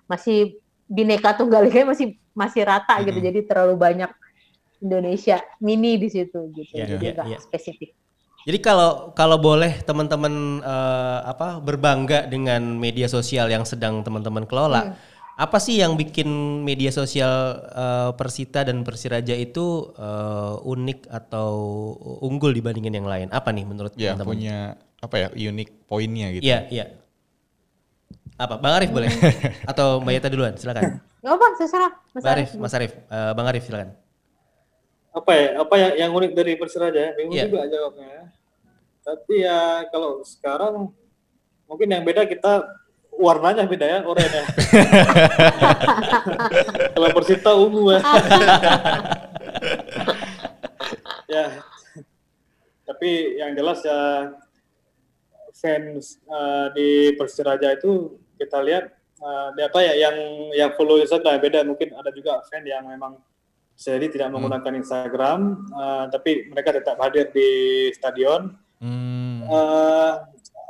masih 0.10 0.58
bineka 0.90 1.38
tunggal 1.38 1.70
ika 1.70 1.86
masih 1.86 2.18
masih 2.34 2.66
rata 2.66 2.98
gitu. 3.06 3.20
Mm-mm. 3.20 3.28
Jadi 3.30 3.40
terlalu 3.46 3.76
banyak 3.78 4.12
Indonesia 4.80 5.44
mini 5.60 6.00
di 6.00 6.08
situ 6.08 6.40
gitu. 6.56 6.72
Iya, 6.72 6.96
Jadi 6.96 7.06
nggak 7.14 7.28
iya. 7.28 7.40
spesifik. 7.44 7.99
Jadi 8.44 8.58
kalau 8.60 9.12
kalau 9.12 9.36
boleh 9.38 9.84
teman-teman 9.84 10.34
eh, 10.60 11.20
apa 11.24 11.60
berbangga 11.60 12.26
dengan 12.26 12.62
media 12.76 13.06
sosial 13.06 13.48
yang 13.48 13.64
sedang 13.64 14.02
teman-teman 14.02 14.48
kelola, 14.48 14.82
Hmm. 14.82 14.96
apa 15.36 15.58
sih 15.58 15.78
yang 15.78 15.96
bikin 15.96 16.28
media 16.64 16.90
sosial 16.90 17.32
eh, 17.68 18.12
Persita 18.16 18.64
dan 18.64 18.82
Persiraja 18.82 19.36
itu 19.36 19.92
eh, 19.94 20.56
unik 20.66 21.00
atau 21.10 21.50
unggul 22.22 22.52
dibandingin 22.52 22.96
yang 22.96 23.06
lain? 23.06 23.28
Apa 23.30 23.52
nih 23.52 23.64
menurut 23.64 23.92
Ya 23.94 24.16
teman-teman? 24.16 24.28
punya 24.34 24.58
apa 25.00 25.16
ya 25.16 25.28
unik 25.32 25.70
poinnya 25.86 26.28
gitu. 26.34 26.44
Iya, 26.44 26.60
iya. 26.70 26.86
Apa? 28.36 28.56
Bang 28.56 28.72
Arif 28.80 28.90
boleh? 28.90 29.12
Atau 29.72 30.00
Mbak 30.00 30.14
Yeta 30.16 30.28
duluan? 30.32 30.56
Silakan. 30.56 31.04
Nggak 31.20 31.34
apa, 31.36 31.46
terserah. 31.60 31.92
Mas 32.16 32.24
Bang 32.24 32.32
Arif, 32.32 32.48
Arif. 32.48 32.60
Mas 32.60 32.74
Arif, 32.74 32.92
Eh, 32.96 33.32
Bang 33.36 33.48
Arif 33.48 33.64
silakan. 33.68 33.90
Apa 35.10 35.32
ya? 35.34 35.48
Apa 35.62 35.76
yang 35.78 35.94
yang 36.08 36.12
unik 36.14 36.32
dari 36.38 36.54
Persiraja? 36.56 37.00
Ya 37.00 37.12
bingung 37.18 37.34
Iya. 37.36 37.46
juga 37.50 37.66
jawabnya. 37.66 38.30
Tapi 39.02 39.34
ya 39.42 39.90
kalau 39.90 40.22
sekarang 40.22 40.94
mungkin 41.66 41.90
yang 41.90 42.06
beda 42.06 42.30
kita 42.30 42.70
warnanya 43.10 43.66
beda 43.68 43.84
ya 43.84 44.00
oranye. 44.06 44.40
Kalau 46.96 47.10
Persita 47.12 47.52
ungu 47.58 47.92
ya. 47.92 48.00
Ya. 51.30 51.62
Tapi 52.90 53.38
yang 53.38 53.54
jelas 53.54 53.86
ya 53.86 54.34
fans 55.54 56.18
eh, 56.26 56.66
di 56.74 56.88
Persiraja 57.14 57.78
itu 57.78 58.18
kita 58.40 58.58
lihat 58.66 58.90
di 59.54 59.62
apa 59.62 59.80
ya 59.84 59.94
yang 60.10 60.16
yang 60.56 60.72
follow 60.74 60.98
Instagram 60.98 61.38
beda. 61.38 61.62
Mungkin 61.68 61.94
ada 61.94 62.10
juga 62.10 62.42
fan 62.50 62.66
yang 62.66 62.88
memang 62.88 63.20
jadi 63.80 64.12
tidak 64.12 64.36
menggunakan 64.36 64.76
Instagram 64.76 65.40
eh, 65.72 66.06
tapi 66.12 66.52
mereka 66.52 66.76
tetap 66.76 67.00
hadir 67.00 67.32
di 67.32 67.50
stadion. 67.96 68.60
Hmm. 68.84 69.48
Eh, 69.48 70.14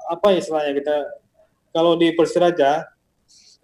apa 0.09 0.27
istilahnya 0.33 0.77
kita 0.77 0.95
kalau 1.73 1.97
di 1.97 2.13
Persiraja 2.13 2.85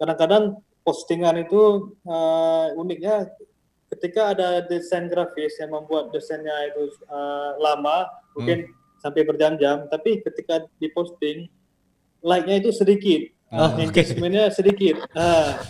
kadang-kadang 0.02 0.58
postingan 0.82 1.46
itu 1.46 1.94
eh, 2.02 2.66
uniknya 2.74 3.30
ketika 3.86 4.34
ada 4.34 4.66
desain 4.66 5.06
grafis 5.06 5.62
yang 5.62 5.70
membuat 5.70 6.10
desainnya 6.10 6.74
itu 6.74 6.90
eh, 7.06 7.50
lama 7.62 8.10
mungkin 8.34 8.66
sampai 8.98 9.22
berjam-jam 9.22 9.86
tapi 9.86 10.26
ketika 10.26 10.66
diposting 10.82 11.46
like-nya 12.26 12.58
itu 12.58 12.74
sedikit. 12.74 13.30
Oh, 13.54 13.70
oke. 13.70 13.78
engagement-nya 13.78 14.50
sedikit. 14.50 15.06
Ah, 15.14 15.62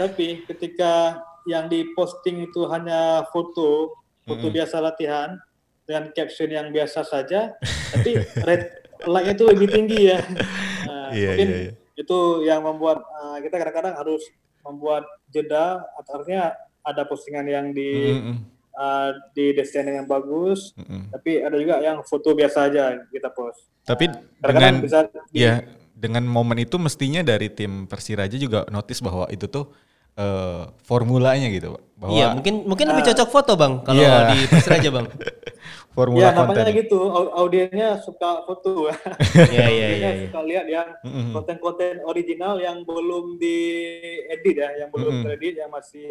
tapi 0.00 0.48
ketika 0.48 1.20
yang 1.48 1.66
diposting 1.66 2.44
itu 2.44 2.68
hanya 2.68 3.24
foto 3.28 3.96
foto 4.22 4.44
Mm-mm. 4.44 4.54
biasa 4.54 4.76
latihan 4.78 5.40
dengan 5.82 6.12
caption 6.12 6.48
yang 6.48 6.68
biasa 6.68 7.00
saja 7.02 7.56
tapi 7.88 8.12
rate 8.38 8.68
like-nya 9.02 9.32
itu 9.32 9.44
lebih 9.46 9.68
tinggi 9.68 10.00
ya 10.06 10.20
Nah, 10.78 11.10
Iya, 11.10 11.28
mungkin 11.34 11.48
iya, 11.48 11.58
iya. 11.58 11.72
itu 11.96 12.18
yang 12.44 12.60
membuat 12.62 13.00
uh, 13.02 13.40
kita 13.40 13.56
kadang-kadang 13.56 13.96
harus 13.96 14.22
membuat 14.60 15.04
jeda 15.26 15.80
artinya 16.06 16.52
ada 16.80 17.02
postingan 17.02 17.44
yang 17.44 17.66
di 17.72 18.12
Mm-mm. 18.14 18.36
uh, 18.72 19.10
di 19.32 19.52
desain 19.52 19.84
yang 19.84 20.04
bagus 20.04 20.76
Mm-mm. 20.76 21.08
tapi 21.10 21.40
ada 21.40 21.56
juga 21.56 21.80
yang 21.80 22.04
foto 22.04 22.32
biasa 22.32 22.68
aja 22.68 22.84
kita 23.08 23.32
post 23.32 23.64
Tapi 23.82 24.04
kadang-kadang 24.38 24.52
dengan 24.52 24.72
bisa 24.84 24.98
di- 25.32 25.40
ya 25.40 25.64
dengan 25.92 26.24
momen 26.24 26.62
itu 26.62 26.76
mestinya 26.76 27.20
dari 27.20 27.48
tim 27.48 27.84
Persiraja 27.84 28.36
juga 28.36 28.62
notice 28.68 29.00
bahwa 29.00 29.26
itu 29.28 29.48
tuh 29.48 29.72
eh, 30.18 30.62
formulanya 30.82 31.46
gitu, 31.48 31.72
Pak. 31.72 31.82
bahwa 31.98 32.14
Iya, 32.14 32.26
mungkin 32.30 32.54
mungkin 32.62 32.86
lebih 32.90 33.10
cocok 33.10 33.28
foto 33.28 33.52
bang 33.54 33.82
kalau 33.82 33.98
Iya. 33.98 34.30
di 34.30 34.38
Persiraja 34.46 34.90
bang. 34.92 35.06
formula 35.98 36.22
ya 36.22 36.30
namanya 36.30 36.62
konten. 36.62 36.78
gitu 36.78 37.00
au- 37.02 37.32
audiennya 37.36 37.98
suka 37.98 38.46
foto 38.46 38.86
Iya 38.86 38.94
iya 39.50 39.66
iya. 39.66 39.66
Audiennya 39.66 40.10
iya. 40.14 40.22
suka 40.22 40.40
lihat 40.46 40.66
yang 40.68 40.88
konten-konten 41.32 41.92
original 42.06 42.54
yang 42.62 42.86
belum 42.86 43.34
diedit 43.34 44.56
ya 44.56 44.70
yang 44.78 44.94
belum 44.94 45.10
Mm-mm. 45.10 45.24
teredit 45.26 45.54
yang 45.58 45.70
masih 45.70 46.06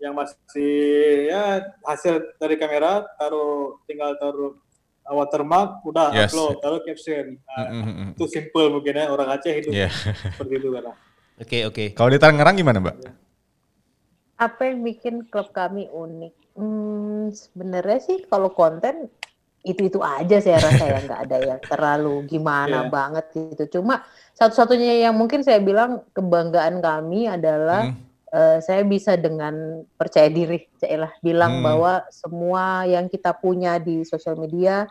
yang 0.00 0.16
masih 0.16 0.76
ya 1.28 1.42
hasil 1.84 2.24
dari 2.38 2.56
kamera 2.56 3.04
taruh 3.20 3.76
tinggal 3.84 4.16
taruh 4.16 4.56
watermark 5.04 5.84
udah 5.84 6.08
Yes. 6.08 6.32
upload 6.32 6.56
taruh 6.58 6.80
caption 6.80 7.36
Nah, 7.44 7.68
Mm-mm. 7.68 8.08
itu 8.16 8.24
simple 8.28 8.72
mungkin 8.72 8.96
ya 8.96 9.12
orang 9.12 9.28
Aceh 9.28 9.52
hidup 9.52 9.76
Iya. 9.76 9.92
seperti 10.32 10.56
itu 10.56 10.72
kan 10.72 10.96
Oke 11.36 11.58
oke. 11.64 11.84
Kalau 11.92 12.08
di 12.08 12.18
Tangerang 12.18 12.56
gimana, 12.56 12.80
Mbak? 12.80 12.96
Apa 14.38 14.70
yang 14.70 14.86
bikin 14.86 15.26
klub 15.26 15.50
kami 15.50 15.90
unik? 15.90 16.34
Hmm, 16.54 17.30
sebenarnya 17.30 17.98
sih 17.98 18.18
kalau 18.26 18.54
konten 18.54 19.10
itu-itu 19.66 19.98
aja 19.98 20.38
saya 20.38 20.62
rasa 20.62 20.84
ya 20.86 20.98
nggak 21.02 21.22
ada 21.26 21.38
yang 21.42 21.60
terlalu 21.66 22.14
gimana 22.30 22.86
Iya. 22.86 22.90
banget 22.90 23.24
gitu. 23.34 23.78
Cuma 23.78 24.06
satu-satunya 24.32 25.02
yang 25.02 25.14
mungkin 25.18 25.42
saya 25.42 25.58
bilang 25.58 26.06
kebanggaan 26.14 26.78
kami 26.78 27.26
adalah 27.26 27.90
Hmm. 27.90 28.06
eh, 28.28 28.58
saya 28.60 28.84
bisa 28.84 29.16
dengan 29.16 29.82
percaya 29.96 30.28
diri, 30.28 30.60
lah 30.84 31.10
bilang 31.24 31.58
Hmm. 31.58 31.64
bahwa 31.64 31.92
semua 32.12 32.84
yang 32.84 33.08
kita 33.08 33.32
punya 33.32 33.80
di 33.80 34.04
sosial 34.04 34.36
media, 34.36 34.84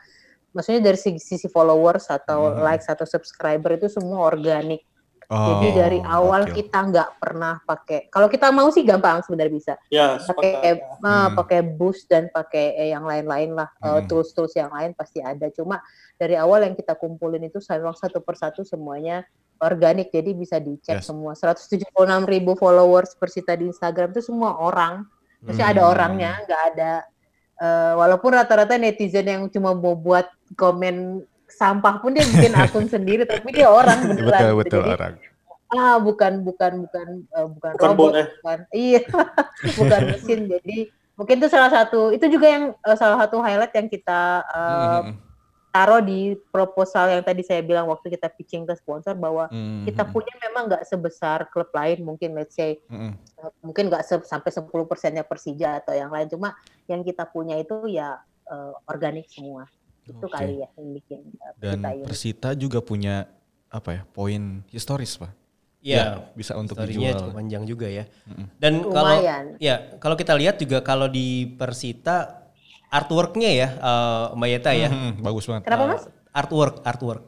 maksudnya 0.52 0.92
dari 0.92 0.98
sisi, 0.98 1.22
sisi 1.22 1.48
followers 1.48 2.10
atau 2.10 2.52
Hmm. 2.52 2.66
likes 2.66 2.90
atau 2.90 3.06
subscriber 3.06 3.78
itu 3.78 3.88
semua 3.88 4.26
organik. 4.26 4.82
Oh, 5.28 5.60
Jadi 5.60 5.68
dari 5.76 6.00
awal 6.00 6.48
oke. 6.48 6.56
kita 6.56 6.88
nggak 6.88 7.20
pernah 7.20 7.60
pakai. 7.60 8.08
Kalau 8.08 8.32
kita 8.32 8.48
mau 8.48 8.72
sih 8.72 8.88
gampang 8.88 9.20
sebenarnya 9.20 9.52
bisa 9.52 9.74
ya 9.92 10.16
pakai 10.16 10.24
sepakat. 10.24 10.64
eh, 10.64 10.76
Hmm. 11.04 11.36
pakai 11.36 11.60
boost 11.68 12.08
dan 12.08 12.32
pakai 12.32 12.80
eh, 12.80 12.90
yang 12.96 13.04
lain-lain 13.04 13.52
lah 13.52 13.68
Eh, 13.78 13.92
Hmm. 13.92 14.08
tools-tools 14.08 14.56
yang 14.56 14.72
lain 14.72 14.96
pasti 14.96 15.20
ada 15.20 15.52
cuma 15.52 15.84
dari 16.16 16.34
awal 16.34 16.64
yang 16.64 16.74
kita 16.74 16.96
kumpulin 16.96 17.44
itu 17.44 17.60
memang 17.70 17.92
satu 17.94 18.24
persatu 18.24 18.64
semuanya 18.64 19.28
organik 19.60 20.10
jadi 20.10 20.32
bisa 20.32 20.58
dicek 20.58 21.04
Yes. 21.04 21.06
semua 21.06 21.36
176 21.36 21.92
ribu 22.24 22.56
followers 22.56 23.12
Persita 23.14 23.52
di 23.54 23.68
Instagram 23.68 24.16
itu 24.16 24.24
semua 24.24 24.56
orang 24.56 25.04
Maksudnya 25.38 25.70
ada 25.70 25.84
Hmm. 25.84 25.92
orangnya 25.92 26.32
nggak 26.42 26.62
ada 26.72 26.92
eh, 27.58 27.94
walaupun 27.94 28.32
rata-rata 28.32 28.78
netizen 28.78 29.28
yang 29.28 29.44
cuma 29.50 29.74
mau 29.74 29.92
buat 29.92 30.24
komen 30.54 31.20
sampah 31.48 32.04
pun 32.04 32.12
dia 32.12 32.28
bikin 32.28 32.54
akun 32.54 32.86
sendiri 32.86 33.24
tapi 33.24 33.50
dia 33.52 33.72
orang 33.72 34.04
beneran 34.04 34.28
betul 34.28 34.44
gitu. 34.44 34.60
betul 34.60 34.82
Jadi, 34.84 34.92
orang. 34.94 35.14
ah 35.68 35.96
bukan 36.00 36.34
bukan 36.44 36.72
bukan 36.86 37.08
eh, 37.28 37.48
bukan, 37.48 37.72
Bukan 37.76 37.90
robot 37.92 38.04
bot, 38.08 38.16
eh. 38.16 38.28
bukan 38.40 38.60
iya 38.72 39.02
bukan 39.80 40.02
mesin 40.12 40.40
jadi 40.48 40.78
mungkin 41.14 41.36
itu 41.42 41.48
salah 41.50 41.72
satu 41.74 42.12
itu 42.12 42.26
juga 42.28 42.48
yang 42.48 42.64
eh, 42.72 42.98
salah 43.00 43.18
satu 43.20 43.40
highlight 43.40 43.74
yang 43.74 43.88
kita 43.88 44.22
eh, 44.48 45.00
Mm-mm. 45.08 45.16
taruh 45.68 46.00
di 46.00 46.34
proposal 46.50 47.12
yang 47.12 47.22
tadi 47.22 47.44
saya 47.44 47.60
bilang 47.62 47.86
waktu 47.86 48.10
kita 48.10 48.32
pitching 48.32 48.64
ke 48.64 48.76
sponsor 48.76 49.12
bahwa 49.14 49.52
Mm-mm. 49.52 49.84
kita 49.84 50.08
punya 50.08 50.32
memang 50.40 50.72
nggak 50.72 50.84
sebesar 50.88 51.48
klub 51.52 51.68
lain 51.72 52.00
mungkin 52.02 52.32
let's 52.34 52.56
say 52.56 52.80
Mm-mm. 52.88 53.12
eh, 53.16 53.52
mungkin 53.60 53.88
nggak 53.88 54.04
se- 54.04 54.24
sampai 54.24 54.52
10 54.52 54.68
persennya 54.88 55.28
Persija 55.28 55.84
atau 55.84 55.92
yang 55.92 56.12
lain 56.12 56.28
cuma 56.28 56.56
yang 56.88 57.04
kita 57.04 57.28
punya 57.28 57.60
itu 57.60 57.92
ya 57.92 58.16
eh, 58.48 58.74
organik 58.88 59.28
semua 59.28 59.68
itu 60.08 60.24
Oke. 60.24 60.32
kali 60.32 60.64
ya 60.64 60.68
yang 60.80 60.90
bikin 60.96 61.20
eh, 61.36 61.54
Dan 61.60 61.80
unik. 61.84 62.06
Persita 62.08 62.50
juga 62.56 62.80
punya 62.80 63.28
apa 63.68 63.90
ya 63.92 64.02
poin 64.08 64.64
historis 64.72 65.20
pak. 65.20 65.32
Iya. 65.78 66.26
bisa 66.36 66.58
untuk 66.58 66.76
dijual. 66.84 67.16
cukup 67.16 67.36
panjang 67.38 67.64
juga 67.64 67.88
ya. 67.88 68.04
Mm-mm. 68.28 68.48
Dan 68.60 68.74
kalau 68.88 69.18
ya 69.60 69.76
kalau 70.00 70.16
kita 70.16 70.34
lihat 70.36 70.58
juga 70.60 70.82
kalau 70.82 71.08
di 71.08 71.48
Persita 71.56 72.48
artworknya 72.90 73.52
ya 73.52 73.68
eh, 73.76 74.26
Mbak 74.36 74.50
Yeta 74.50 74.72
ya. 74.74 74.90
Mm-mm, 74.90 75.22
bagus 75.24 75.46
banget. 75.48 75.64
kenapa 75.68 75.84
Eh, 75.84 75.90
mas 75.96 76.04
Artwork, 76.38 76.86
artwork. 76.86 77.26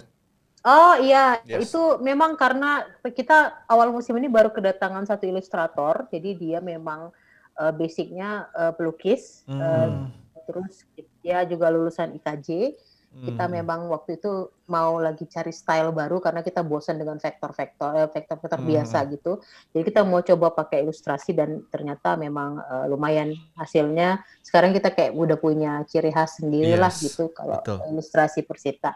Oh 0.62 0.94
iya, 1.00 1.40
Yes. 1.48 1.72
itu 1.72 1.98
memang 2.04 2.36
karena 2.36 2.84
kita 3.02 3.64
awal 3.66 3.96
musim 3.96 4.14
ini 4.20 4.28
baru 4.28 4.52
kedatangan 4.52 5.08
satu 5.08 5.24
ilustrator, 5.26 6.06
jadi 6.12 6.30
dia 6.36 6.60
memang 6.60 7.10
eh, 7.58 7.74
basicnya 7.74 8.52
eh, 8.54 8.72
pelukis, 8.76 9.48
eh, 9.48 9.56
Hmm. 9.56 10.12
terus 10.46 10.84
dia 11.20 11.44
juga 11.44 11.68
lulusan 11.70 12.16
IKJ. 12.16 12.76
Kita 13.10 13.50
memang 13.50 13.90
waktu 13.90 14.22
itu 14.22 14.54
mau 14.70 15.02
lagi 15.02 15.26
cari 15.26 15.50
style 15.50 15.90
baru 15.90 16.22
karena 16.22 16.46
kita 16.46 16.62
bosan 16.62 17.02
dengan 17.02 17.18
vektor-vektor 17.18 17.98
eh, 17.98 18.06
vektor-vektor 18.06 18.62
biasa 18.62 19.02
gitu. 19.10 19.42
Jadi 19.74 19.82
kita 19.82 20.06
mau 20.06 20.22
coba 20.22 20.54
pakai 20.54 20.86
ilustrasi 20.86 21.34
dan 21.34 21.66
ternyata 21.74 22.14
memang 22.14 22.62
eh, 22.62 22.86
lumayan 22.86 23.34
hasilnya. 23.58 24.22
Sekarang 24.46 24.78
kita 24.78 24.94
kayak 24.94 25.18
udah 25.18 25.42
punya 25.42 25.82
ciri 25.90 26.14
khas 26.14 26.38
sendiri 26.38 26.78
lah 26.78 26.94
Yes, 26.94 27.02
gitu 27.10 27.34
kalau 27.34 27.58
betul. 27.58 27.82
ilustrasi 27.90 28.46
Persita. 28.46 28.94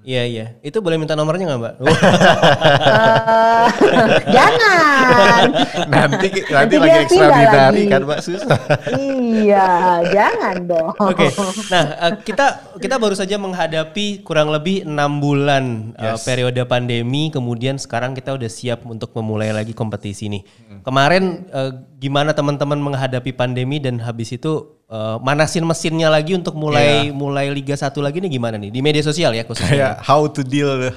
Iya 0.00 0.22
iya. 0.24 0.46
Itu 0.64 0.80
boleh 0.80 0.96
minta 0.96 1.12
nomornya 1.14 1.44
nggak 1.54 1.60
mbak? 1.60 1.74
Eh, 3.60 4.20
jangan. 4.36 5.44
nanti 5.92 6.26
nanti 6.48 6.48
Nanti 6.50 6.74
lagi 6.80 7.00
pindah 7.12 7.70
kan. 7.92 8.00
Mbak 8.08 8.20
susah. 8.24 8.58
iya, 8.96 9.19
jangan 10.08 10.56
dong. 10.64 10.92
Oke. 10.96 11.26
Nah 11.68 11.84
eh, 11.96 12.12
kita 12.20 12.46
kita 12.76 12.96
baru 12.96 13.12
saja 13.12 13.36
menghadapi 13.36 14.22
kurang 14.22 14.48
lebih 14.48 14.82
enam 14.82 15.18
bulan 15.18 15.94
eh, 15.94 16.12
Yes. 16.12 16.22
periode 16.22 16.58
pandemi. 16.64 17.28
Kemudian 17.28 17.76
sekarang 17.76 18.12
kita 18.12 18.34
udah 18.34 18.46
siap 18.46 18.82
untuk 18.84 19.14
memulai 19.14 19.50
lagi 19.50 19.70
kompetisi 19.70 20.28
nih. 20.28 20.42
Hmm. 20.42 20.80
Kemarin 20.82 21.24
eh, 21.46 21.70
gimana 21.96 22.32
teman-teman 22.32 22.76
menghadapi 22.76 23.30
pandemi 23.32 23.78
dan 23.78 23.98
habis 23.98 24.30
itu 24.30 24.80
eh, 24.86 25.16
manasin 25.20 25.62
mesinnya 25.62 26.08
lagi 26.08 26.34
untuk 26.34 26.54
mulai 26.54 27.08
Iya. 27.08 27.14
mulai 27.14 27.46
Liga 27.50 27.74
1 27.74 27.90
lagi 27.98 28.18
nih 28.18 28.32
gimana 28.32 28.56
nih 28.56 28.68
di 28.68 28.80
media 28.80 29.00
sosial 29.00 29.30
ya 29.32 29.44
khususnya. 29.44 29.70
Kayak 29.70 29.94
how 30.02 30.26
to 30.26 30.42
deal 30.42 30.90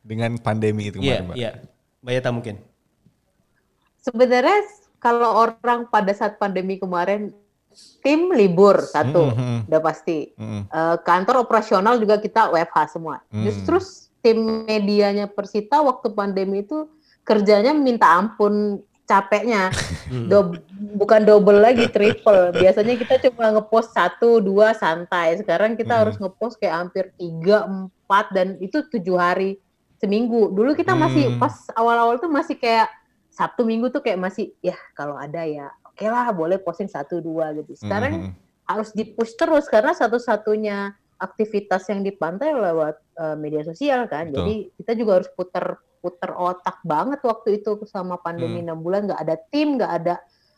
dengan 0.00 0.38
pandemi 0.38 0.88
itu 0.88 0.98
Iya 0.98 1.20
kemarin 1.20 1.24
Mbak. 1.26 1.36
iya. 1.36 1.50
Mbak 2.00 2.12
Yata 2.14 2.30
mungkin. 2.30 2.56
Sebenarnya 3.98 4.58
kalau 5.02 5.34
orang 5.34 5.90
pada 5.90 6.14
saat 6.14 6.38
pandemi 6.38 6.78
kemarin 6.78 7.34
tim 8.00 8.30
libur 8.30 8.80
satu, 8.80 9.34
Mm-mm. 9.34 9.66
udah 9.66 9.80
pasti. 9.82 10.30
Mm-mm. 10.34 10.70
Eh, 10.70 10.96
kantor 11.02 11.42
operasional 11.42 11.98
juga 11.98 12.16
kita 12.16 12.54
WFH 12.54 12.94
semua. 12.94 13.18
Hmm. 13.28 13.42
Justru 13.42 13.76
tim 14.22 14.38
medianya 14.62 15.26
Persita 15.26 15.82
waktu 15.82 16.10
pandemi 16.10 16.62
itu 16.62 16.86
kerjanya 17.22 17.74
minta 17.74 18.14
ampun 18.14 18.78
capeknya. 19.06 19.70
Dob- 20.30 20.62
bukan 20.98 21.22
double 21.22 21.58
lagi, 21.58 21.90
triple. 21.90 22.54
Biasanya 22.54 22.94
kita 22.94 23.14
cuma 23.26 23.54
ngepost 23.54 23.90
satu, 23.90 24.38
dua 24.38 24.74
santai. 24.74 25.38
Sekarang 25.38 25.74
kita 25.74 25.94
Hmm. 25.94 26.02
harus 26.06 26.16
ngepost 26.18 26.58
kayak 26.58 26.86
hampir 26.86 27.10
tiga, 27.14 27.66
empat, 27.66 28.30
dan 28.30 28.54
itu 28.58 28.86
tujuh 28.86 29.18
hari 29.18 29.58
seminggu. 29.98 30.50
Dulu 30.50 30.74
kita 30.74 30.94
masih 30.94 31.34
Hmm. 31.34 31.42
pas 31.42 31.54
awal-awal 31.74 32.18
tuh 32.18 32.30
masih 32.30 32.54
kayak 32.54 32.86
Sabtu 33.30 33.62
Minggu 33.62 33.90
tuh 33.90 34.00
kayak 34.00 34.16
masih 34.16 34.56
ya 34.58 34.74
kalau 34.94 35.18
ada 35.18 35.44
ya 35.44 35.68
oke 35.96 36.06
lah 36.12 36.28
boleh 36.36 36.60
posting 36.60 36.92
satu 36.92 37.24
dua 37.24 37.56
gitu. 37.56 37.72
Sekarang 37.72 38.28
Mhm. 38.28 38.30
harus 38.68 38.92
dipush 38.92 39.32
terus 39.40 39.64
karena 39.64 39.96
satu-satunya 39.96 40.92
aktivitas 41.16 41.88
yang 41.88 42.04
dipantau 42.04 42.52
lewat 42.52 43.00
eh, 43.16 43.36
media 43.40 43.64
sosial 43.64 44.04
kan. 44.04 44.28
Betul. 44.28 44.36
Jadi 44.44 44.54
kita 44.76 44.92
juga 44.92 45.12
harus 45.24 45.30
puter 45.32 45.80
puter 46.04 46.30
otak 46.36 46.84
banget 46.84 47.24
waktu 47.24 47.64
itu 47.64 47.80
sama 47.88 48.20
pandemi 48.20 48.60
Hmm. 48.60 48.68
enam 48.70 48.78
bulan 48.84 49.08
nggak 49.08 49.20
ada 49.24 49.36
tim 49.48 49.80
nggak 49.80 49.92
ada 50.04 50.14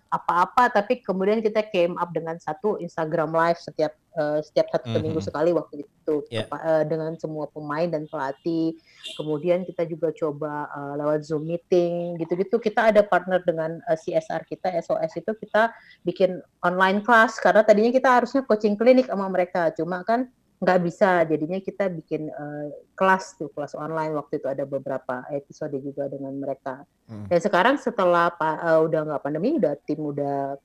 apa-apa 0.09 0.73
tapi 0.73 1.01
kemudian 1.01 1.39
kita 1.39 1.61
came 1.69 1.93
up 1.95 2.09
dengan 2.11 2.37
satu 2.37 2.77
Instagram 2.77 3.29
live 3.31 3.57
setiap 3.57 3.93
eh, 4.19 4.41
setiap 4.43 4.67
satu 4.69 4.91
Mhm. 4.91 4.99
minggu 4.99 5.21
sekali 5.21 5.55
waktu 5.55 5.87
itu. 5.87 6.27
Ya. 6.27 6.43
Kepa- 6.43 6.59
eh, 6.59 6.85
dengan 6.91 7.15
semua 7.15 7.47
pemain 7.47 7.87
dan 7.87 8.03
pelatih. 8.05 8.75
Kemudian 9.15 9.63
kita 9.63 9.85
juga 9.85 10.11
coba 10.11 10.67
eh, 10.67 10.95
lewat 10.99 11.21
zoom 11.23 11.47
meeting 11.47 12.19
gitu-gitu. 12.19 12.59
Kita 12.59 12.91
ada 12.91 13.07
partner 13.07 13.39
dengan 13.41 13.79
eh, 13.79 13.95
CSR 13.95 14.43
kita 14.43 14.75
SOS 14.75 15.13
itu 15.15 15.33
kita 15.39 15.71
bikin 16.03 16.41
online 16.61 17.01
class. 17.01 17.39
Karena 17.39 17.63
tadinya 17.63 17.95
kita 17.95 18.11
harusnya 18.11 18.43
coaching 18.43 18.75
klinik 18.75 19.07
sama 19.07 19.29
mereka. 19.29 19.71
Cuma 19.71 20.03
kan 20.03 20.27
nggak 20.59 20.79
bisa 20.81 21.23
jadinya 21.23 21.59
kita 21.59 21.87
bikin 21.89 22.27
eh, 22.27 22.67
kelas 22.93 23.35
tuh 23.35 23.47
kelas 23.49 23.73
online 23.73 24.11
waktu 24.13 24.37
itu 24.37 24.47
ada 24.47 24.65
beberapa 24.65 25.23
episode 25.31 25.79
juga 25.79 26.07
dengan 26.07 26.35
mereka 26.35 26.83
Hmm. 27.07 27.25
dan 27.25 27.39
sekarang 27.39 27.75
setelah 27.77 28.29
pa- 28.31 28.61
eh, 28.61 28.81
udah 28.83 29.01
nggak 29.03 29.23
pandemi 29.23 29.57
udah 29.57 29.79
tim 29.81 29.97
udah 29.99 30.61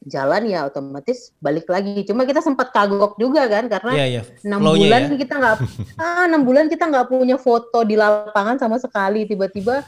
jalan 0.00 0.42
ya 0.44 0.62
otomatis 0.64 1.34
balik 1.38 1.66
lagi 1.66 2.02
cuma 2.02 2.22
kita 2.22 2.38
sempat 2.38 2.70
kagok 2.70 3.14
juga 3.14 3.46
kan 3.46 3.66
karena 3.66 3.92
Iya 3.92 4.06
iya. 4.08 4.22
enam 4.42 4.58
Flow-nya 4.60 4.78
bulan 4.80 5.02
ya. 5.04 5.16
kita 5.16 5.34
nggak 5.36 5.56
ah 6.02 6.22
enam 6.24 6.42
bulan 6.42 6.66
kita 6.66 6.84
nggak 6.84 7.06
punya 7.08 7.36
foto 7.36 7.78
di 7.82 7.94
lapangan 7.94 8.56
sama 8.56 8.76
sekali 8.76 9.22
tiba-tiba 9.24 9.82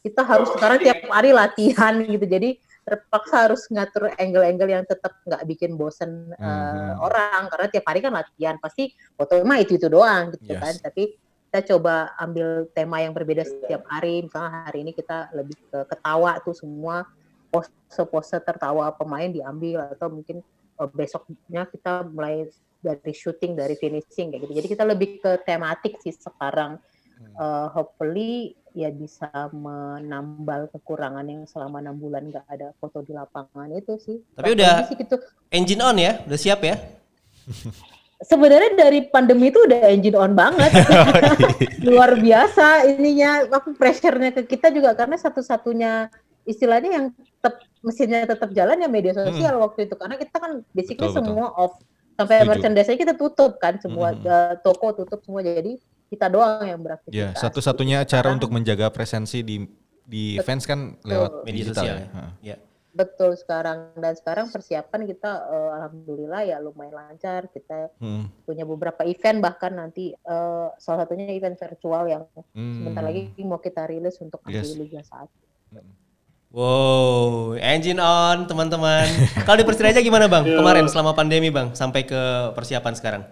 kita 0.00 0.20
harus 0.20 0.50
sekarang 0.52 0.78
tiap 0.78 0.98
hari 1.08 1.30
latihan 1.30 1.94
gitu 1.96 2.22
jadi 2.22 2.58
terpaksa 2.82 3.46
harus 3.46 3.62
ngatur 3.70 4.10
angle-angle 4.18 4.70
yang 4.70 4.82
tetap 4.82 5.14
nggak 5.22 5.42
bikin 5.46 5.78
bosen 5.78 6.34
eh, 6.34 6.42
Mhm. 6.42 6.98
orang. 6.98 7.42
Karena 7.46 7.66
tiap 7.70 7.84
hari 7.86 7.98
kan 8.02 8.12
latihan 8.12 8.56
pasti 8.58 8.90
foto 9.14 9.38
mah 9.46 9.58
itu 9.62 9.78
itu 9.78 9.86
doang 9.86 10.34
gitu 10.34 10.50
Yes. 10.50 10.62
kan. 10.62 10.74
Tapi 10.90 11.02
kita 11.46 11.76
coba 11.76 12.10
ambil 12.18 12.66
tema 12.72 12.98
yang 12.98 13.12
berbeda 13.14 13.44
setiap 13.44 13.86
hari. 13.86 14.26
Misalnya 14.26 14.66
hari 14.66 14.78
ini 14.82 14.92
kita 14.92 15.30
lebih 15.30 15.56
ke 15.70 15.78
ketawa 15.86 16.40
tuh 16.42 16.56
semua. 16.56 17.06
Pose-pose 17.52 18.40
tertawa 18.40 18.88
pemain 18.96 19.28
diambil 19.28 19.92
atau 19.92 20.08
mungkin 20.08 20.40
eh, 20.80 20.88
besoknya 20.90 21.68
kita 21.68 22.08
mulai 22.08 22.48
dari 22.82 23.12
syuting 23.14 23.54
dari 23.54 23.78
finishing 23.78 24.34
kayak 24.34 24.42
gitu. 24.42 24.54
Jadi 24.58 24.68
kita 24.72 24.82
lebih 24.82 25.22
ke 25.22 25.38
tematik 25.46 26.02
sih 26.02 26.10
sekarang 26.10 26.82
Eh, 27.32 27.66
hopefully 27.70 28.32
ya 28.72 28.88
bisa 28.88 29.28
menambal 29.52 30.68
kekurangan 30.72 31.24
yang 31.24 31.44
selama 31.44 31.78
enam 31.78 31.96
bulan 31.96 32.28
nggak 32.28 32.46
ada 32.48 32.72
foto 32.76 33.00
di 33.00 33.12
lapangan 33.12 33.68
itu 33.70 33.96
sih. 33.98 34.16
Tapi 34.32 34.52
Kurang 34.52 34.56
udah- 34.58 34.78
sih 34.88 34.96
gitu. 34.96 35.16
Engine 35.52 35.82
on 35.82 35.96
ya, 35.96 36.12
udah 36.24 36.38
siap 36.40 36.60
ya? 36.60 36.76
sebenarnya 38.22 38.78
dari 38.78 39.02
pandemi 39.10 39.50
itu 39.50 39.58
udah 39.66 39.90
engine 39.90 40.14
on 40.14 40.32
banget. 40.32 40.70
Luar 41.86 42.14
biasa 42.16 42.86
ininya. 42.86 43.46
Apa 43.50 43.74
pressure-nya 43.74 44.30
ke 44.32 44.46
kita 44.46 44.70
juga. 44.70 44.94
Karena 44.94 45.18
satu-satunya 45.18 46.08
istilahnya 46.46 46.90
yang 46.90 47.06
tetap 47.14 47.58
mesinnya 47.82 48.26
tetap 48.26 48.50
jalan 48.54 48.78
ya 48.78 48.86
media 48.86 49.12
sosial 49.12 49.58
waktu 49.58 49.90
itu. 49.90 49.94
Karena 49.98 50.14
kita 50.16 50.36
kan 50.38 50.52
basically 50.70 51.10
Betul, 51.10 51.18
betul. 51.18 51.26
semua 51.34 51.46
off. 51.58 51.74
Sampai 52.12 52.44
merchandise 52.46 52.92
kita 52.94 53.18
tutup 53.18 53.58
kan. 53.58 53.82
Semua 53.82 54.14
Mhm. 54.14 54.22
eh, 54.22 54.54
toko 54.62 54.94
tutup 54.94 55.18
semua. 55.26 55.42
Jadi 55.42 55.82
kita 56.12 56.28
doang 56.28 56.60
yang 56.62 56.76
beraktivitas. 56.76 57.16
Ya, 57.16 57.28
satu-satunya 57.32 58.04
cara 58.04 58.28
untuk 58.28 58.52
menjaga 58.52 58.92
presensi 58.92 59.40
di 59.40 59.64
di 60.04 60.36
fans 60.44 60.68
kan 60.68 61.00
lewat 61.00 61.48
Media 61.48 61.54
digital 61.64 61.84
sosial 61.88 61.96
ya. 61.96 62.06
ya. 62.06 62.26
Ya. 62.52 62.56
Betul 62.92 63.32
sekarang 63.40 63.96
dan 63.96 64.12
sekarang 64.12 64.52
persiapan 64.52 65.08
kita 65.08 65.32
eh, 65.48 65.70
alhamdulillah 65.80 66.42
ya 66.44 66.56
lumayan 66.60 66.92
lancar. 66.92 67.48
Kita 67.48 67.88
Hmm. 67.96 68.28
punya 68.44 68.68
beberapa 68.68 69.00
event 69.08 69.40
bahkan 69.40 69.72
nanti 69.72 70.12
eh, 70.12 70.66
salah 70.76 71.08
satunya 71.08 71.32
event 71.32 71.56
virtual 71.56 72.04
yang 72.04 72.22
Hmm. 72.52 72.84
sebentar 72.84 73.00
lagi 73.00 73.32
mau 73.40 73.56
kita 73.56 73.88
rilis 73.88 74.20
untuk 74.20 74.44
Yes. 74.44 74.76
Liga 74.76 75.00
1. 75.00 75.32
Wow, 76.52 77.56
engine 77.56 77.96
on 77.96 78.44
teman-teman. 78.44 79.08
Kalau 79.48 79.56
di 79.56 79.64
Persiraja 79.64 80.04
gimana 80.04 80.28
bang? 80.28 80.44
Kemarin 80.44 80.84
selama 80.84 81.16
pandemi 81.16 81.48
bang, 81.48 81.72
sampai 81.72 82.04
ke 82.04 82.20
persiapan 82.52 82.92
sekarang. 82.92 83.22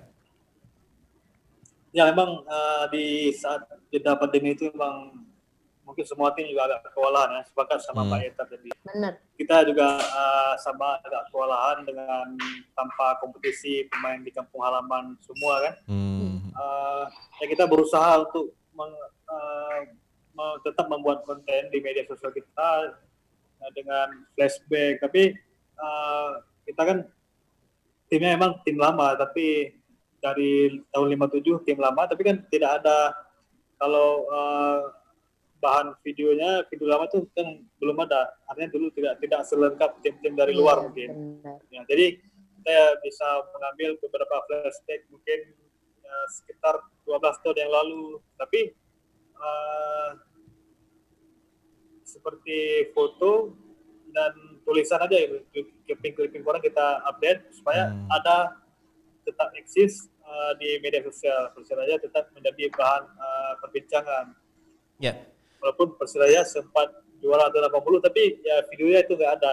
Ya 1.91 2.07
memang 2.07 2.43
eh, 2.43 2.85
di 2.91 3.05
saat 3.33 3.63
jeda 3.89 4.15
pandemi 4.15 4.55
itu 4.55 4.71
memang 4.71 5.27
mungkin 5.83 6.07
semua 6.07 6.31
tim 6.31 6.47
juga 6.47 6.71
agak 6.71 6.95
kewalahan 6.95 7.35
ya, 7.35 7.43
sepakat 7.43 7.83
sama 7.83 8.07
Hmm. 8.07 8.11
Pak 8.11 8.21
Eta 8.23 8.45
tadi. 8.47 8.71
Benar. 8.87 9.13
Kita 9.35 9.57
juga 9.65 9.89
eh, 9.99 10.55
sama 10.59 11.03
agak 11.03 11.23
kewalahan 11.29 11.83
dengan 11.83 12.27
tanpa 12.73 13.19
kompetisi 13.19 13.87
pemain 13.87 14.19
di 14.19 14.31
kampung 14.31 14.63
halaman 14.63 15.19
semua 15.21 15.67
kan. 15.67 15.75
Hmm. 15.87 16.39
Eh, 16.47 17.05
ya 17.41 17.47
kita 17.49 17.67
berusaha 17.67 18.23
untuk 18.23 18.55
meng- 18.71 19.11
me- 20.31 20.59
tetap 20.63 20.87
membuat 20.87 21.23
konten 21.23 21.69
di 21.69 21.79
media 21.79 22.07
sosial 22.07 22.31
kita 22.31 22.95
eh, 23.59 23.71
dengan 23.75 24.09
flashback 24.33 25.03
tapi 25.03 25.35
eh, 25.77 26.31
kita 26.65 26.83
kan 26.85 26.99
timnya 28.07 28.35
emang 28.35 28.63
tim 28.63 28.75
lama 28.75 29.15
tapi 29.17 29.75
dari 30.21 30.53
tahun 30.93 31.07
57 31.17 31.65
tim 31.65 31.81
lama 31.81 32.05
tapi 32.05 32.23
kan 32.23 32.45
tidak 32.49 32.81
ada 32.81 33.13
kalau 33.77 34.29
eh, 34.29 34.81
bahan 35.59 35.93
videonya 36.01 36.65
video 36.69 36.89
lama 36.89 37.05
tuh 37.09 37.29
kan 37.33 37.45
belum 37.77 37.97
ada 38.01 38.33
artinya 38.45 38.73
dulu 38.73 38.89
tidak 38.93 39.21
tidak 39.21 39.45
selengkap 39.45 39.91
tim-tim 40.01 40.33
dari 40.33 40.53
luar 40.53 40.81
Iya, 40.81 40.85
mungkin 40.89 41.11
Benar. 41.41 41.57
Ya, 41.69 41.81
jadi 41.85 42.07
saya 42.61 42.85
bisa 43.01 43.29
mengambil 43.53 43.97
beberapa 43.99 44.37
flashback 44.45 45.09
mungkin 45.09 45.41
ya, 46.01 46.15
sekitar 46.29 46.77
12 47.09 47.41
tahun 47.41 47.57
yang 47.57 47.73
lalu. 47.73 48.05
Tapi 48.37 48.61
eh, 49.37 50.11
seperti 52.05 52.91
foto 52.91 53.55
dan 54.11 54.33
tulisan 54.67 54.99
aja 55.01 55.15
gitu. 55.15 55.39
Clipping-clipping 55.87 56.43
koran 56.43 56.61
kita 56.61 57.01
update 57.07 57.55
supaya 57.55 57.91
Hmm. 57.91 58.07
ada 58.11 58.60
tetap 59.31 59.55
eksis 59.55 60.11
eh, 60.27 60.53
di 60.59 60.69
media 60.83 61.01
sosial. 61.07 61.55
Persiraya 61.55 61.97
tetap 62.03 62.35
menjadi 62.35 62.69
bahan 62.75 63.03
eh, 63.07 63.53
perbincangan. 63.63 64.25
Ya. 64.99 65.15
Walaupun 65.63 65.95
Persiraya 65.95 66.43
sempat 66.43 66.91
juara 67.23 67.49
tahun 67.55 67.71
80 67.71 68.07
tapi 68.07 68.43
ya 68.43 68.67
videonya 68.75 69.01
itu 69.07 69.15
nggak 69.15 69.33
ada. 69.39 69.53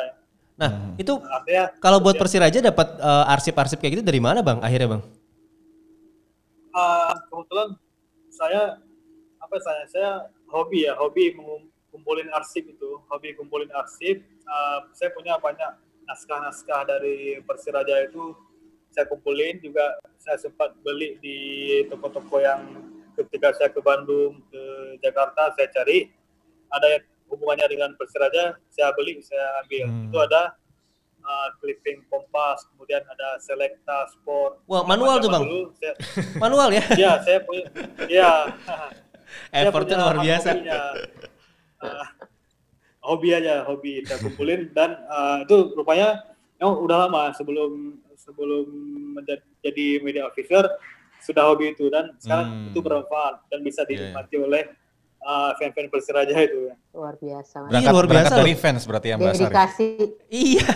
Nah 0.57 0.71
itu 0.97 1.13
Artinya 1.21 1.69
kalau 1.78 2.01
buat 2.01 2.17
Persiraja 2.17 2.59
dapat 2.59 2.97
eh, 2.97 3.34
arsip-arsip 3.38 3.78
kayak 3.78 4.01
gitu 4.01 4.03
dari 4.03 4.17
mana 4.17 4.41
bang? 4.41 4.59
Akhirnya 4.65 4.97
bang? 4.97 5.03
uh, 6.78 7.13
kebetulan 7.30 7.69
saya 8.30 8.61
apa 9.41 9.55
saya 9.61 9.84
saya 9.89 10.11
hobi 10.49 10.86
ya 10.86 10.93
hobi 10.93 11.34
mengumpulin 11.34 12.30
arsip 12.38 12.69
itu 12.69 13.01
hobi 13.09 13.34
kumpulin 13.34 13.69
arsip 13.73 14.21
uh, 14.45 14.86
saya 14.93 15.09
punya 15.13 15.41
banyak 15.41 15.73
naskah-naskah 16.07 16.88
dari 16.88 17.41
Persiraja 17.43 18.07
itu 18.07 18.32
saya 18.98 19.06
kumpulin 19.14 19.62
juga 19.62 19.93
saya 20.18 20.41
sempat 20.41 20.74
beli 20.82 21.22
di 21.22 21.38
toko-toko 21.86 22.41
yang 22.41 22.66
ketika 23.14 23.54
saya 23.54 23.70
ke 23.70 23.78
Bandung 23.78 24.41
ke 24.50 24.62
Jakarta 25.06 25.54
saya 25.54 25.70
cari. 25.70 26.10
Ada 26.74 26.98
yang 26.98 27.04
hubungannya 27.30 27.70
dengan 27.70 27.93
Persiraja 27.93 28.58
saya 28.74 28.89
beli 28.98 29.22
saya 29.22 29.62
ambil. 29.62 29.86
Hmm. 29.86 30.10
itu 30.10 30.18
ada 30.18 30.58
uh, 31.22 31.48
clipping 31.62 32.10
kompas 32.10 32.66
kemudian 32.74 33.06
ada 33.06 33.38
Selecta 33.38 34.10
Sport. 34.18 34.66
Wah 34.66 34.82
manual 34.82 35.22
tuh 35.22 35.30
bang? 35.30 35.45
dulu, 35.45 35.62
saya, 35.78 35.93
manual 36.43 36.74
ya? 36.74 36.84
Ya 36.98 37.12
saya 37.22 37.45
punya 37.45 37.70
ya 38.18 38.50
effortnya 39.54 40.02
luar 40.02 40.18
biasa. 40.26 40.58
uh, 41.86 42.06
hobi 43.06 43.30
aja 43.30 43.62
hobi. 43.62 44.02
Saya 44.10 44.26
kumpulin 44.26 44.74
dan 44.74 45.06
uh, 45.06 45.45
itu 45.45 45.78
rupanya 45.78 46.34
yang 46.58 46.74
udah 46.82 47.06
lama 47.06 47.30
sebelum 47.38 48.02
sebelum 48.28 48.65
menjadi 49.15 49.88
media 50.03 50.28
officer 50.28 50.67
sudah 51.23 51.47
hobi 51.47 51.71
itu 51.71 51.88
dan 51.88 52.11
sekarang 52.19 52.47
hmm. 52.51 52.69
itu 52.75 52.80
bermanfaat 52.84 53.47
dan 53.47 53.59
bisa 53.63 53.82
iya, 53.84 53.88
iya. 53.88 53.91
dinikmati 54.11 54.36
yeah. 54.36 54.45
oleh 54.45 54.63
uh, 55.23 55.51
fan-fan 55.57 55.88
Persiraja 55.89 56.34
itu 56.36 56.71
ya. 56.71 56.75
Luar 56.93 57.15
biasa. 57.17 57.55
Berangkat, 57.65 57.82
Iya, 57.82 57.89
luar 57.91 58.07
biasa 58.07 58.34
dari 58.38 58.53
fans 58.55 58.84
berarti 58.86 59.07
yang 59.11 59.19
Mbak. 59.19 59.34
Iya. 60.30 60.67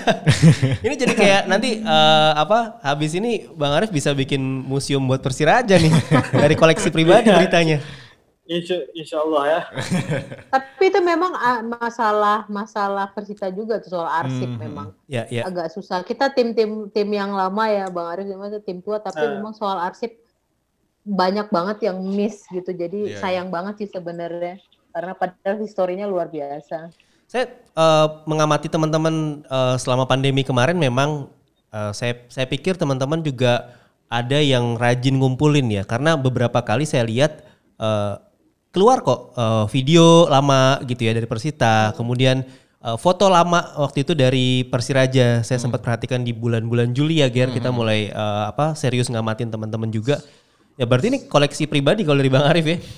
ini 0.86 0.96
jadi 0.98 1.14
kayak 1.14 1.42
nanti 1.48 1.70
uh, 1.84 2.32
apa 2.36 2.82
habis 2.82 3.12
ini 3.14 3.48
Bang 3.54 3.76
Arif 3.76 3.92
bisa 3.94 4.12
bikin 4.16 4.42
museum 4.42 5.04
buat 5.06 5.22
Persiraja 5.22 5.76
nih 5.78 5.94
dari 6.44 6.56
koleksi 6.58 6.90
pribadi 6.90 7.30
beritanya. 7.30 7.80
Insya, 8.52 8.84
insya 8.92 9.24
Allah 9.24 9.44
ya. 9.48 9.62
Tapi 10.54 10.92
itu 10.92 11.00
memang 11.00 11.32
ah, 11.40 11.64
masalah 11.64 12.44
masalah 12.52 13.08
Persita 13.16 13.48
juga 13.48 13.80
tuh 13.80 13.96
soal 13.96 14.28
arsip 14.28 14.50
hmm. 14.52 14.60
memang. 14.60 14.88
Ya, 15.08 15.24
ya. 15.32 15.48
Agak 15.48 15.72
susah. 15.72 16.04
Kita 16.04 16.36
tim-tim 16.36 16.92
tim 16.92 17.08
yang 17.16 17.32
lama 17.32 17.72
ya 17.72 17.88
Bang 17.88 18.12
Arif 18.12 18.28
itu 18.28 18.60
tim 18.60 18.84
tua 18.84 19.00
tapi 19.00 19.24
uh. 19.24 19.40
memang 19.40 19.56
soal 19.56 19.80
arsip 19.80 20.20
banyak 21.08 21.48
banget 21.48 21.88
yang 21.88 22.04
miss 22.04 22.44
gitu. 22.52 22.76
Jadi 22.76 23.16
yeah. 23.16 23.24
sayang 23.24 23.48
banget 23.48 23.88
sih 23.88 23.90
sebenarnya 23.96 24.60
karena 24.92 25.16
padahal 25.16 25.58
historinya 25.64 26.04
luar 26.12 26.28
biasa. 26.28 26.92
Saya 27.32 27.48
uh, 27.80 28.28
mengamati 28.28 28.68
teman-teman 28.68 29.48
uh, 29.48 29.80
selama 29.80 30.04
pandemi 30.04 30.44
kemarin 30.44 30.76
memang 30.76 31.32
uh, 31.72 31.96
saya 31.96 32.20
saya 32.28 32.44
pikir 32.52 32.76
teman-teman 32.76 33.24
juga 33.24 33.80
ada 34.12 34.44
yang 34.44 34.76
rajin 34.76 35.16
ngumpulin 35.16 35.72
ya 35.72 35.88
karena 35.88 36.20
beberapa 36.20 36.60
kali 36.60 36.84
saya 36.84 37.08
lihat 37.08 37.48
uh, 37.80 38.20
keluar 38.72 39.04
kok 39.04 39.36
uh, 39.36 39.68
video 39.68 40.26
lama 40.32 40.80
gitu 40.88 41.04
ya 41.04 41.12
dari 41.12 41.28
Persita, 41.28 41.92
kemudian 42.00 42.48
uh, 42.80 42.96
foto 42.96 43.28
lama 43.28 43.76
waktu 43.78 44.08
itu 44.08 44.16
dari 44.16 44.64
Persiraja. 44.66 45.44
Saya 45.44 45.60
hmm. 45.60 45.66
sempat 45.68 45.84
perhatikan 45.84 46.24
di 46.24 46.32
bulan-bulan 46.32 46.96
Juli 46.96 47.20
ya, 47.20 47.28
Ger, 47.28 47.52
hmm. 47.52 47.58
kita 47.60 47.70
mulai 47.70 48.10
uh, 48.10 48.48
apa 48.48 48.74
serius 48.74 49.12
ngamatin 49.12 49.52
teman-teman 49.52 49.92
juga. 49.92 50.24
Ya 50.80 50.88
berarti 50.88 51.12
ini 51.12 51.20
koleksi 51.28 51.68
pribadi 51.68 52.08
kalau 52.08 52.24
dari 52.24 52.32
Bang 52.32 52.48
Arif 52.48 52.66
ya? 52.66 52.80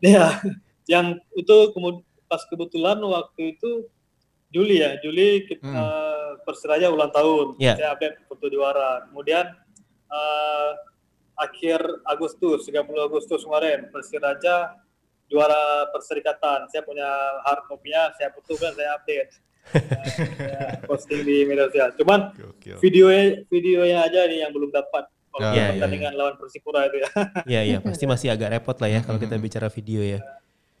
Iya, 0.00 0.40
yang 0.88 1.20
itu 1.36 1.56
kemudian 1.76 2.00
pas 2.24 2.40
kebetulan 2.48 2.96
waktu 3.04 3.52
itu 3.52 3.84
Juli 4.48 4.80
ya, 4.80 4.96
Juli 5.04 5.44
kita 5.44 5.60
hmm. 5.60 6.40
Persiraja 6.48 6.88
ulang 6.88 7.12
tahun, 7.12 7.60
yeah. 7.60 7.76
saya 7.76 7.92
update 7.92 8.24
foto 8.24 8.48
juara. 8.48 9.04
Kemudian 9.12 9.52
uh, 10.08 10.72
akhir 11.40 11.80
Agustus, 12.04 12.68
30 12.68 12.84
Agustus 13.00 13.40
kemarin 13.48 13.88
Persiraja 13.88 14.76
juara 15.30 15.88
perserikatan. 15.94 16.68
Saya 16.68 16.84
punya 16.84 17.08
hard 17.48 17.64
copy-nya, 17.70 18.12
saya 18.20 18.28
foto 18.34 18.52
kan 18.60 18.76
saya 18.76 19.00
update. 19.00 19.30
uh, 19.76 20.72
posting 20.88 21.20
di 21.22 21.44
media 21.44 21.68
sosial. 21.68 21.92
Cuman 22.00 22.32
video 22.80 23.12
videonya 23.48 24.08
aja 24.08 24.24
nih 24.26 24.42
yang 24.42 24.52
belum 24.56 24.72
dapat 24.72 25.06
kalau 25.30 25.54
yeah, 25.54 25.54
iya, 25.54 25.66
pertandingan 25.78 26.12
yeah, 26.12 26.18
lawan 26.18 26.34
Persipura 26.40 26.80
itu 26.90 26.96
ya. 26.98 27.08
Iya 27.46 27.60
iya 27.62 27.78
pasti 27.86 28.04
masih 28.08 28.34
agak 28.34 28.50
repot 28.50 28.76
lah 28.82 28.90
ya 28.90 29.00
kalau 29.06 29.18
kita 29.22 29.38
bicara 29.38 29.70
video 29.70 30.02
ya. 30.02 30.18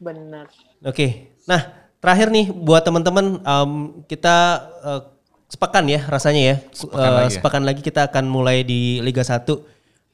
Benar. 0.00 0.50
Oke, 0.82 0.96
okay. 0.96 1.10
nah 1.44 1.70
terakhir 2.00 2.32
nih 2.32 2.48
buat 2.50 2.82
teman-teman 2.82 3.44
um, 3.44 4.02
kita 4.08 4.36
uh, 4.80 5.02
sepekan 5.46 5.84
ya 5.86 6.02
rasanya 6.08 6.42
ya. 6.42 6.56
Sepekan, 6.72 7.10
uh, 7.12 7.16
lagi, 7.20 7.28
ya. 7.28 7.34
sepekan 7.36 7.62
lagi 7.62 7.80
kita 7.84 8.00
akan 8.10 8.24
mulai 8.26 8.66
di 8.66 8.98
Liga 9.04 9.22
1. 9.22 9.46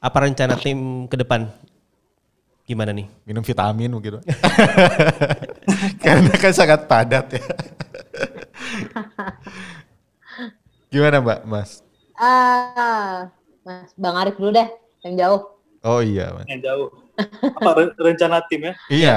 Apa 0.06 0.22
rencana 0.22 0.54
tim 0.54 1.10
ke 1.10 1.18
depan? 1.18 1.50
Gimana 2.62 2.94
nih? 2.94 3.10
Minum 3.26 3.42
vitamin 3.42 3.90
mungkin. 3.90 4.22
Karena 6.06 6.30
kan 6.38 6.54
sangat 6.54 6.86
padat 6.86 7.26
ya. 7.34 7.42
Gimana 10.94 11.18
Mbak, 11.18 11.40
Mas? 11.50 11.82
Ah, 12.14 13.34
Mas 13.66 13.90
Bang 13.98 14.14
Arif 14.14 14.38
dulu 14.38 14.54
deh, 14.54 14.70
yang 15.02 15.18
jauh. 15.18 15.42
Oh 15.82 15.98
iya, 15.98 16.30
Mas. 16.30 16.46
Yang 16.46 16.70
jauh. 16.70 16.88
Apa 17.58 17.90
rencana 17.98 18.46
tim 18.46 18.62
ya? 18.62 18.74
Iya. 18.86 19.14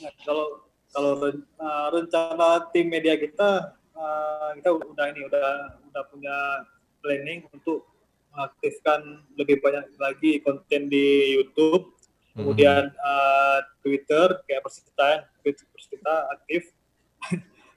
Ya, 0.00 0.08
kalau 0.24 0.64
kalau 0.88 1.12
uh, 1.60 1.86
rencana 1.92 2.64
tim 2.72 2.88
media 2.88 3.20
kita 3.20 3.76
uh, 3.92 4.56
kita 4.56 4.72
udah 4.72 5.04
ini 5.12 5.20
udah 5.28 5.48
udah 5.92 6.02
punya 6.08 6.64
planning 7.04 7.44
untuk 7.52 7.91
mengaktifkan 8.32 9.20
lebih 9.36 9.60
banyak 9.60 9.92
lagi 10.00 10.40
konten 10.40 10.88
di 10.88 11.36
YouTube, 11.36 11.92
hmm. 11.92 12.36
kemudian 12.40 12.88
uh, 13.04 13.60
Twitter 13.84 14.40
kayak 14.48 14.64
Persita, 14.64 15.28
Twitter 15.44 15.66
Persita 15.70 16.16
aktif, 16.32 16.72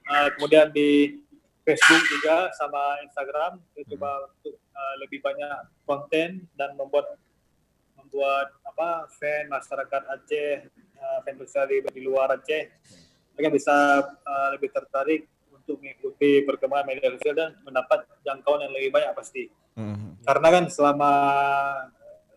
uh, 0.08 0.28
kemudian 0.36 0.72
di 0.72 1.20
Facebook 1.66 2.02
juga 2.06 2.54
sama 2.54 3.02
Instagram 3.02 3.58
kita 3.74 3.98
coba 3.98 4.30
untuk 4.30 4.54
uh, 4.54 4.94
lebih 5.02 5.18
banyak 5.18 5.66
konten 5.82 6.46
dan 6.54 6.78
membuat 6.78 7.18
membuat 7.98 8.54
apa 8.62 9.10
fan 9.18 9.50
masyarakat 9.50 10.02
Aceh 10.14 10.70
uh, 10.94 11.18
fan 11.26 11.34
besar 11.34 11.66
di, 11.66 11.82
di 11.90 12.06
luar 12.06 12.38
Aceh. 12.38 12.70
Mereka 13.34 13.50
bisa 13.50 13.74
uh, 14.06 14.48
lebih 14.54 14.70
tertarik 14.70 15.26
untuk 15.66 15.82
mengikuti 15.82 16.46
perkembangan 16.46 16.86
media 16.86 17.10
sosial 17.18 17.34
dan 17.34 17.50
mendapat 17.66 18.06
jangkauan 18.22 18.62
yang 18.62 18.72
lebih 18.78 18.94
banyak 18.94 19.10
pasti 19.18 19.50
mm-hmm. 19.74 20.22
karena 20.22 20.48
kan 20.54 20.64
selama 20.70 21.12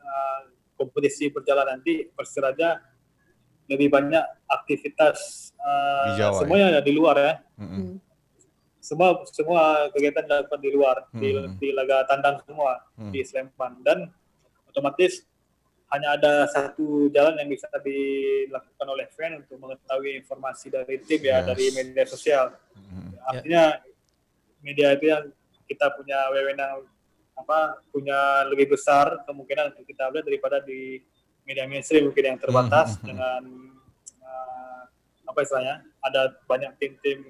uh, 0.01 0.41
kompetisi 0.73 1.29
berjalan 1.29 1.77
nanti 1.77 2.09
Persiraja 2.09 2.81
lebih 3.69 3.93
banyak 3.93 4.25
aktivitas 4.49 5.53
uh, 5.61 6.17
Jawa, 6.17 6.41
semuanya 6.41 6.67
ya? 6.77 6.81
di 6.81 6.91
luar 6.97 7.15
ya 7.21 7.33
mm-hmm 7.61 8.09
semua 8.89 9.21
semua 9.29 9.91
kegiatan 9.93 10.25
dilakukan 10.25 10.59
di 10.65 10.69
luar 10.73 10.97
hmm. 11.13 11.21
di, 11.21 11.29
di 11.61 11.69
laga 11.77 12.09
tandang 12.09 12.41
semua 12.41 12.81
hmm. 12.97 13.11
di 13.13 13.21
Sleman 13.21 13.85
dan 13.85 14.09
otomatis 14.65 15.28
hanya 15.89 16.13
ada 16.13 16.45
satu 16.49 17.09
jalan 17.09 17.33
yang 17.41 17.49
bisa 17.49 17.65
dilakukan 17.81 18.87
oleh 18.87 19.09
fan 19.09 19.41
untuk 19.41 19.57
mengetahui 19.57 20.21
informasi 20.21 20.69
dari 20.69 21.01
tim 21.01 21.21
ya 21.21 21.41
yes. 21.41 21.45
dari 21.49 21.65
media 21.73 22.05
sosial 22.05 22.45
hmm. 22.77 23.17
artinya 23.25 23.63
yeah. 23.77 24.61
media 24.61 24.87
itu 24.93 25.05
yang 25.09 25.25
kita 25.65 25.89
punya 25.97 26.17
wewenang 26.33 26.85
apa 27.39 27.79
punya 27.89 28.45
lebih 28.51 28.75
besar 28.75 29.23
kemungkinan 29.23 29.73
untuk 29.73 29.85
kita 29.87 30.11
lihat 30.11 30.25
daripada 30.27 30.57
di 30.61 30.99
media 31.47 31.65
mainstream 31.65 32.11
mungkin 32.11 32.35
yang 32.35 32.39
terbatas 32.39 32.99
hmm. 32.99 33.03
dengan 33.09 33.41
uh, 34.21 34.81
apa 35.25 35.39
istilahnya 35.41 35.81
ada 36.03 36.35
banyak 36.45 36.75
tim-tim 36.77 37.23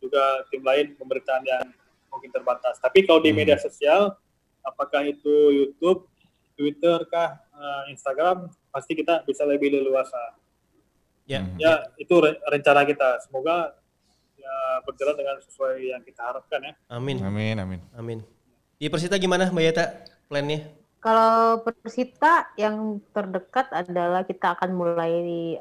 juga 0.00 0.48
tim 0.48 0.64
lain 0.64 0.96
pemberitaan 0.96 1.44
yang 1.44 1.66
mungkin 2.10 2.32
terbatas. 2.32 2.80
Tapi 2.80 3.06
kalau 3.06 3.22
di 3.22 3.30
hmm. 3.30 3.38
media 3.38 3.56
sosial, 3.60 4.16
apakah 4.64 5.06
itu 5.06 5.52
YouTube, 5.54 6.08
Twitter 6.58 7.04
kah, 7.06 7.38
uh, 7.60 7.84
Instagram, 7.92 8.48
pasti 8.72 8.96
kita 8.96 9.22
bisa 9.28 9.44
lebih 9.44 9.76
leluasa. 9.76 10.40
Ya, 11.28 11.44
hmm. 11.44 11.60
ya 11.60 11.84
itu 12.00 12.16
rencana 12.48 12.82
kita. 12.88 13.22
Semoga 13.22 13.76
ya 14.34 14.54
berjalan 14.88 15.14
dengan 15.14 15.36
sesuai 15.44 15.74
yang 15.92 16.02
kita 16.02 16.20
harapkan 16.24 16.60
ya. 16.64 16.72
Amin. 16.90 17.20
Amin, 17.22 17.56
amin. 17.60 17.80
Amin. 17.94 18.18
Di 18.80 18.88
Persita 18.88 19.20
gimana 19.20 19.52
Mbak 19.52 19.64
Yata 19.68 19.84
plannya? 20.26 20.80
Kalau 21.00 21.64
Persita 21.64 22.52
yang 22.60 23.00
terdekat 23.16 23.72
adalah 23.72 24.20
kita 24.20 24.52
akan 24.52 24.70
mulai 24.76 25.12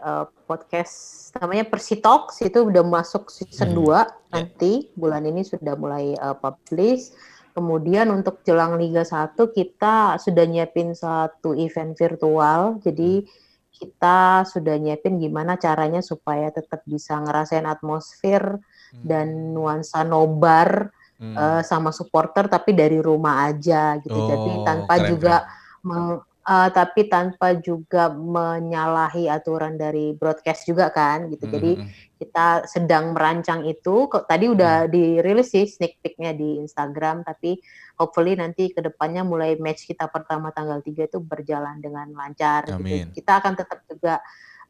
uh, 0.04 0.28
podcast 0.44 1.32
namanya 1.40 1.64
Persitalks 1.64 2.44
itu 2.44 2.68
udah 2.68 2.84
masuk 2.84 3.32
season 3.32 3.72
hmm. 3.72 3.88
2 3.88 3.88
yeah. 3.88 4.06
nanti 4.36 4.92
bulan 5.00 5.24
ini 5.24 5.48
sudah 5.48 5.80
mulai 5.80 6.16
uh, 6.20 6.36
publish. 6.36 7.12
Kemudian 7.54 8.14
untuk 8.14 8.46
jelang 8.46 8.78
Liga 8.78 9.02
1 9.02 9.36
kita 9.36 10.22
sudah 10.22 10.46
nyiapin 10.46 10.94
satu 10.94 11.58
event 11.58 11.98
virtual. 11.98 12.78
Jadi 12.80 13.26
hmm. 13.26 13.30
kita 13.74 14.46
sudah 14.46 14.76
nyiapin 14.78 15.18
gimana 15.18 15.58
caranya 15.58 16.00
supaya 16.00 16.54
tetap 16.54 16.86
bisa 16.86 17.18
ngerasain 17.20 17.66
atmosfer 17.66 18.62
hmm. 18.94 19.04
dan 19.04 19.56
nuansa 19.56 20.06
nobar 20.06 20.94
hmm. 21.18 21.36
uh, 21.36 21.62
sama 21.66 21.90
supporter 21.90 22.48
tapi 22.48 22.78
dari 22.78 23.02
rumah 23.02 23.50
aja 23.50 23.98
gitu. 24.00 24.16
Oh, 24.16 24.30
Jadi 24.30 24.52
tanpa 24.64 24.94
juga 25.04 25.36
meng- 25.84 26.29
uh, 26.50 26.70
tapi 26.74 27.06
tanpa 27.06 27.54
juga 27.62 28.10
menyalahi 28.10 29.30
aturan 29.30 29.78
dari 29.78 30.18
broadcast 30.18 30.66
juga 30.66 30.90
kan 30.90 31.30
gitu. 31.30 31.46
Jadi 31.46 31.78
Mhm. 31.78 31.88
kita 32.18 32.66
sedang 32.66 33.14
merancang 33.14 33.70
itu. 33.70 34.10
Kok 34.10 34.26
tadi 34.26 34.50
udah 34.50 34.90
dirilis 34.90 35.54
sih 35.54 35.70
sneak 35.70 36.02
peeknya 36.02 36.34
di 36.34 36.58
Instagram, 36.58 37.22
tapi 37.22 37.62
hopefully 38.02 38.34
nanti 38.34 38.74
ke 38.74 38.82
depannya 38.82 39.22
mulai 39.22 39.62
match 39.62 39.86
kita 39.86 40.10
pertama 40.10 40.50
tanggal 40.50 40.82
3 40.82 41.06
itu 41.06 41.22
berjalan 41.22 41.78
dengan 41.78 42.10
lancar. 42.18 42.66
Amin. 42.74 43.14
Gitu. 43.14 43.22
Kita 43.22 43.40
akan 43.40 43.54
tetap 43.54 43.80
juga 43.86 44.18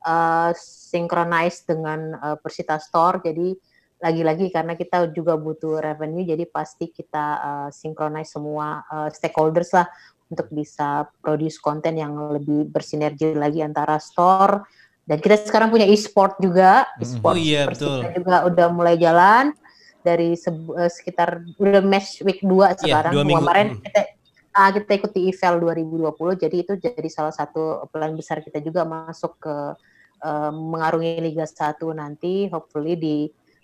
uh, 0.03 0.51
synchronize 0.59 1.63
dengan 1.63 2.19
uh, 2.19 2.36
Persita 2.36 2.75
Store. 2.77 3.23
Jadi 3.23 3.55
lagi-lagi 3.99 4.47
karena 4.47 4.80
kita 4.80 5.11
juga 5.11 5.36
butuh 5.36 5.84
revenue, 5.84 6.23
jadi 6.23 6.47
pasti 6.47 6.88
kita 6.88 7.25
uh, 7.39 7.69
synchronize 7.71 8.32
semua 8.32 8.80
uh, 8.88 9.11
stakeholders 9.11 9.75
lah 9.75 9.91
untuk 10.30 10.47
bisa 10.53 11.09
produce 11.19 11.57
konten 11.57 11.97
yang 11.97 12.13
lebih 12.38 12.69
bersinergi 12.69 13.34
lagi 13.34 13.65
antara 13.65 13.97
store 13.97 14.61
dan 15.09 15.17
kita 15.17 15.41
sekarang 15.41 15.73
punya 15.73 15.89
e-sport 15.89 16.38
juga, 16.38 16.86
e-sport 17.01 17.34
Oh 17.34 17.41
iya, 17.41 17.65
betul. 17.65 18.05
juga 18.13 18.45
udah 18.45 18.67
mulai 18.69 18.93
jalan 18.93 19.57
dari 20.05 20.38
eh, 20.38 20.91
sekitar 20.93 21.41
udah 21.57 21.82
match 21.82 22.21
week 22.21 22.45
2 22.45 22.77
sekarang. 22.77 23.11
Iya, 23.11 23.17
dua 23.17 23.25
minggu. 23.25 23.41
Kemarin 23.41 23.67
Hmm. 23.73 23.82
kita 23.82 24.01
ah, 24.53 24.69
kita 24.69 24.91
ikuti 25.01 25.19
EVL 25.34 25.55
2020 25.65 26.38
jadi 26.38 26.55
itu 26.61 26.73
jadi 26.77 27.09
salah 27.09 27.34
satu 27.34 27.89
plan 27.89 28.13
besar 28.13 28.45
kita 28.45 28.61
juga 28.61 28.86
masuk 28.86 29.41
ke 29.41 29.55
eh, 30.21 30.51
mengarungi 30.53 31.25
Liga 31.25 31.49
1 31.49 31.89
nanti 31.97 32.45
hopefully 32.53 32.93
di 32.93 33.17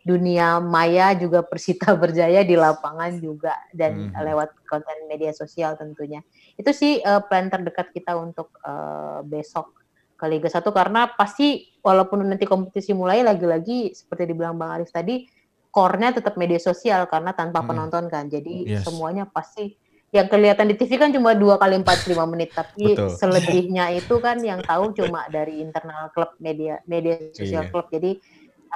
dunia 0.06 0.62
maya 0.62 1.18
juga 1.18 1.42
Persita 1.42 1.90
berjaya 1.98 2.46
di 2.46 2.54
lapangan 2.54 3.18
juga 3.18 3.58
dan 3.74 4.14
Mhm. 4.14 4.22
lewat 4.22 4.50
konten 4.70 5.10
media 5.10 5.34
sosial 5.34 5.74
tentunya. 5.76 6.22
Itu 6.54 6.70
sih 6.72 7.02
eh, 7.02 7.22
plan 7.26 7.50
terdekat 7.50 7.90
kita 7.90 8.14
untuk 8.14 8.54
eh, 8.62 9.20
besok 9.26 9.74
ke 10.16 10.30
Liga 10.30 10.48
1 10.48 10.70
karena 10.72 11.10
pasti 11.12 11.68
walaupun 11.84 12.24
nanti 12.24 12.46
kompetisi 12.48 12.94
mulai 12.96 13.20
lagi-lagi 13.26 13.92
seperti 13.92 14.32
dibilang 14.32 14.56
Bang 14.56 14.78
Arif 14.80 14.94
tadi 14.94 15.26
core-nya 15.74 16.16
tetap 16.16 16.40
media 16.40 16.56
sosial 16.56 17.04
karena 17.12 17.36
tanpa 17.36 17.66
Mm. 17.66 17.68
penonton 17.68 18.06
kan. 18.08 18.30
Jadi 18.32 18.78
Yes. 18.78 18.86
semuanya 18.88 19.28
pasti 19.28 19.76
yang 20.16 20.32
kelihatan 20.32 20.72
di 20.72 20.80
TV 20.80 20.96
kan 20.96 21.12
cuma 21.12 21.36
dua 21.36 21.60
kali 21.60 21.76
45 21.84 22.24
menit 22.24 22.56
tapi 22.56 22.96
Betul. 22.96 23.12
selebihnya 23.20 23.92
itu 23.92 24.16
kan 24.24 24.40
yang 24.40 24.64
tahu 24.64 24.96
cuma 24.96 25.28
dari 25.28 25.60
internal 25.60 26.08
klub 26.16 26.32
media 26.40 26.80
media 26.88 27.20
sosial 27.36 27.68
Iya. 27.68 27.72
klub. 27.74 27.92
Jadi 27.92 28.24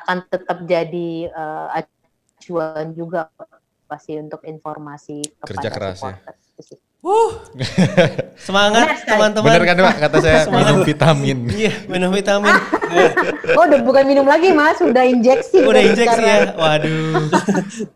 akan 0.04 0.18
tetap 0.28 0.58
jadi 0.66 1.12
eh, 1.30 1.68
acuan 1.84 2.96
juga 2.96 3.30
pasti 3.90 4.16
untuk 4.22 4.46
informasi 4.46 5.26
kepada 5.42 5.50
Kerja 5.50 5.70
keras 5.74 6.00
ya. 6.06 6.16
Wuh. 7.00 7.32
Semangat 8.46 9.08
teman-teman. 9.08 9.48
Bener 9.48 9.64
kan 9.64 9.76
Pak 9.88 9.96
kata 10.04 10.18
saya 10.20 10.40
minum 10.52 10.84
vitamin. 10.84 11.38
Iya, 11.48 11.74
minum 11.88 12.12
vitamin. 12.12 12.52
Oh, 13.54 13.70
udah 13.70 13.86
bukan 13.86 14.02
minum 14.10 14.26
lagi 14.26 14.50
Mas, 14.50 14.82
udah 14.82 15.06
injeksi. 15.06 15.62
Udah 15.62 15.78
injeksi 15.78 16.10
sekarang. 16.10 16.54
ya. 16.54 16.58
Waduh. 16.58 17.22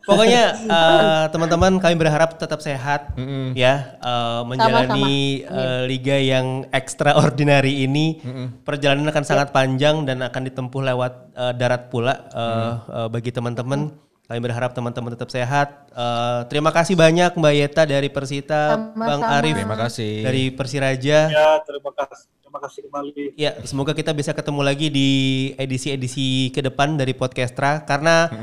Pokoknya 0.06 0.44
eh, 0.66 1.24
teman-teman 1.34 1.82
kami 1.82 1.96
berharap 1.98 2.38
tetap 2.38 2.62
sehat 2.62 3.10
Mm-mm. 3.18 3.58
ya 3.58 3.98
eh, 3.98 4.42
menjalani 4.46 5.42
eh, 5.42 5.82
liga 5.90 6.14
yang 6.18 6.70
extraordinary 6.70 7.90
ini. 7.90 8.22
Perjalanan 8.62 9.10
akan 9.10 9.26
sangat 9.26 9.50
panjang 9.50 10.06
dan 10.06 10.22
akan 10.22 10.42
ditempuh 10.46 10.82
lewat 10.94 11.14
eh, 11.34 11.54
darat 11.58 11.90
pula 11.90 12.14
eh, 12.30 12.72
eh, 12.94 13.08
bagi 13.10 13.34
teman-teman. 13.34 13.94
Kami 14.34 14.42
berharap 14.42 14.74
teman-teman 14.74 15.14
tetap 15.14 15.30
sehat. 15.30 15.94
Eh, 15.94 16.42
terima 16.50 16.74
kasih 16.74 16.98
banyak 16.98 17.38
Mbak 17.38 17.54
Yeta 17.54 17.86
dari 17.86 18.10
Persita, 18.10 18.98
Bang 18.98 19.22
Sama-sama. 19.22 19.38
Arif 19.38 19.54
Terima 19.62 19.78
kasih. 19.78 20.14
dari 20.26 20.44
Persiraja. 20.50 21.18
Ya, 21.30 21.50
terima 21.62 21.94
kasih. 21.94 22.26
Terima 22.42 22.58
kasih 22.58 22.80
kembali. 22.90 23.38
Ya, 23.38 23.62
semoga 23.62 23.94
kita 23.94 24.10
bisa 24.10 24.34
ketemu 24.34 24.66
lagi 24.66 24.90
di 24.90 25.10
edisi-edisi 25.54 26.50
ke 26.50 26.66
depan 26.66 26.98
dari 26.98 27.14
Podcastra 27.14 27.86
karena 27.86 28.34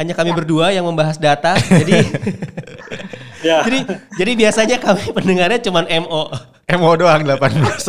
hanya 0.00 0.16
kami 0.16 0.32
berdua 0.32 0.72
yang 0.72 0.88
membahas 0.88 1.20
data. 1.20 1.60
jadi 1.60 2.00
Ya, 3.44 3.60
jadi 3.60 3.78
jadi 4.16 4.32
biasanya 4.32 4.76
kami 4.80 5.04
pendengarnya 5.16 5.60
cuma 5.60 5.84
MO. 5.84 6.32
MO 6.64 6.90
doang 6.96 7.28
18 7.28 7.36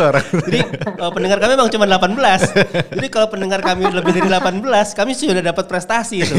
orang. 0.03 0.25
Jadi 0.51 0.59
eh, 0.83 1.11
pendengar 1.15 1.39
kami 1.39 1.51
memang 1.55 1.71
cuma 1.71 1.87
18. 1.87 2.91
Jadi 2.91 3.07
kalau 3.07 3.27
pendengar 3.31 3.63
kami 3.63 3.87
lebih 3.87 4.11
dari 4.11 4.27
18, 4.27 4.59
kami 4.99 5.11
sudah 5.15 5.39
dapat 5.39 5.63
prestasi 5.71 6.27
itu. 6.27 6.35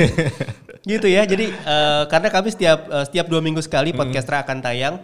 gitu 0.84 1.08
ya. 1.08 1.24
Jadi 1.24 1.48
eh, 1.48 2.02
karena 2.12 2.28
kami 2.28 2.52
setiap 2.52 2.92
eh, 2.92 3.04
setiap 3.08 3.32
dua 3.32 3.40
minggu 3.40 3.64
sekali 3.64 3.96
Podcastra 3.96 4.44
akan 4.44 4.60
tayang. 4.60 5.00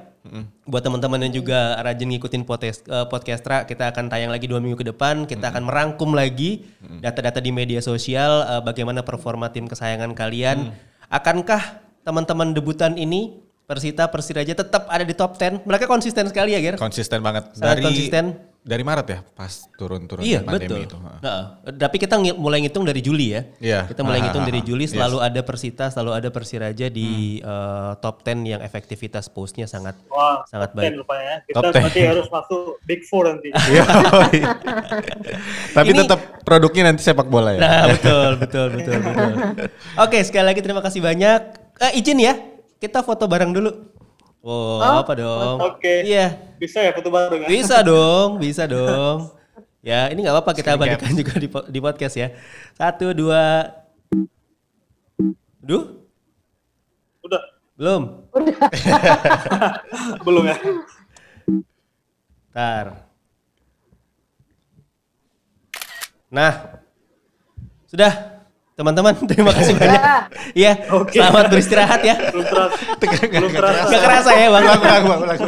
Buat 0.70 0.86
teman-teman 0.86 1.18
yang 1.26 1.34
juga 1.42 1.82
rajin 1.82 2.06
ngikutin 2.06 2.46
podcast, 2.46 2.86
Podcastra, 3.10 3.66
kita 3.66 3.90
akan 3.90 4.06
tayang 4.06 4.30
lagi 4.30 4.46
dua 4.46 4.62
minggu 4.62 4.78
ke 4.78 4.86
depan. 4.86 5.26
Kita 5.26 5.50
akan 5.50 5.66
merangkum 5.66 6.14
lagi 6.14 6.62
data-data 7.02 7.42
di 7.42 7.50
media 7.50 7.82
sosial, 7.82 8.62
bagaimana 8.62 9.02
performa 9.02 9.50
tim 9.50 9.66
kesayangan 9.66 10.14
kalian. 10.14 10.70
Akankah 11.10 11.82
teman-teman 12.06 12.54
debutan 12.54 12.94
ini 12.94 13.41
Persita 13.62 14.04
Persiraja 14.04 14.52
tetap 14.52 14.84
ada 14.86 15.00
di 15.00 15.12
top 15.12 15.34
10? 15.34 15.62
Mereka 15.62 15.86
konsisten 15.86 16.26
sekali 16.26 16.52
ya, 16.52 16.60
Ger? 16.60 16.76
Konsisten 16.76 17.18
banget. 17.18 17.46
Sangat 17.52 17.68
dari 17.72 17.82
konsisten. 17.82 18.24
dari 18.62 18.78
Maret 18.80 19.06
ya 19.08 19.18
pas 19.28 19.50
turun-turun 19.74 20.22
Iya 20.22 20.38
pandemi 20.40 20.70
betul. 20.78 20.86
itu. 20.86 20.96
Nah, 21.18 21.58
tapi 21.72 21.98
kita 21.98 22.14
mulai 22.32 22.62
ngitung 22.62 22.86
dari 22.86 23.00
Juli 23.00 23.34
ya. 23.34 23.42
Iya. 23.58 23.80
Kita 23.86 24.02
mulai 24.02 24.22
Ah, 24.22 24.30
ngitung 24.30 24.42
ah, 24.42 24.46
dari. 24.46 24.60
Juli 24.68 24.86
Yes. 24.86 24.94
selalu 24.94 25.18
ada 25.18 25.40
Persita, 25.42 25.90
selalu 25.90 26.10
ada 26.14 26.28
Persiraja 26.30 26.86
di 26.86 27.08
eh, 27.38 27.90
top 27.98 28.22
10 28.22 28.46
yang 28.46 28.60
efektivitas 28.60 29.26
postnya 29.26 29.66
sangat 29.66 29.98
wah, 30.06 30.46
sangat 30.46 30.70
top 30.70 30.78
10 30.78 30.82
baik. 30.84 30.92
rupanya 30.96 31.24
ya. 31.24 31.36
Kita 31.42 31.56
Top 31.56 31.64
10. 31.72 31.82
nanti 31.82 32.00
harus 32.04 32.26
masuk 32.28 32.62
Big 32.82 33.02
Four 33.04 33.24
nanti. 33.28 33.48
Iya. 33.66 33.82
Tapi 35.74 35.88
Ini- 35.88 35.98
tetap 36.00 36.20
produknya 36.42 36.82
nanti 36.86 37.02
sepak 37.02 37.26
bola 37.26 37.50
ya. 37.52 37.60
Nah, 37.60 37.82
betul, 37.90 38.30
betul, 38.38 38.66
betul, 38.70 38.94
betul. 39.00 39.30
Oke, 39.98 40.18
sekali 40.22 40.46
lagi 40.46 40.60
terima 40.60 40.78
kasih 40.78 41.00
banyak. 41.00 41.40
Eh, 41.82 41.98
izin 41.98 42.18
ya, 42.20 42.38
kita 42.83 42.99
foto 43.07 43.30
bareng 43.30 43.55
dulu. 43.55 43.70
Oh, 44.43 44.83
apa 44.83 45.14
dong? 45.14 45.62
Oke. 45.62 46.03
Iya, 46.03 46.35
Bisa 46.59 46.83
ya 46.83 46.91
foto 46.91 47.14
bareng 47.14 47.47
ya? 47.47 47.49
bisa 47.49 47.78
dong, 47.87 48.43
bisa 48.43 48.66
dong. 48.66 49.30
Ya, 49.78 50.11
ini 50.11 50.26
nggak 50.26 50.35
apa-apa 50.35 50.51
kita 50.59 50.74
bagikan 50.74 51.14
juga 51.14 51.39
di, 51.39 51.47
di 51.47 51.78
podcast 51.78 52.18
ya. 52.18 52.35
Satu, 52.74 53.14
dua. 53.14 53.70
Duh, 55.62 56.03
Udah, 57.22 57.43
belum. 57.78 58.03
belum 60.26 60.45
ya? 60.51 60.57
Ntar. 62.51 62.87
Nah, 66.35 66.53
sudah 67.87 68.32
teman-teman 68.72 69.12
terima 69.30 69.52
kasih 69.52 69.74
banyak. 69.74 70.00
Iya, 70.52 70.72
Oke. 70.90 71.16
selamat 71.16 71.44
beristirahat 71.48 72.00
ya. 72.00 72.14
Belum 72.32 72.46
terasa. 72.46 72.76
belum 73.22 73.50
terasa. 73.52 73.84
Gak 73.86 74.02
kerasa 74.02 74.30
ya 74.32 74.48
bang. 74.48 74.62
Ulang, 74.64 74.80
ulang, 74.80 75.02
ulang, 75.04 75.20
ulang. 75.22 75.40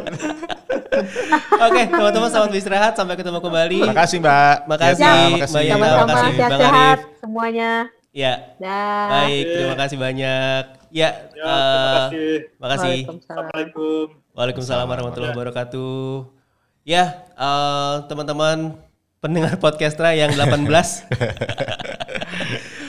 Oke, 1.58 1.82
teman-teman 1.88 2.28
selamat 2.28 2.48
beristirahat. 2.50 2.92
Sampai 2.94 3.14
ketemu 3.16 3.40
kembali. 3.40 3.78
Makasih 3.88 4.18
Mbak. 4.20 4.56
Makasih, 4.66 5.00
Ya, 5.00 5.10
Mbak 5.10 5.30
makasih. 5.32 5.58
Yana. 5.58 5.72
Sama-sama 5.74 6.06
makasih, 6.06 6.38
Bang 6.38 6.60
Arif. 6.62 7.00
semuanya. 7.18 7.70
Ya, 8.14 8.32
Dah. 8.56 9.06
baik. 9.10 9.44
Terima 9.50 9.74
kasih 9.76 9.96
banyak. 9.98 10.64
Ya, 10.94 11.08
Ya, 11.10 11.10
terima 11.26 11.50
eh, 11.50 11.98
kasih. 11.98 12.30
makasih. 12.54 12.86
Waalaikumsalam. 13.02 13.18
Assalamualaikum. 13.18 14.04
Waalaikumsalam 14.30 14.86
warahmatullahi 14.86 15.32
wabarakatuh. 15.34 16.06
Ya, 16.86 17.04
eh, 17.34 17.94
teman-teman 18.06 18.78
pendengar 19.18 19.58
podcastra 19.58 20.14
yang 20.14 20.30
18. 20.30 21.02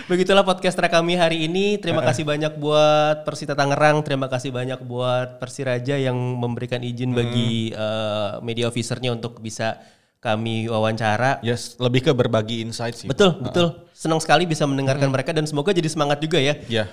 Begitulah 0.06 0.46
podcastra 0.46 0.86
kami 0.86 1.18
hari 1.18 1.50
ini. 1.50 1.82
Terima 1.82 2.06
kasih 2.06 2.22
banyak 2.22 2.62
buat 2.62 3.26
Persita 3.26 3.58
Tangerang, 3.58 4.06
terima 4.06 4.30
kasih 4.30 4.54
banyak 4.54 4.86
buat 4.86 5.42
Persiraja 5.42 5.98
yang 5.98 6.14
memberikan 6.38 6.78
izin 6.86 7.10
bagi 7.10 7.74
eh, 7.74 8.32
media 8.46 8.70
officernya 8.70 9.18
untuk 9.18 9.42
bisa 9.42 9.82
kami 10.22 10.70
wawancara. 10.70 11.42
Yes, 11.42 11.74
lebih 11.82 12.06
ke 12.06 12.12
berbagi 12.14 12.62
insight 12.62 12.94
sih. 13.02 13.10
Betul, 13.10 13.34
betul. 13.42 13.90
Senang 13.98 14.22
sekali 14.22 14.46
bisa 14.46 14.70
mendengarkan 14.70 15.10
mereka 15.10 15.34
dan 15.34 15.50
semoga 15.50 15.74
jadi 15.74 15.90
semangat 15.90 16.22
juga 16.22 16.38
ya 16.38 16.54
Ya. 16.70 16.86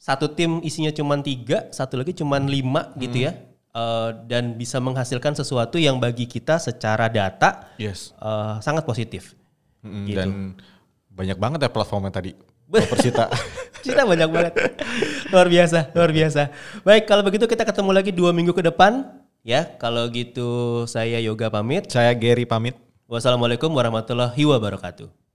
satu 0.00 0.32
tim 0.32 0.64
isinya 0.64 0.92
cuma 0.96 1.20
tiga, 1.20 1.68
satu 1.76 2.00
lagi 2.00 2.16
cuma 2.16 2.40
lima 2.40 2.88
gitu 2.96 3.20
ya, 3.28 3.36
Eh, 3.76 4.10
dan 4.24 4.56
bisa 4.56 4.80
menghasilkan 4.80 5.36
sesuatu 5.36 5.76
yang 5.76 6.00
bagi 6.00 6.24
kita 6.24 6.56
secara 6.56 7.12
data 7.12 7.68
Yes. 7.76 8.16
eh, 8.16 8.56
sangat 8.64 8.88
positif. 8.88 9.36
Mm, 9.84 10.04
Gitu. 10.08 10.16
Dan 10.16 10.28
banyak 11.12 11.36
banget 11.36 11.60
ya 11.60 11.68
platformnya 11.68 12.08
tadi. 12.08 12.32
Persita. 12.66 13.30
Kita 13.80 14.02
banyak 14.10 14.28
banget, 14.30 14.52
luar 15.30 15.46
biasa, 15.46 15.94
luar 15.94 16.10
biasa. 16.10 16.50
Baik, 16.82 17.06
kalau 17.06 17.22
begitu 17.22 17.46
kita 17.46 17.62
ketemu 17.62 17.90
lagi 17.94 18.10
dua 18.10 18.34
minggu 18.34 18.50
ke 18.50 18.62
depan, 18.66 19.06
ya. 19.46 19.70
Kalau 19.78 20.10
gitu 20.10 20.82
saya 20.90 21.22
Yoga 21.22 21.46
pamit. 21.46 21.86
Saya 21.90 22.10
Gary 22.18 22.42
pamit. 22.42 22.74
Wassalamualaikum 23.06 23.70
warahmatullahi 23.70 24.42
wabarakatuh. 24.42 25.25